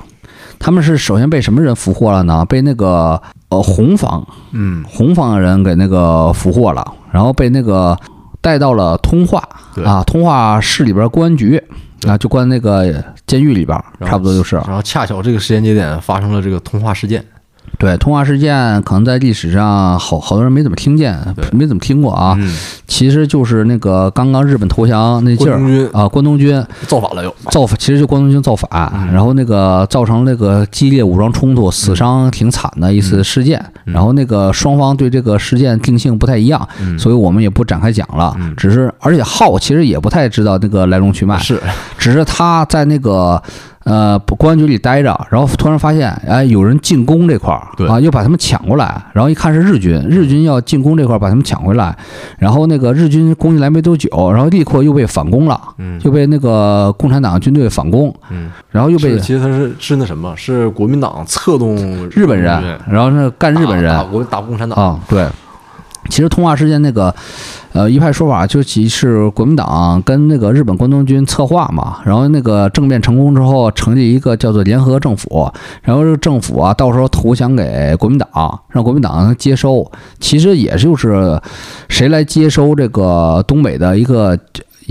[0.57, 2.43] 他们是首先被什么人俘获了呢？
[2.45, 7.95] 被那个呃红方，嗯，红方的人给那个俘获了，然后被那个
[8.41, 9.47] 带到了通化
[9.85, 11.63] 啊，通化市里边公安局
[12.07, 12.91] 啊，就关那个
[13.27, 14.55] 监狱里边，差不多就是。
[14.55, 17.23] 然后恰巧这个时间节点发生了这个通化事件。
[17.81, 21.17] 对，通化事件可能在历史上好好多人没怎么听见，
[21.51, 22.37] 没怎么听过啊。
[22.85, 28.69] 其实就是那个刚刚日本投降那劲儿啊，关东军造反了又造反，其实就关东军造反，
[29.11, 33.59] 然后那个造成那个激烈武装冲突，死伤挺惨的一次事件。
[33.83, 36.67] 然后那个双方对这个事件定性不太一样，
[36.99, 38.37] 所以我们也不展开讲了。
[38.55, 41.59] 只是而且浩其实也不太知道那个来龙去脉，是，
[41.97, 43.41] 只是他在那个。
[43.83, 51.95] 呃，公安局里待着，然后突然发现，哎，有人进攻这块儿，啊，又把他们抢过来，然后一看是日军，日军要进攻这块儿，把他们抢回来，
[52.37, 61.75] 然后那个日军攻进来没多久，然后立刻又被反攻了，嗯，又被那个共产党军队反攻，嗯，然后又被其实他是是那什么，是国民党策动
[62.09, 64.79] 日本人，然后是干日本人，打国打共产党。
[64.79, 65.25] 啊，对。
[66.11, 67.15] 其实通化事件那个，
[67.71, 75.49] 呃，一派说法就其是国民党跟那个日本关东军策划嘛，然后那个政变成功之后，成立一个叫做联合政府，
[75.81, 79.89] 然后这个政府啊，到时候投降给国民党，让国民党接收。
[80.19, 81.41] 其实也就是
[81.87, 84.37] 谁来接收这个东北的一个。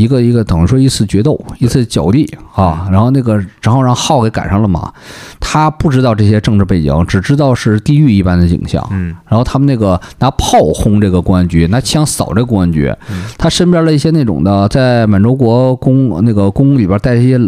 [0.01, 4.90] 一个一个等于说一次决斗，一次角力啊，然后那个然后让浩给赶上了嘛，
[5.39, 8.82] 他不知道这些政治背景，只知道是地狱一般的景象。
[8.93, 12.90] 嗯，然后他们那个拿炮轰这个公安局，拿枪扫这个公安局，
[13.36, 17.39] 他身边的一些那种的在满洲国宫那个宫里边带一些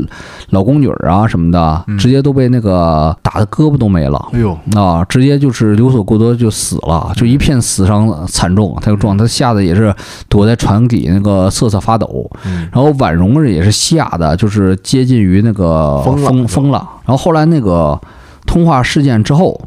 [0.50, 4.28] 老宫女啊什么的，直接都被那个打的胳膊都没了。
[4.32, 8.76] 哎呦啊，直接就是流所过多就死了，就一片死伤惨重。
[8.82, 9.94] 他就撞，他吓得也是
[10.28, 12.30] 躲在船底那个瑟瑟发抖。
[12.70, 16.78] 然后婉容也是吓的，就是接近于那个疯疯了。
[17.04, 18.00] 然后后来那个
[18.46, 19.60] 通话事件之后，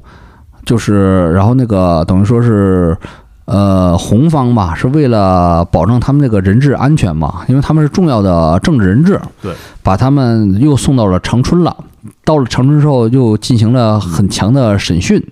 [0.66, 2.98] 就是然后那个等于说是
[3.46, 11.76] 呃红方吧，是为了保证他们那个人质安全嘛，因为他们是重要的政治人质，对，把他们又送到了长春了。
[12.24, 15.24] 到了长春之后，又进行了很强的审讯。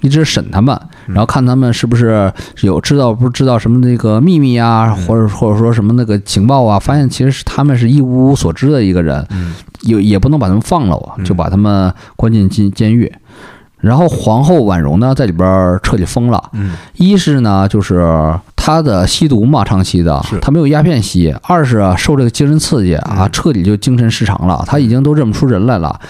[0.00, 2.32] 一直审他们，然后看他们是不是
[2.62, 9.26] 有知道不知道什么那个秘密啊，或者或者说什么那个情报啊，发现其实是他们是一无所知的一个人，
[9.82, 13.12] 也也不能把他们放了，就把他们关进监监狱。
[13.78, 16.42] 然后皇后婉容呢，在里边彻底疯了。
[16.94, 26.00] 一是呢，就是她的吸毒嘛，长期的，她没有鸦片吸；二是啊，受这个精神刺激啊，彻底就精神失常了，她已经都认不出人来了。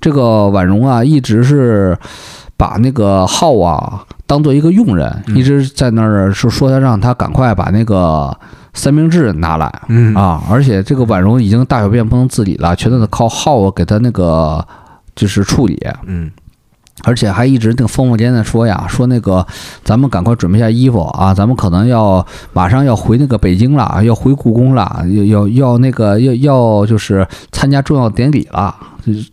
[0.00, 1.96] 这个婉容啊，一直是。
[2.58, 8.30] 把那个浩啊当做一个佣人，一直在那儿是说他让他赶快把那个
[8.74, 9.66] 三明治拿来，
[10.14, 14.62] 啊，而且这个婉容已经大小便不能自理了，全都得靠浩给他那个
[15.16, 16.30] 就是处理，嗯，
[17.04, 19.44] 而且还一直那个疯疯癫癫说呀，说那个
[19.82, 28.74] 咱们赶快准备下衣服啊，咱们可能要马上要回那个北京了，要回故宫了，要要要那个要要就是参加重要典礼了。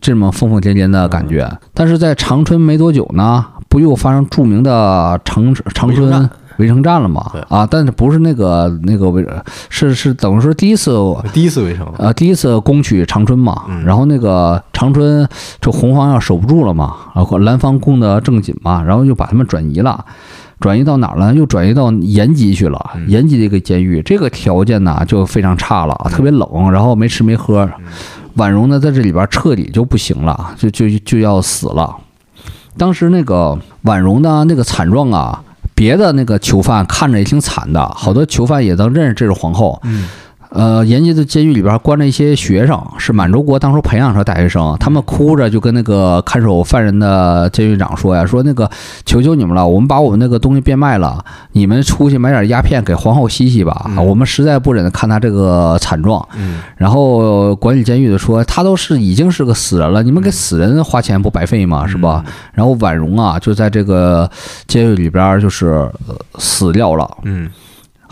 [0.00, 3.44] 这么疯疯癫癫的感觉，但是在长春没多久呢，
[3.76, 7.30] 不又发生著名的长长春围城战了嘛？
[7.50, 9.22] 啊，但是不是那个那个围，
[9.68, 10.96] 是是等于说第一次
[11.30, 13.64] 第一次围城，呃，第一次攻取长春嘛。
[13.84, 15.28] 然后那个长春
[15.60, 20.02] 这红方要守不住了嘛，然后蓝方攻的正紧嘛，然后又把他们转移了，
[20.58, 21.34] 转移到哪儿了？
[21.34, 22.92] 又转移到延吉去了。
[23.06, 27.68] 延吉的一个监狱，这个条件呢就非常差了，特别冷，然后没吃没喝。
[28.36, 31.94] 婉容呢，在这里边彻底就不行了，就就就要死了。
[32.78, 35.42] 当时那个婉容呢，那个惨状啊，
[35.74, 39.80] 别的那个囚犯看着也挺惨的，好多囚犯也都认识这是皇后。
[40.56, 44.74] 呃，延吉的监狱里边关着一些学生，是满洲国当初培养出来大学生。
[44.80, 48.70] 他们哭着就跟那个看守犯人的监狱长说呀：“说那个
[49.04, 51.22] 求求你们了，我们把我们那个东西变卖了，
[51.52, 53.90] 你们出去买点鸦片给皇后吸吸吧。
[53.98, 56.26] 我们实在不忍看他这个惨状。”
[56.78, 61.86] 然后管理监狱的说：“他都是已经是个死人了，你们给死人花钱不白费吗？
[61.86, 62.24] 是吧？”
[62.54, 64.30] 然后婉容啊，就在这个
[64.66, 65.86] 监狱里边就是
[66.38, 67.06] 死掉了。
[67.24, 67.50] 嗯。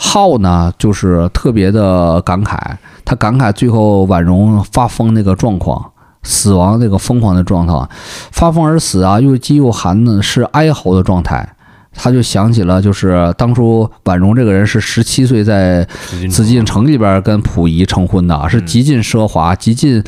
[0.06, 2.56] 浩呢，就是特别的感慨，
[3.05, 5.82] 他感慨最后婉容发疯那个状况，
[6.22, 7.89] 死亡那个疯狂的状态，
[8.31, 11.48] 发疯而死啊，又饥又寒呢，是哀嚎的状态。
[11.97, 15.86] 他就想起了，就是当初婉容这个人是十七岁在
[16.28, 20.02] 紫禁城里边跟溥仪成婚的，是极尽奢华、极尽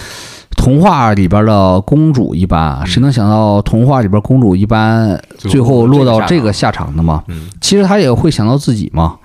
[0.56, 2.84] 童话里边的公主一般。
[2.86, 7.22] 谁能想到童话里边公主一般最后落到这个下场的嘛？
[7.60, 9.16] 其实他也会想到自己嘛。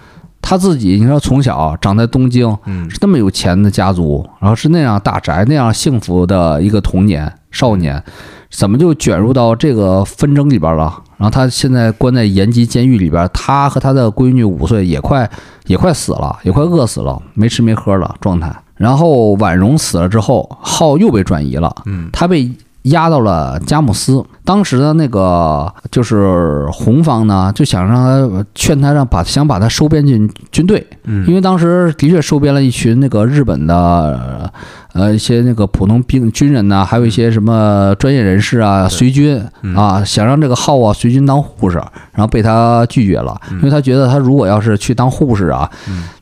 [0.42, 2.50] 他自己，你说从小长在东京，
[2.90, 8.04] 是那么有钱的家族，然后是那样大宅、那样幸福的一个童年少年，
[8.50, 11.02] 怎么就卷入到这个纷争里边了？
[11.18, 15.30] 然后他现在关在延吉监狱里边，他和他的闺女五岁也快
[15.68, 18.54] 也快死了，也快饿死了，没吃没喝了状态。
[18.76, 22.52] 然后婉容死了之后，浩又被转移了，嗯，他被。
[22.84, 34.52] 押到了佳木斯，当时的那个就是红方呢，就想让他劝他让把想把他收编进军队，嗯，因为当时的确收编了一群那个日本的
[34.94, 39.40] 呃一些那个普通兵军人呢，还有一些什么专业人士啊随军
[39.76, 41.78] 啊，想让这个浩啊随军当护士，
[42.14, 45.70] 然后被他拒绝了，因为他觉得他如果要是去当护士啊，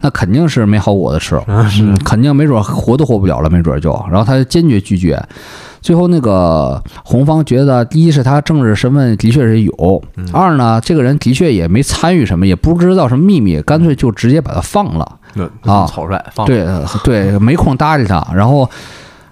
[0.02, 5.18] 那肯定是没好果子吃，是肯定没准活都活不了了，没准就，然后他坚决拒绝。
[5.82, 10.04] 最后，那个红方觉得，一是他政治身份的确是有，
[10.34, 15.16] 二呢，这个人的确也没参与什么，也不知道什么秘密，干脆就直接把他放了。
[15.62, 16.46] 啊，草率放。
[16.46, 16.66] 对
[17.04, 18.26] 对，没空搭理他。
[18.34, 18.70] 然后，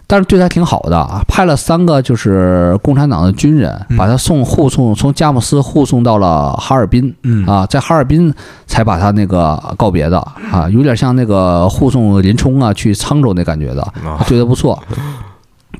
[0.06, 7.14] 但是对他挺好的，派了三个就是共产党的军人，把他送护送从佳木斯护送到了哈尔滨。
[7.46, 8.34] 啊，在哈尔滨
[8.68, 10.20] 才把他那个告别的
[10.52, 13.86] 啊，有点像那个护送林冲啊去沧州那感觉的，
[14.28, 14.82] 对他不错。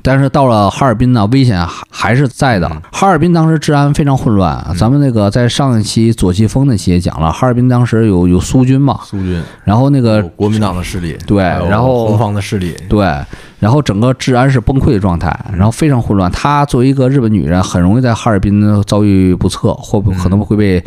[0.02, 2.70] 但是到了哈尔滨呢，危险还还是在的。
[2.92, 4.64] 哈尔滨当时治安非常混乱。
[4.78, 13.06] 咱们那个在上一期左西峰那期也讲了，哈尔滨当时有有苏军嘛，苏军，然后那个国民党的势力，对，然后红方的势力，对。
[13.58, 16.30] 然后整个治安是崩溃的状态，然后非常混乱。
[16.30, 20.82] 她作为一个日本女人，很容易在哈尔滨遭遇不测，或可能会被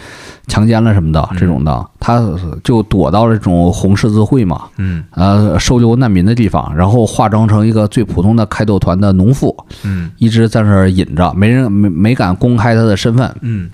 [0.48, 1.86] 强奸了什么的这种的。
[2.00, 2.22] 她
[2.64, 13.70] 就躲到了这种红十字会嘛，嗯，呃，收留难民的地方，然后化妆成一个最普通的开拓团的农妇，嗯，一直在那儿隐着，没人没没敢公开她的身份，嗯。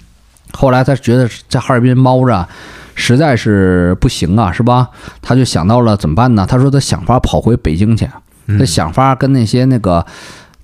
[0.53, 2.47] 后来她觉得在哈尔滨猫着
[2.95, 4.89] 实在是不行啊，是吧？
[5.21, 6.47] 她就想到了怎么办呢？
[6.49, 8.07] 她说她想法跑回北京去。
[8.59, 10.05] 他想法跟那些那个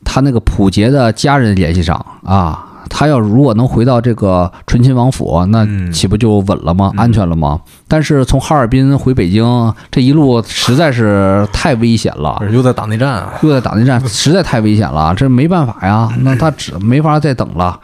[0.04, 6.92] 他那个溥杰的家人联系上啊，他要如果能回到这个醇亲王府，那岂不就稳了吗？
[6.98, 7.60] 安全了吗？
[7.88, 17.80] 但是从哈尔滨回北京这一路实在是太危险了，又在打内战，又在打内战，实在太危险了，这没办法呀，那他只没法再等了。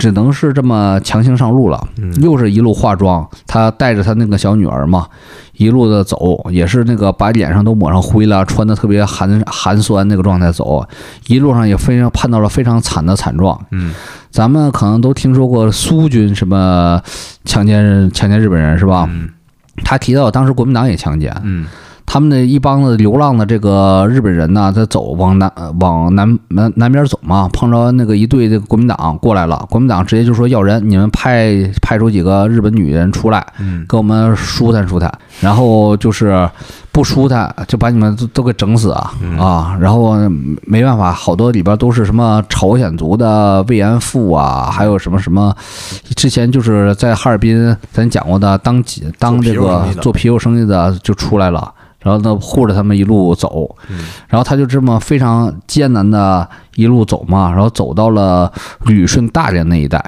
[0.00, 1.78] 只能是这么强行上路了，
[2.22, 5.06] 又是一路化妆，他带着他那个小女儿嘛，
[5.52, 10.82] 一路的走，也是那个把脸上都抹上灰了，穿的特别寒寒酸那个状态走，
[11.26, 13.60] 一路上也非常看到了非常惨的惨状。
[13.70, 13.94] 嗯，
[14.30, 16.98] 咱们可能都听说过苏军什么
[17.44, 19.06] 强奸强奸日本人是吧？
[19.12, 19.28] 嗯，
[19.84, 21.30] 他提到当时国民党也强奸。
[21.44, 21.66] 嗯。
[22.12, 35.08] 他们那一帮子流浪的这个日本人呢，他走往南往南南南边走嘛，碰着那个一队这个国民党过来了，国民党直接就说要人，你们派派出几个日本女人出来，嗯，给我们舒坦舒坦，
[35.38, 36.50] 然后就是
[36.90, 39.12] 不舒坦就把你们都都给整死啊。
[39.38, 40.16] 啊，然后
[40.66, 45.54] 没办法，好多里边都是什么朝鲜族的慰安妇啊，还有什么什么，
[46.16, 48.82] 之前就是在哈尔滨咱讲过的当
[49.16, 51.72] 当这个做皮肉生意的就出来了。
[52.00, 53.76] 然后呢，护着他们一路走，
[54.28, 58.50] 然后他就这么非常艰难的一路走嘛，然后走到了
[58.86, 60.02] 旅顺大连那一带。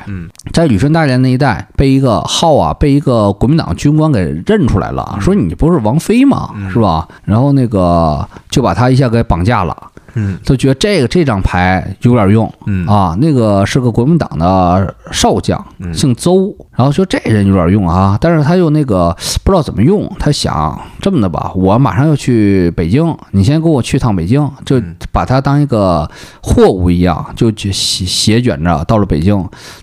[0.52, 6.50] 在旅顺大连那一带，被一个号啊，被一个国民党军官给认出来了，说你不是王菲吗？
[6.70, 7.06] 是吧？
[7.24, 9.76] 然后那个就把他一下给绑架了。
[10.14, 12.86] 嗯，就觉得这个这张牌有点用，嗯。
[12.86, 24.80] 啊，那个是个国民党的少将，姓邹，然后说这人有点用啊，但是他又那个不知道怎么用，他想这么的吧，我马上要去北京，你先给我去趟北京，就
[25.10, 26.10] 把他当一个
[26.42, 29.32] 货物一样，就携携卷着到了北京。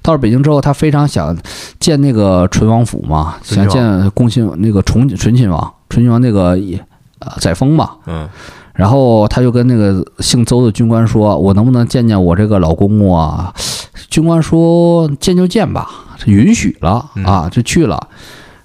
[0.02, 1.36] 到了北京之后，他非常想
[1.80, 6.58] 见那个淳王府嘛，想见恭亲那个崇醇亲王，醇亲王那个
[7.20, 8.30] 呃载沣嘛，嗯。
[8.80, 13.54] 然后他就跟那个姓邹的军官说：“我能不能见见我这个老公公啊？”
[14.10, 15.90] 军官说：“见就见吧，
[16.28, 18.08] 允许了啊，就去了。”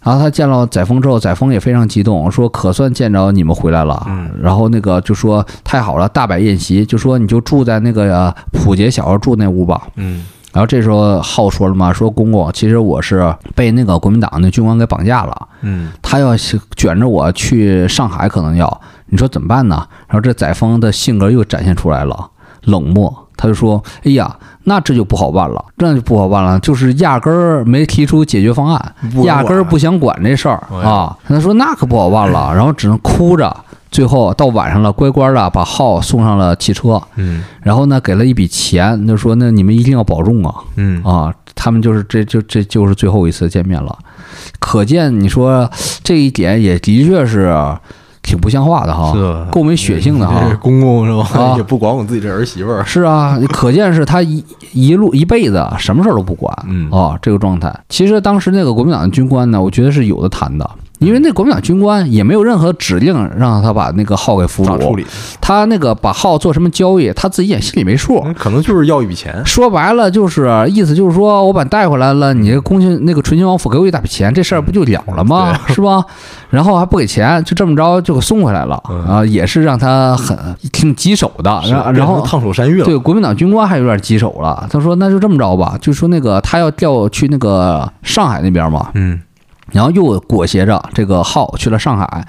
[0.00, 4.06] 然后他见了载沣之后，载沣也非常激动，说：“可算见着你们回来了。”
[4.40, 10.24] 然后那个就说：“太好了，大摆宴席，就说你就住在那个溥杰小时候住那屋吧。”嗯。
[10.52, 15.48] 然后这时候浩说了嘛：“说公公，其实我是被那个国民党那军官给绑架了。
[15.62, 16.36] 嗯，他要
[16.76, 19.86] 卷着我去上海，可能要。”你说怎么办呢？
[20.08, 22.30] 然后这载沣的性格又展现出来了，
[22.64, 28.94] 冷漠、他就说：“哎呀，那这就不好办了，这就不好办了，就是压根儿没提出解决方案，
[29.24, 33.54] 压根儿不想管这事儿啊。”他说：“那可不好办了。”然后只能哭着，
[33.90, 43.96] 最后到晚上了，乖乖的把号送上了汽车，嗯然后呢给了一笔钱，就说：“那你们一定要保重啊。”嗯啊，他们就是这就这就是最后一次见面了，
[44.58, 45.70] 可见你说
[46.02, 47.54] 这一点也的确是
[48.24, 50.42] 挺不像话的哈，是够没血性的哈。
[50.60, 51.38] 公公是吧？
[51.40, 52.82] 啊 也不管我自己这儿媳妇儿。
[52.84, 54.42] 是啊，可见是他一
[54.72, 57.72] 一路一辈子什么事儿都不管，嗯啊，这个状态。
[57.88, 60.68] 其实当时那个国民党的军官呢，我觉得是有的谈的，
[61.04, 65.06] 因为那国民党军官也没有任何指令让他把那个号给俘虏，处理？
[65.40, 68.20] 他那个把号做什么交易，他自己也心里没数。
[68.24, 69.44] 嗯可能就是要一笔钱。
[69.44, 75.58] 说白了就是意思就是说我把你带回来了，你这恭亲那个醇亲王府给我一大笔钱，这事儿不就了了吗？
[75.68, 76.04] 是吧？
[76.50, 80.36] 然后还不给钱，就这么着就给送回来了嗯啊，也是让他很
[80.72, 81.62] 挺棘手的。
[81.68, 82.84] 然后然后烫手山芋了。
[82.84, 89.20] 对国民党军官还有点棘手了，他说那就这么着吧，就说那个他要调去那个上海那边嘛，嗯
[89.74, 92.26] 然后又裹挟着这个浩去了上海。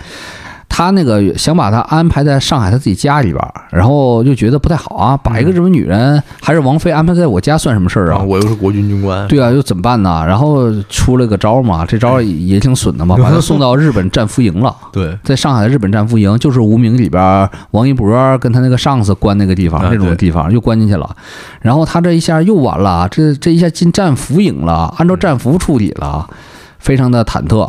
[0.67, 8.21] 他那个想把他安排在上海他自己家里边儿，然后就觉得不太好啊，把一个日本女人还是王菲安排在我家算什么事儿啊？
[8.21, 9.25] 我又是国军军官。
[9.29, 10.25] 对啊，又怎么办呢？
[10.27, 14.75] 然后出了个招儿嘛，这招儿也挺损的嘛， 把他送到日本战俘营了。
[14.91, 21.09] 对在上海的日本战俘营，就是无名里边儿王一博跟他那个上司关那个地方，啊这种地方又关进去了。
[21.61, 26.27] 然后他这一下又完了，这这一下进战俘营了，按照战俘处理了，
[26.85, 27.67] 非常的忐忑。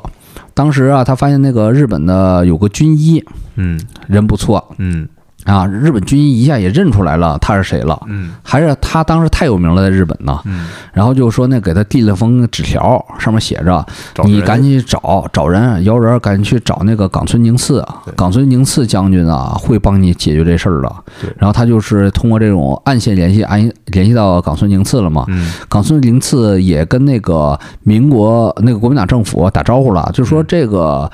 [0.53, 3.25] 当时啊，他发现那个日本的有个军医
[3.57, 3.81] 嗯。
[4.07, 4.75] 人不错。
[4.77, 5.09] 嗯
[5.47, 10.39] 啊，日本军医一下也认出来了他是谁了，嗯还是他当时太有名了，在日本呢。
[10.45, 13.87] 嗯，然后就说那给他递了封纸条，上面写着
[14.25, 21.33] 你赶紧找找人，摇人赶紧去找那个冈村宁次对，冈村宁次将军啊，会帮你解决这事儿的对。
[21.39, 25.25] 然后他就是通过这种暗线联系，暗联系到冈村宁次了嘛。
[25.29, 31.09] 嗯冈村宁次也跟那个民国那个国民党政府打招呼了，就说这个。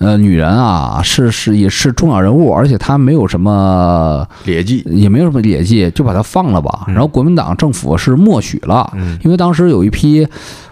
[0.00, 4.82] 呃，女人啊，是是也是重要人物，而且她没有什么，劣迹。
[4.86, 6.84] 也没有什么劣迹，就把她放了吧。
[6.88, 10.26] 然后国民党政府是默许了，嗯因为当时有一批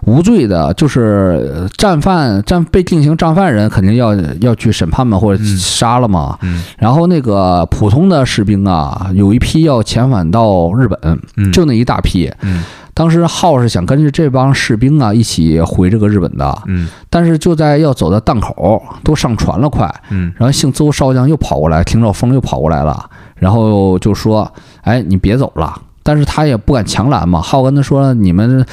[0.06, 6.36] 无罪的，就是呃战犯、战被定刑战犯人，肯定要要去审判嘛，或者嗯杀了嘛。
[6.42, 12.28] 嗯然后那个普通的士兵啊，有一批要遣返到日本，嗯就那一大批。
[12.40, 24.50] 嗯当时浩是想跟着这帮士兵啊一起回这个日本的，嗯但是就在要走到档口，都上船了快，嗯然后姓邹少将又跑过来，听着风又跑过来了，然后就说
[24.82, 25.74] ：“哎，你别走了。”
[26.04, 27.40] 但是他也不敢强拦嘛。
[27.40, 28.66] 浩跟他说：“你们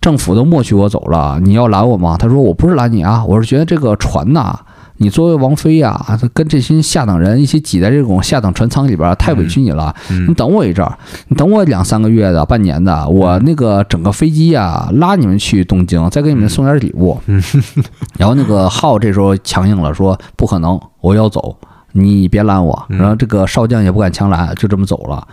[0.00, 4.56] 政府都默许我走了，你要拦我吗？”他说：“我不是拦你啊，我是觉得这个船呐、
[4.98, 9.94] 你作为王妃呀、跟这些下等人一起挤在这种下等船舱里边，太委屈你了。
[10.08, 10.98] 你嗯等我一阵儿，
[11.28, 17.20] 你等我两三个月的、半年的，我那个整个飞机呀、拉你们去东京，再给你们送点礼物。
[17.26, 17.42] 嗯
[18.18, 21.56] 然后那个浩这时候强硬了，说不可能，我要走，
[21.92, 22.86] 你别拦我。
[22.88, 25.26] 嗯然后这个少将也不敢强拦，就这么走了。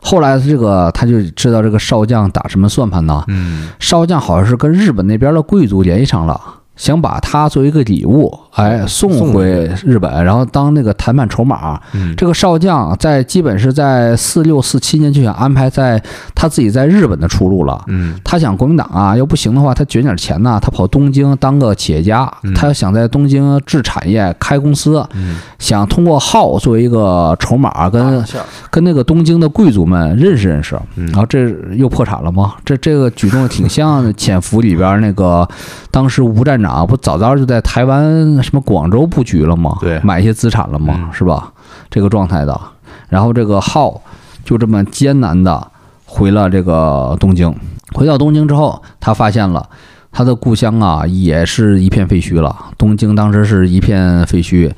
[0.00, 3.24] 后来这个他就知道这个少将打什么算盘呢？
[3.28, 6.40] 嗯少将好像是跟日本那边的贵族联系上了，
[6.76, 11.80] 想把他作为一个礼物，哎，送送回日本，然后当那个谈判筹码。
[11.92, 16.02] 嗯这个少将在基本是在四六四七年就想安排在
[16.34, 17.80] 他自己在日本的出路了。
[17.86, 28.38] 嗯他想国民党啊，要不行的话，他卷点钱呐，他跑东京当个企业家嗯，他想在东京置产业、开公司，嗯，想通过号作为一个筹码，跟下
[28.70, 30.78] 跟那个东京的贵族们认识认识。
[30.96, 32.54] 嗯然后这又破产了吗？
[32.64, 35.48] 这这个举动挺像《潜伏》里边那个，
[35.90, 39.76] 当时吴站长不早早就在台湾什么广州布局了吗？
[39.80, 40.94] 对买一些资产了吗？
[40.96, 41.52] 嗯是吧？
[41.90, 42.60] 这个状态的。
[43.08, 44.00] 然后这个浩
[44.44, 45.64] 就这么艰难的
[46.06, 47.54] 回了这个东京。
[47.92, 49.68] 回到东京之后，他发现了
[50.10, 52.56] 他的故乡啊，也是一片废墟了。
[52.76, 54.72] 东京当时是一片废墟，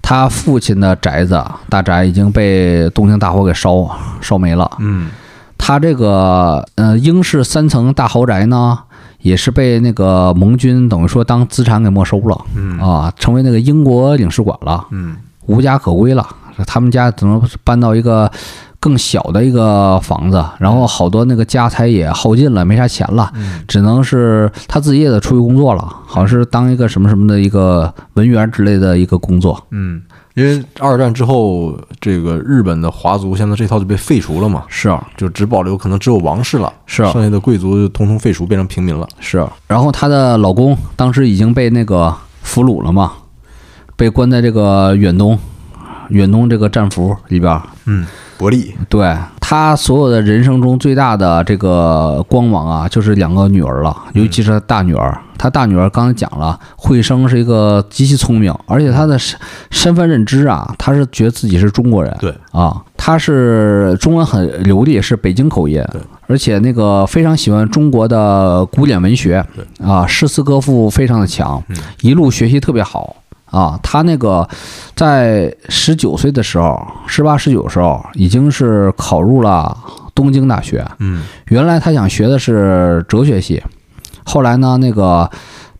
[0.00, 3.88] 他父亲的宅子大宅已经被东京大火给烧
[4.20, 4.68] 烧没了。
[4.80, 5.10] 嗯
[5.58, 8.78] 他这个呃英式三层大豪宅呢，
[9.20, 15.16] 也是被那个盟军等于说当资产给没收了嗯啊，成为那个英国领事馆了，嗯
[15.46, 16.26] 无家可归了。
[16.66, 18.30] 他们家只能搬到一个
[18.80, 29.62] 更小的一个房子，然后好多那个家财也耗尽了，没啥钱了，嗯只能是他自己也得出去工作了，好像是当一个什么什么的一个文员之类的一个工作。
[29.70, 30.00] 嗯，
[30.36, 34.86] 因为二战之后，这个日本的华族现在这套就被废除了嘛，是。
[34.90, 37.02] 啊就只保留可能只有王室了，是。
[37.02, 39.08] 啊剩下的贵族就通通废除，变成平民了。
[39.18, 43.12] 是，然后她的老公当时已经被那个俘虏了嘛，
[43.96, 45.38] 被关在这个远东，
[46.10, 47.58] 远东这个战俘里边。
[47.86, 48.06] 嗯
[48.38, 55.16] 伯利，对他所有的人生中最大的这个光芒啊，就是两个女儿了，尤其是他大女儿。
[55.38, 59.38] 他大女儿刚才讲了，慧生是一个极其聪明，而且他的身
[59.70, 69.44] 身份认知啊，他是觉得自己是中国人，对啊，他是中文很流利，是北京口音，对，而且那个非常喜欢中国的古典文学，
[69.84, 73.14] 啊，诗词歌赋非常的强，嗯一路学习特别好。
[73.50, 74.46] 啊，他那个
[74.94, 79.76] 在十九岁的时候，十八十九时候，已经是考入了
[80.14, 80.84] 东京大学。
[80.98, 83.62] 嗯原来他想学的是哲学系，
[84.24, 85.30] 后来呢，那个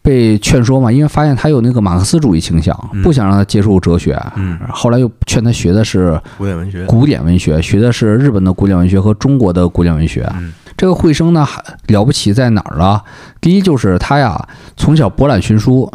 [0.00, 4.16] 被劝说嘛，因为发现他有那个马克思主义倾向，嗯不想让他接触哲学。
[4.36, 10.24] 嗯，后来又劝他学的是古典文学，古典文学，学的是日本的古典文学和中国的古典文学。
[10.38, 13.00] 嗯这个惠生呢，还了不起在哪儿呢？
[13.40, 15.90] 第一就是他呀，从小博览群书，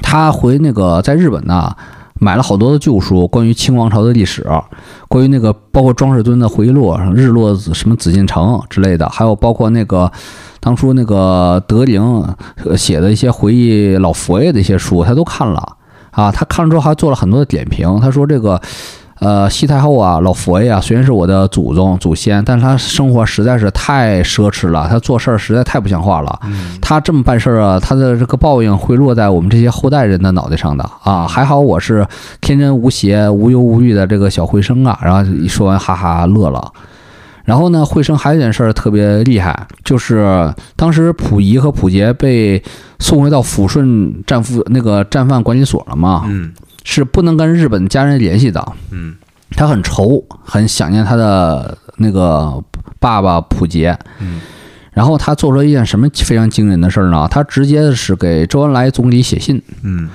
[0.00, 1.74] 他回那个在日本呢。
[2.20, 4.46] 买了好多的旧书，关于清王朝的历史，
[5.08, 10.08] 关于那个包括庄士敦的回忆录、日落什么紫禁城之类的，还有包括那个
[10.60, 12.24] 当初那个德龄
[12.76, 15.76] 写的一些回忆老佛爷的一些书，他都看了
[16.12, 16.30] 啊。
[16.30, 18.60] 他看了之后还做了很多的点评，他说这个。
[19.22, 26.40] 呃，西太后啊，老佛爷啊，虽然是我的祖宗祖先，但是他生活实在是太奢侈了，他做事儿实在太不像话了。
[26.42, 31.24] 嗯他这么办事儿啊，他的这个报应会落在我们这些后代人的脑袋上的啊。
[31.28, 32.04] 还好我是
[32.40, 34.98] 天真无邪、无忧无虑的这个小慧生啊。
[35.00, 36.72] 然后一说完，哈哈乐了。
[37.44, 42.60] 然后呢，慧生还有一件事儿特别厉害，就是当时溥仪和溥杰被
[42.98, 46.52] 送回到抚顺战俘那个战犯管理所了嘛，嗯
[46.84, 48.72] 是不能跟日本家人联系的。
[48.90, 49.14] 嗯
[49.54, 52.62] 他很愁，很想念他的那个
[52.98, 53.96] 爸爸溥杰。
[54.18, 54.40] 嗯
[54.92, 57.26] 然后他做出了一件什么非常惊人的事儿呢？
[57.30, 60.10] 他直接是给周恩来总理写信，嗯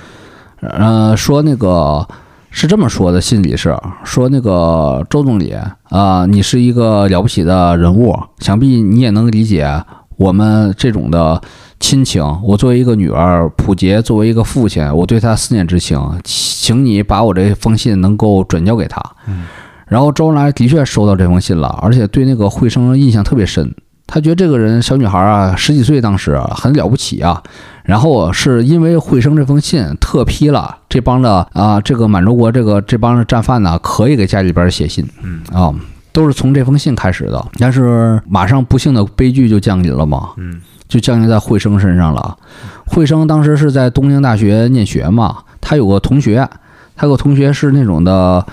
[0.62, 2.08] 呃，说那个
[2.52, 5.56] 是这么说的，信里是说那个周总理
[5.90, 9.68] 啊、你是一个了不起的人物，想必你也能理解
[10.16, 11.42] 我们这种的
[11.80, 12.24] 亲情。
[12.44, 19.02] 我作为一个女儿，普杰作为一个父亲，我对他思念之情，请你把我这封信能够转交给他。
[19.28, 19.46] 嗯
[19.88, 23.74] 然后周恩来的确收到这封信了，而且对那个惠生印象特别深。
[24.06, 27.42] 他觉得这个人小女孩啊，十几岁当时很了不起啊。
[27.84, 35.74] 然后是因为惠生这封信特批了这帮的啊，这个满洲国这个这帮的战犯呢，可以给家里边写信嗯啊，
[36.12, 37.48] 都是从这封信开始的。
[37.58, 42.38] 但是马上不幸的悲剧就降临了嘛，嗯就降临在惠生身上了。
[42.86, 46.48] 惠生当时是在东京大学念学嘛，他有个同学，
[46.96, 48.46] 他有个同学是那种的，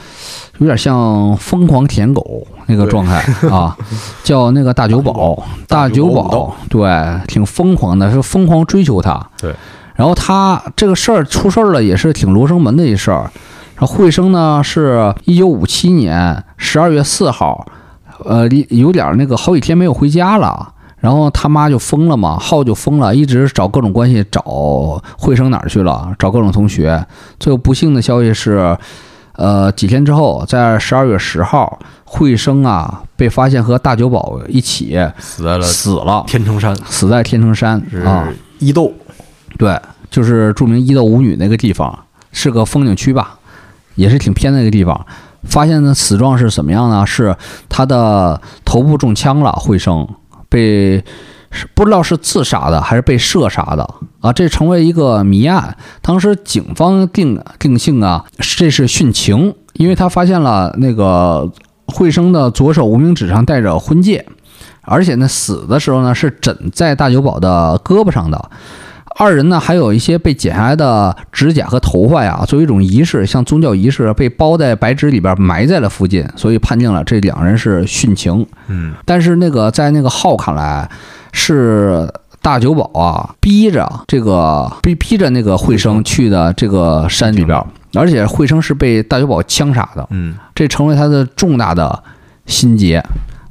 [0.58, 3.76] 有点像疯狂舔狗那个状态啊，
[4.24, 6.90] 叫那个大久保，大久保保，对，
[7.28, 9.24] 挺疯狂的，是疯狂追求他。
[9.40, 9.54] 对，
[9.94, 13.30] 然后他这个事儿出事儿了，也是挺罗生门的一事儿。
[13.76, 17.66] 然后惠生呢，是一九五七年十二月四号，
[18.24, 20.73] 呃，有点儿那个好几天没有回家了。
[21.04, 24.40] 然后他妈就疯了嘛，浩就疯了，一直找各种关系找
[25.18, 27.06] 惠生哪儿去了，找各种同学。
[27.38, 28.74] 最后不幸的消息是，
[29.32, 38.26] 呃，几天之后，在十二月十号，惠生啊被发现和大久保一起死在了死了，天成山，死在天成山啊。
[38.58, 38.90] 伊豆，
[39.58, 39.78] 对，
[40.10, 41.98] 就是著名伊豆舞女那个地方，
[42.32, 43.38] 是个风景区吧，
[43.94, 45.04] 也是挺偏的一个地方。
[45.42, 47.04] 发现的死状是什么样呢？
[47.04, 47.36] 是
[47.68, 50.08] 他的头部中枪了，惠生
[50.54, 51.04] 被
[51.50, 53.82] 是不知道是自杀的还是被射杀的
[54.20, 55.76] 啊，这成为一个谜案。
[56.00, 61.50] 当时警方定定性啊，这是殉情，因为他发现了那个
[61.86, 64.24] 惠生的左手无名指上戴着婚戒，
[64.82, 68.50] 而且呢死的时候呢是枕在大久保的胳膊上的。
[69.16, 78.44] 二人呢，还有一些被剪下来的指甲和头发呀，作为一种仪式，像宗教仪式，被包在白纸里边埋在了附近，所以判定了这两人是殉情。
[78.66, 78.92] 嗯。
[79.04, 80.88] 但是那个在那个浩看来，
[81.32, 82.12] 是
[82.42, 87.64] 大久保啊逼着这个逼逼着那个惠生去的这个山里边，
[87.94, 90.34] 而且惠生是被大久保枪杀的，嗯。
[90.54, 92.02] 这成为他的重大的
[92.46, 93.00] 心结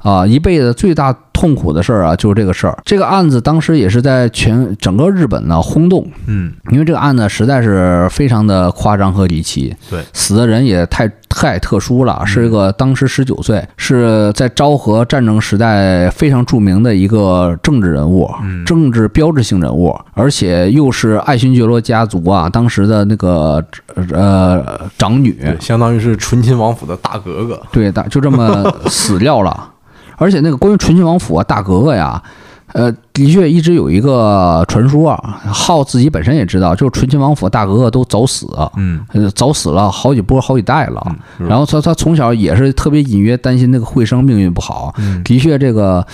[0.04, 2.78] 啊，一辈子最大痛苦的事儿啊，就是这个事儿。
[2.84, 6.52] 这个案子当时也是在全整个日本呢轰动，嗯。
[6.70, 10.00] 因为这个案子实在是非常的夸张和离奇，对。
[10.12, 18.62] 死的人也太太特殊了，是一个当时十九岁，是在昭和战争时代非常著名的一个政治人物，嗯。
[18.66, 23.64] 政治标志性人物，而且又是爱新觉罗家族啊当时的那个
[24.12, 29.70] 呃长女，相当于是纯亲王府的大格格，对大，就这么死掉了。
[30.16, 32.22] 而且那个关于纯亲王府啊，大格格呀，
[32.72, 41.02] 呃，的确一直有一个传说啊，浩自己本身也知道，就是纯亲王府大格格都早死，嗯，呃，早死了好几波好几代了。
[41.38, 46.04] 嗯然后他他从小也是特别隐约担心那个惠生命运不好，嗯的确这个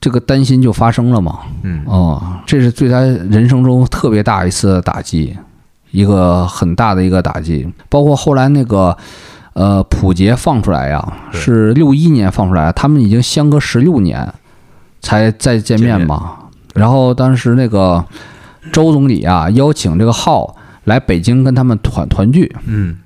[0.00, 1.40] 这个担心就发生了嘛。
[1.62, 5.36] 嗯哦，这是对他人生中特别大一次打击，
[5.90, 7.68] 一个很大的一个打击。
[7.88, 8.96] 包括后来那个
[9.60, 11.38] 呃普杰放出来呀，对。
[11.38, 14.26] 是六一年放出来，他们已经相隔十六年
[15.02, 16.32] 才再见面嘛。
[16.74, 18.02] 然后当时那个
[18.72, 22.96] 周总理啊邀请这个浩来北京跟他们团团聚，嗯。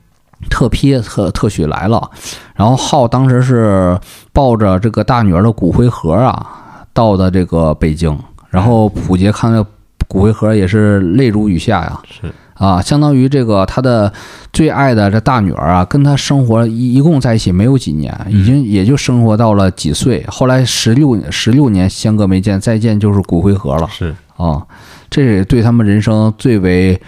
[0.51, 2.10] 特批特特许来了，
[2.55, 3.98] 然后浩当时是
[4.31, 8.14] 抱着这个大女儿的骨灰盒啊到的这个北京，
[8.51, 9.64] 然后普杰看到
[10.06, 14.12] 骨灰盒也是泪如雨下呀，是啊，相当于这个他的
[14.52, 24.64] 最爱的这大女儿啊，跟他生活一一共在一起没有几年，已经也就生活到了几岁，后来十六十六年相隔没见，再见就是骨灰盒了是，啊，
[25.10, 27.01] 这是对他们人生最为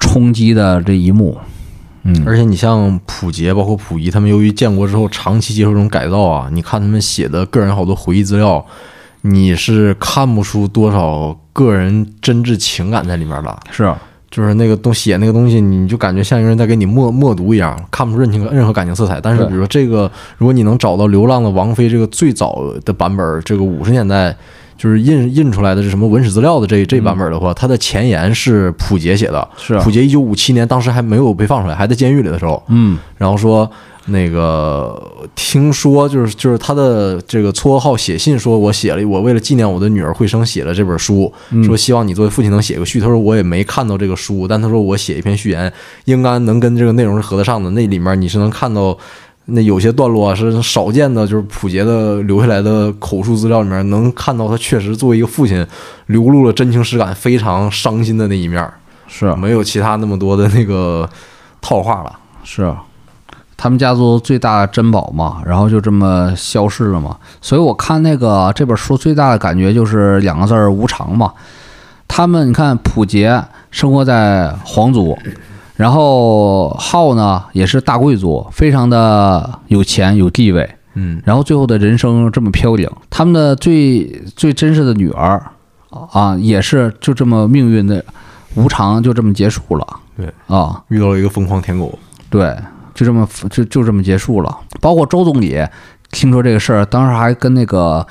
[0.00, 1.38] 冲击的这一幕，
[2.02, 8.66] 嗯，而且你像溥杰，包括溥仪，他们由于建国之后长期接受这种改造啊，你看他们写的个人好多回忆资料，
[9.20, 13.56] 你是看不出多少个人真挚情感在里面的。
[13.70, 13.94] 是。
[14.30, 19.20] 就是那个东写那个东西，你就感觉像一个人在给你默默读一样，看不出任何任何感情色彩。
[19.20, 24.36] 但是比如说这个，如果你能找到《流浪的王妃》这个最早的版本，这个五十年代
[24.76, 29.48] 就是印印出来的是什么文史资料的这这版本的话，它的前言是溥杰写的。
[29.56, 33.70] 是溥杰一九五七年当时还没有被放出来，还在监狱里的时候，嗯，然后说
[34.06, 41.32] 那个听说就是就是他的这个绰号写信说，我写了我为了纪念我的女儿慧生写了这本书，
[41.64, 43.00] 说希望你作为父亲能写个序。
[43.00, 45.72] 他说我也没看到这个书，但他说我写一篇序言
[46.04, 47.70] 应该能跟这个内容是合得上的。
[47.70, 48.96] 那里面你是能看到。
[49.48, 55.64] 那有些段落啊是少见的，就是普杰的留下来的口述资料里面能看到他确实作为一个父亲
[56.06, 58.74] 流露了真情实感，非常伤心的那一面儿，
[59.06, 61.08] 是没有其他那么多的那个
[61.62, 62.18] 套话了。
[62.42, 62.74] 是，
[63.56, 67.16] 他们家族最大的珍宝嘛，然后就这么消逝了嘛。
[67.40, 71.32] 所以我看那个这本书最大的感觉就是两个字儿无常嘛。
[72.08, 75.18] 他们你看普杰生活在皇族，
[75.74, 84.04] 然后浩呢也是大贵族，非常的有钱有地位，嗯然后最后的人生这么飘零，他们的最
[84.36, 85.42] 最真实的女儿
[86.12, 88.04] 啊，也是就这么命运的
[88.54, 89.86] 无常就这么结束了。
[90.16, 91.98] 对啊，遇到了一个疯狂舔狗。
[92.30, 92.56] 对，
[92.96, 94.58] 就这么就就这么结束了。
[94.80, 95.64] 包括周总理
[96.10, 98.04] 听说这个事儿，当时还跟那个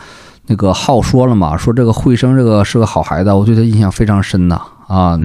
[0.45, 5.19] 那个浩说了嘛，说这个惠生这个是个好孩子，我对他印象非常深呐啊，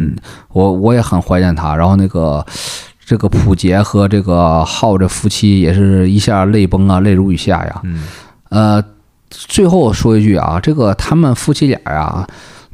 [0.49, 1.77] 我我也很怀念他。
[1.77, 2.45] 然后那个
[3.05, 7.81] 这个普杰和这个浩这夫妻也是一下泪崩啊，泪如雨下呀。
[7.85, 8.03] 嗯
[8.49, 8.83] 呃，
[9.29, 12.27] 最后说一句啊，这个他们夫妻俩呀，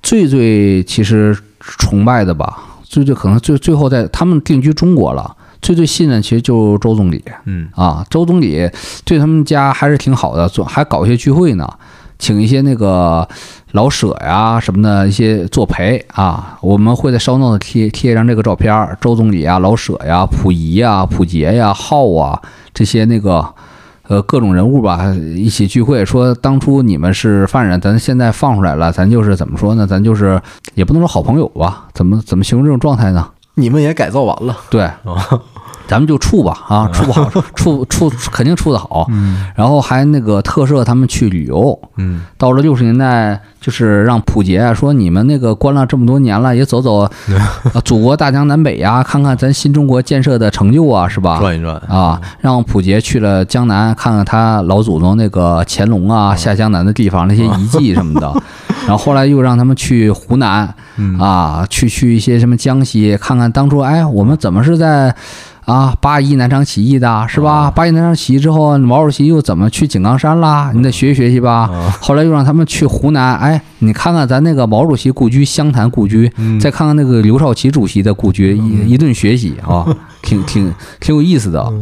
[0.02, 5.36] 最最其实崇拜的吧，最最可能最最后在他们定居中国了，
[5.66, 8.70] 最最信任其实就是周总理嗯啊，周总理
[9.04, 11.68] 对他们家还是挺好的，总还搞一些聚会呢。
[12.20, 13.28] 请一些那个
[13.72, 22.40] 老舍呀什么的一些作陪啊，我们会在烧弄贴贴一张这个照片儿，周总理啊、老舍呀、溥仪呀、溥杰呀、浩啊
[22.72, 23.44] 这些那个
[24.04, 29.84] 呃各种人物吧一起聚会，说当初你们是犯人，咱现在放出来了，咱就是怎么说呢？
[29.84, 30.40] 咱就是
[30.76, 31.86] 也不能说好朋友吧？
[31.92, 33.28] 怎么怎么形容这种状态呢？
[33.58, 34.86] 你们也改造完了，对，
[35.86, 39.06] 咱们就处吧啊，处不好， 处处肯定处得好。
[39.54, 41.78] 然后还那个特赦他们去旅游。
[41.96, 47.00] 嗯到了六十年代，就是让溥杰啊说你们那个关了这么多年了，也走走，
[47.72, 51.38] 啊祖国大江南北呀，看看咱新中国建设的成就啊，是吧？
[51.38, 58.30] 转一转，啊，让溥杰去了江南，看看他老祖宗那个乾隆啊下江南的地方那些遗迹什么的。
[58.86, 60.72] 然后后来又让他们去湖南
[61.18, 65.12] 啊，去去一些什么江西，看看当初哎我们怎么是在
[65.66, 67.70] 啊八一南昌起义的，是吧？
[67.70, 70.70] 八一南昌起义之后，毛主席又怎么去井冈山啦？
[70.74, 71.68] 你得学习学习吧。
[72.00, 79.84] 后来又让他们去湖南，哎，你看看咱那个毛主席故居湘潭故居，再看看那个刘少奇主席的故居，一一顿学习啊，
[80.22, 81.72] 挺挺挺有意思的。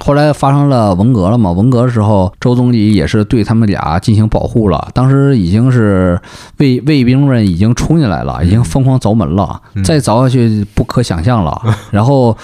[0.00, 1.50] 后来发生了文革了嘛？
[1.50, 4.88] 文革的时候，周总理也是对他们俩进行保护了。
[4.94, 6.20] 当时已经是
[6.58, 11.60] 卫卫兵们已经冲进来了，已经疯狂凿门了，再凿下去不可想象了。
[11.90, 12.36] 然后，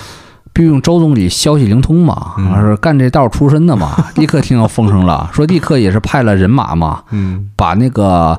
[0.54, 8.38] 毕竟周总理消息灵通嘛，是干这道出身的嘛， 立刻听到风声了，说立刻也是派了人马嘛，嗯把那个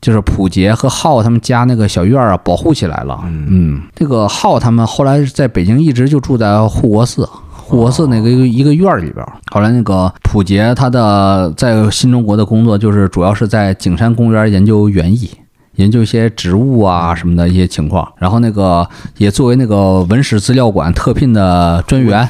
[0.00, 3.18] 就是溥杰和浩他们家那个小院儿啊保护起来了。
[3.26, 7.26] 嗯，这个浩他们后来在北京一直就住在护国寺。
[7.66, 9.32] 护国寺那个一个一个院儿里边儿。
[9.50, 15.30] 后来那个溥杰他的在新中国的工作就是主要是在景山公园研究园艺。
[15.76, 22.28] 研究一些植物啊什么的一些情况，然后那个也作为那个文史资料馆特聘的专员，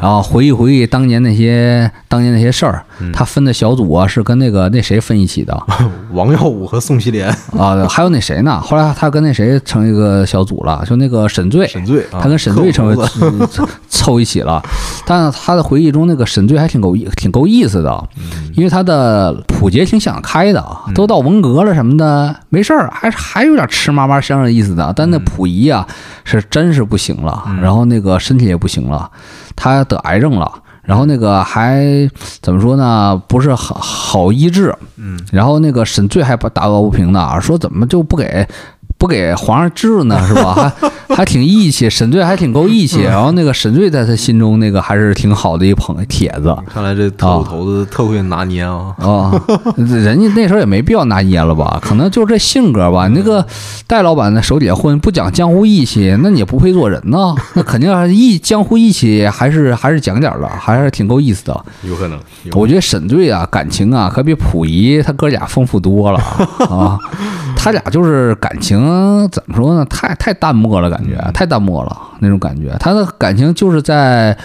[0.00, 2.84] 然后回忆回忆当年那些当年那些事儿。
[3.12, 5.56] 他分的小组啊是跟那个那谁分一起的，
[6.12, 7.22] 王耀武和宋希濂
[7.56, 8.60] 啊，还有那谁呢？
[8.60, 12.96] 后来他跟那谁成一个小组了，就那个沈醉，沈醉，他跟沈醉成为
[13.88, 14.62] 凑一起了。
[15.06, 18.08] 但是他的回忆中，那个沈醉还挺够意挺够意思的，
[18.54, 20.64] 因为他的溥杰挺想得开的，
[20.94, 24.92] 都到文革了什么的，没事儿，还还有点吃嘛嘛香的意思的。
[24.96, 25.86] 但那溥仪啊，
[26.24, 29.10] 是真是不行了，然后那个身体也不行了，
[29.54, 30.50] 他得癌症了。
[30.86, 32.08] 然后那个还
[32.40, 33.20] 怎么说呢？
[33.28, 38.48] 不是好好医治，嗯，然后那个沈醉还不打抱不平呢，说怎么就不给。
[39.06, 40.74] 不给皇上治呢，是吧？
[41.08, 43.00] 还还挺义气，沈醉还挺够义气。
[43.00, 46.54] 然后那个沈醉在他心中那个还是挺好的一捧帖子。
[46.68, 48.94] 看来这特务头子特会拿捏啊！
[48.98, 49.32] 啊，
[49.76, 51.80] 人家那时候也没必要拿捏了吧？
[51.80, 53.08] 可能就这性格吧。
[53.08, 53.46] 那个
[53.86, 57.34] 戴老板在手底下混，不讲江湖义气，那你也不配做人呢。
[57.54, 61.64] 那肯定义江湖义气，还是还是讲点的，还是挺够意思的。
[61.84, 62.18] 有可能，
[62.52, 66.18] 我觉得沈醉啊，感情啊，可比溥仪他哥俩丰富多了
[66.68, 66.98] 啊。
[67.56, 68.76] 他俩就是感情。
[68.96, 69.84] 嗯，怎么说呢？
[69.84, 72.74] 太太淡漠了，感觉太淡漠了那种感觉。
[72.80, 74.36] 他的感情就是在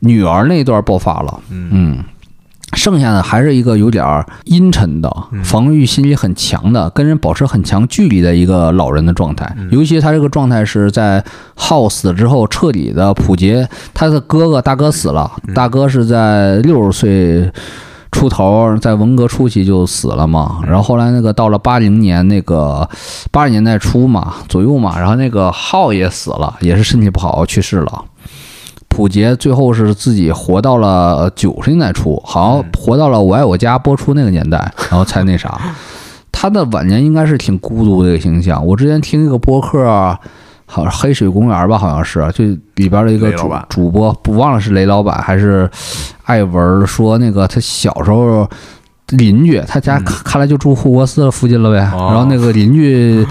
[0.00, 2.02] 女儿那段爆发了，嗯，
[2.72, 9.54] 剩下的还是一个有点阴沉的、防御心理很强的、跟人保持很强距离的一个老人的状态。
[9.70, 11.22] 尤其他这个状态是在
[11.54, 17.52] 耗死之后彻底的普杰，他的哥哥大哥死了，大哥是在六十岁。
[18.16, 22.88] 出头在文革初期就死了嘛，然后后来那个到了八零年那个
[23.30, 28.02] 八十年代初嘛左右嘛，然后那个浩也死了，也是身体不好去世了。
[28.88, 35.60] 普杰最后是自己活到了九十年代初，好像活到了《我爱我家》播出那个年代，然后才那啥。
[36.32, 38.64] 他的晚年应该是挺孤独的一个形象。
[38.64, 40.18] 我之前听一个播客。
[40.68, 42.44] 好像黑水公园吧，好像是，就
[42.74, 45.70] 里边的一个主主播，不忘了是雷老板还是
[46.26, 48.48] 艾文说那个他小时候
[49.08, 51.78] 邻居，他家看来就住护国寺附近了呗。
[51.78, 53.26] 然后那个邻居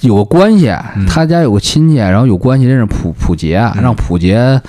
[0.00, 0.74] 有个关系，
[1.08, 4.60] 他家有个亲戚，然后有关系认识普普杰，让普杰。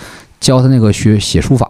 [0.41, 1.69] 教他那个学写书法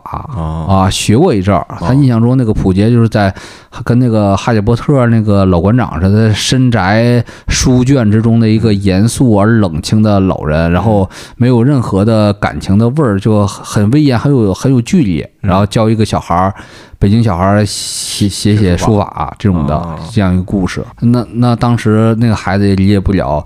[0.68, 1.68] 啊，学过一阵儿。
[1.80, 3.31] 他印象中那个溥杰就是在
[3.84, 15.23] 跟那个哈利波特那个老馆长似的，深宅书卷之中的一个严肃而冷清的老人，然后没有任何的感情的味儿，就很威严，很有很有距离。
[15.41, 16.53] 然后教一个小孩儿，
[16.98, 20.81] 北京小孩儿写写写书法这种的这样一个故事。
[21.02, 23.45] 那那当时那个孩子也理解不了。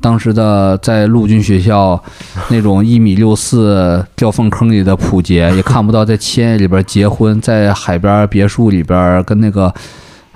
[0.00, 2.00] 当时的在陆军学校，
[2.48, 9.72] 那种一米六四掉粪坑里的普杰，也看不到在千叶里边结婚，在海边别墅里边跟那个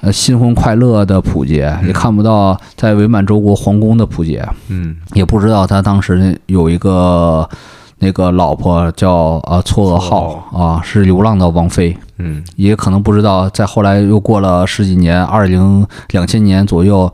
[0.00, 7.48] 呃新婚快乐的普杰，也看不到在伪满洲国皇宫的普杰，嗯，也不知道他当时有一个
[7.98, 10.48] 那个老婆叫呃错愕号。
[10.52, 17.12] 啊，是流浪的王妃，嗯，也可能不知道，在后来又过了十几年，二零两千年左右。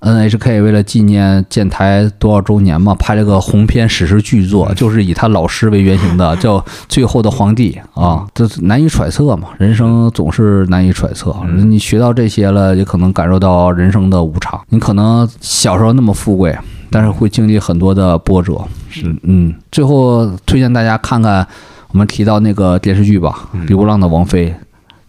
[0.00, 6.58] N.H.K 为了纪念建台多少周年嘛，拍了个鸿篇史诗巨作，就是以他老师为原型的， 叫
[6.88, 8.26] 《最后的皇帝》啊。
[8.34, 11.34] 这难以揣测嘛，人生总是难以揣测。
[11.66, 14.60] 你学到这些了，也可能感受到人生的无常。
[14.68, 16.56] 你可能小时候那么富贵，
[16.90, 18.58] 但是会经历很多的波折。
[18.88, 19.54] 是，嗯。
[19.72, 21.46] 最后推荐大家看看
[21.90, 24.50] 我们提到那个电视剧吧，《流浪的王妃》，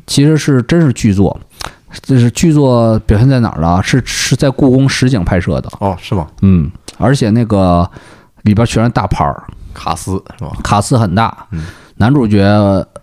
[0.08, 1.40] 其实是真是巨作。
[2.02, 3.82] 这是剧作表现在哪儿了？
[3.82, 6.28] 是是在故宫实景拍摄的哦，是吗？
[6.42, 7.90] 嗯，而且那个
[8.44, 9.44] 里边全是大牌儿，
[9.74, 10.52] 卡斯是吧？
[10.64, 11.36] 卡斯很大。
[11.52, 11.66] 嗯，
[11.98, 12.44] 男主角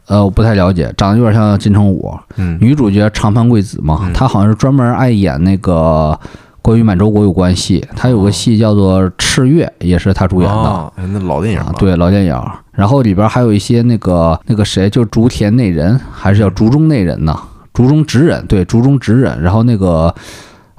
[0.06, 2.16] 呃我不太了解，长得有点像金城武。
[2.36, 6.18] 嗯，女主角长盘贵子嘛，她好像是专门爱演那个
[6.62, 7.84] 关于满洲国有关系。
[7.96, 10.92] 她有个戏叫做《赤月》，也是她主演的。
[10.96, 12.40] 哎，那老电影对，老电影。
[12.72, 17.36] 然后里边还有一些那个那个谁，就竹田内人，还是叫竹中内人呢？
[17.76, 20.14] 竹中直人，对，竹中直人，然后那个，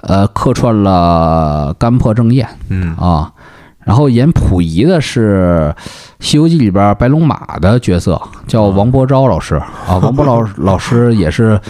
[0.02, 3.32] 呃，客串了干破正彦，嗯啊，
[3.86, 5.72] 然后演溥仪的是
[6.20, 9.54] 《西游记》里边白龙马的角色，叫王伯昭老师
[9.86, 11.62] 啊， 王伯老老师也是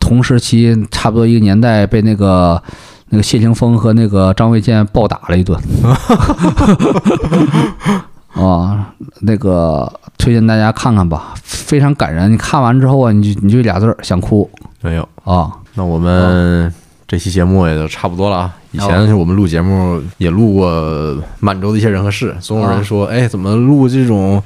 [0.00, 2.62] 同时期差不多一个年代被那个
[3.10, 5.60] 那个谢霆锋和那个张卫健暴打了一顿。
[8.36, 12.30] 啊，那个推荐大家看看吧，非常感人。
[12.30, 14.48] 你看完之后啊，你就你就俩字儿，想哭。
[14.82, 16.72] 没有啊，那我们
[17.08, 18.54] 这期节目也就差不多了啊。
[18.72, 24.42] 以前我们录节目也录过满洲的一些人和事，总有人说，哎，怎么录这种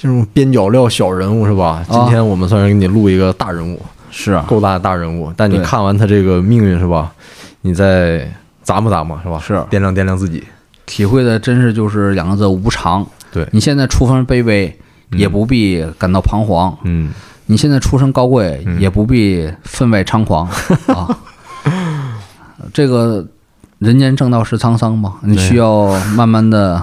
[0.00, 1.84] 这种边角料小人物是吧？
[1.88, 3.80] 今天我们算是给你录一个大人物，
[4.10, 5.32] 是啊，够大的大人物。
[5.36, 7.12] 但你看完他这个命运是吧？
[7.60, 8.28] 你再
[8.66, 9.38] 咂摸咂摸是吧？
[9.38, 10.42] 是掂量掂量自己。
[10.92, 13.06] 体会的真是就是两个字无常。
[13.32, 14.78] 对你现在出身卑微，
[15.12, 16.76] 也不必感到彷徨。
[16.84, 17.10] 嗯，
[17.46, 20.46] 你现在出身高贵，也不必分外猖狂
[20.88, 21.08] 啊。
[22.74, 23.26] 这个
[23.78, 25.14] 人间正道是沧桑嘛？
[25.22, 26.82] 你需要慢慢的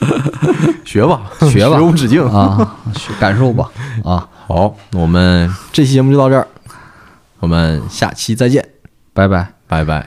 [0.86, 1.20] 学吧，
[1.52, 2.74] 学吧，学无止境啊，
[3.20, 3.70] 感受吧。
[4.02, 6.48] 啊，好，我们这期节目就到这儿，
[7.40, 8.66] 我们下期再见，
[9.12, 10.06] 拜拜，拜拜。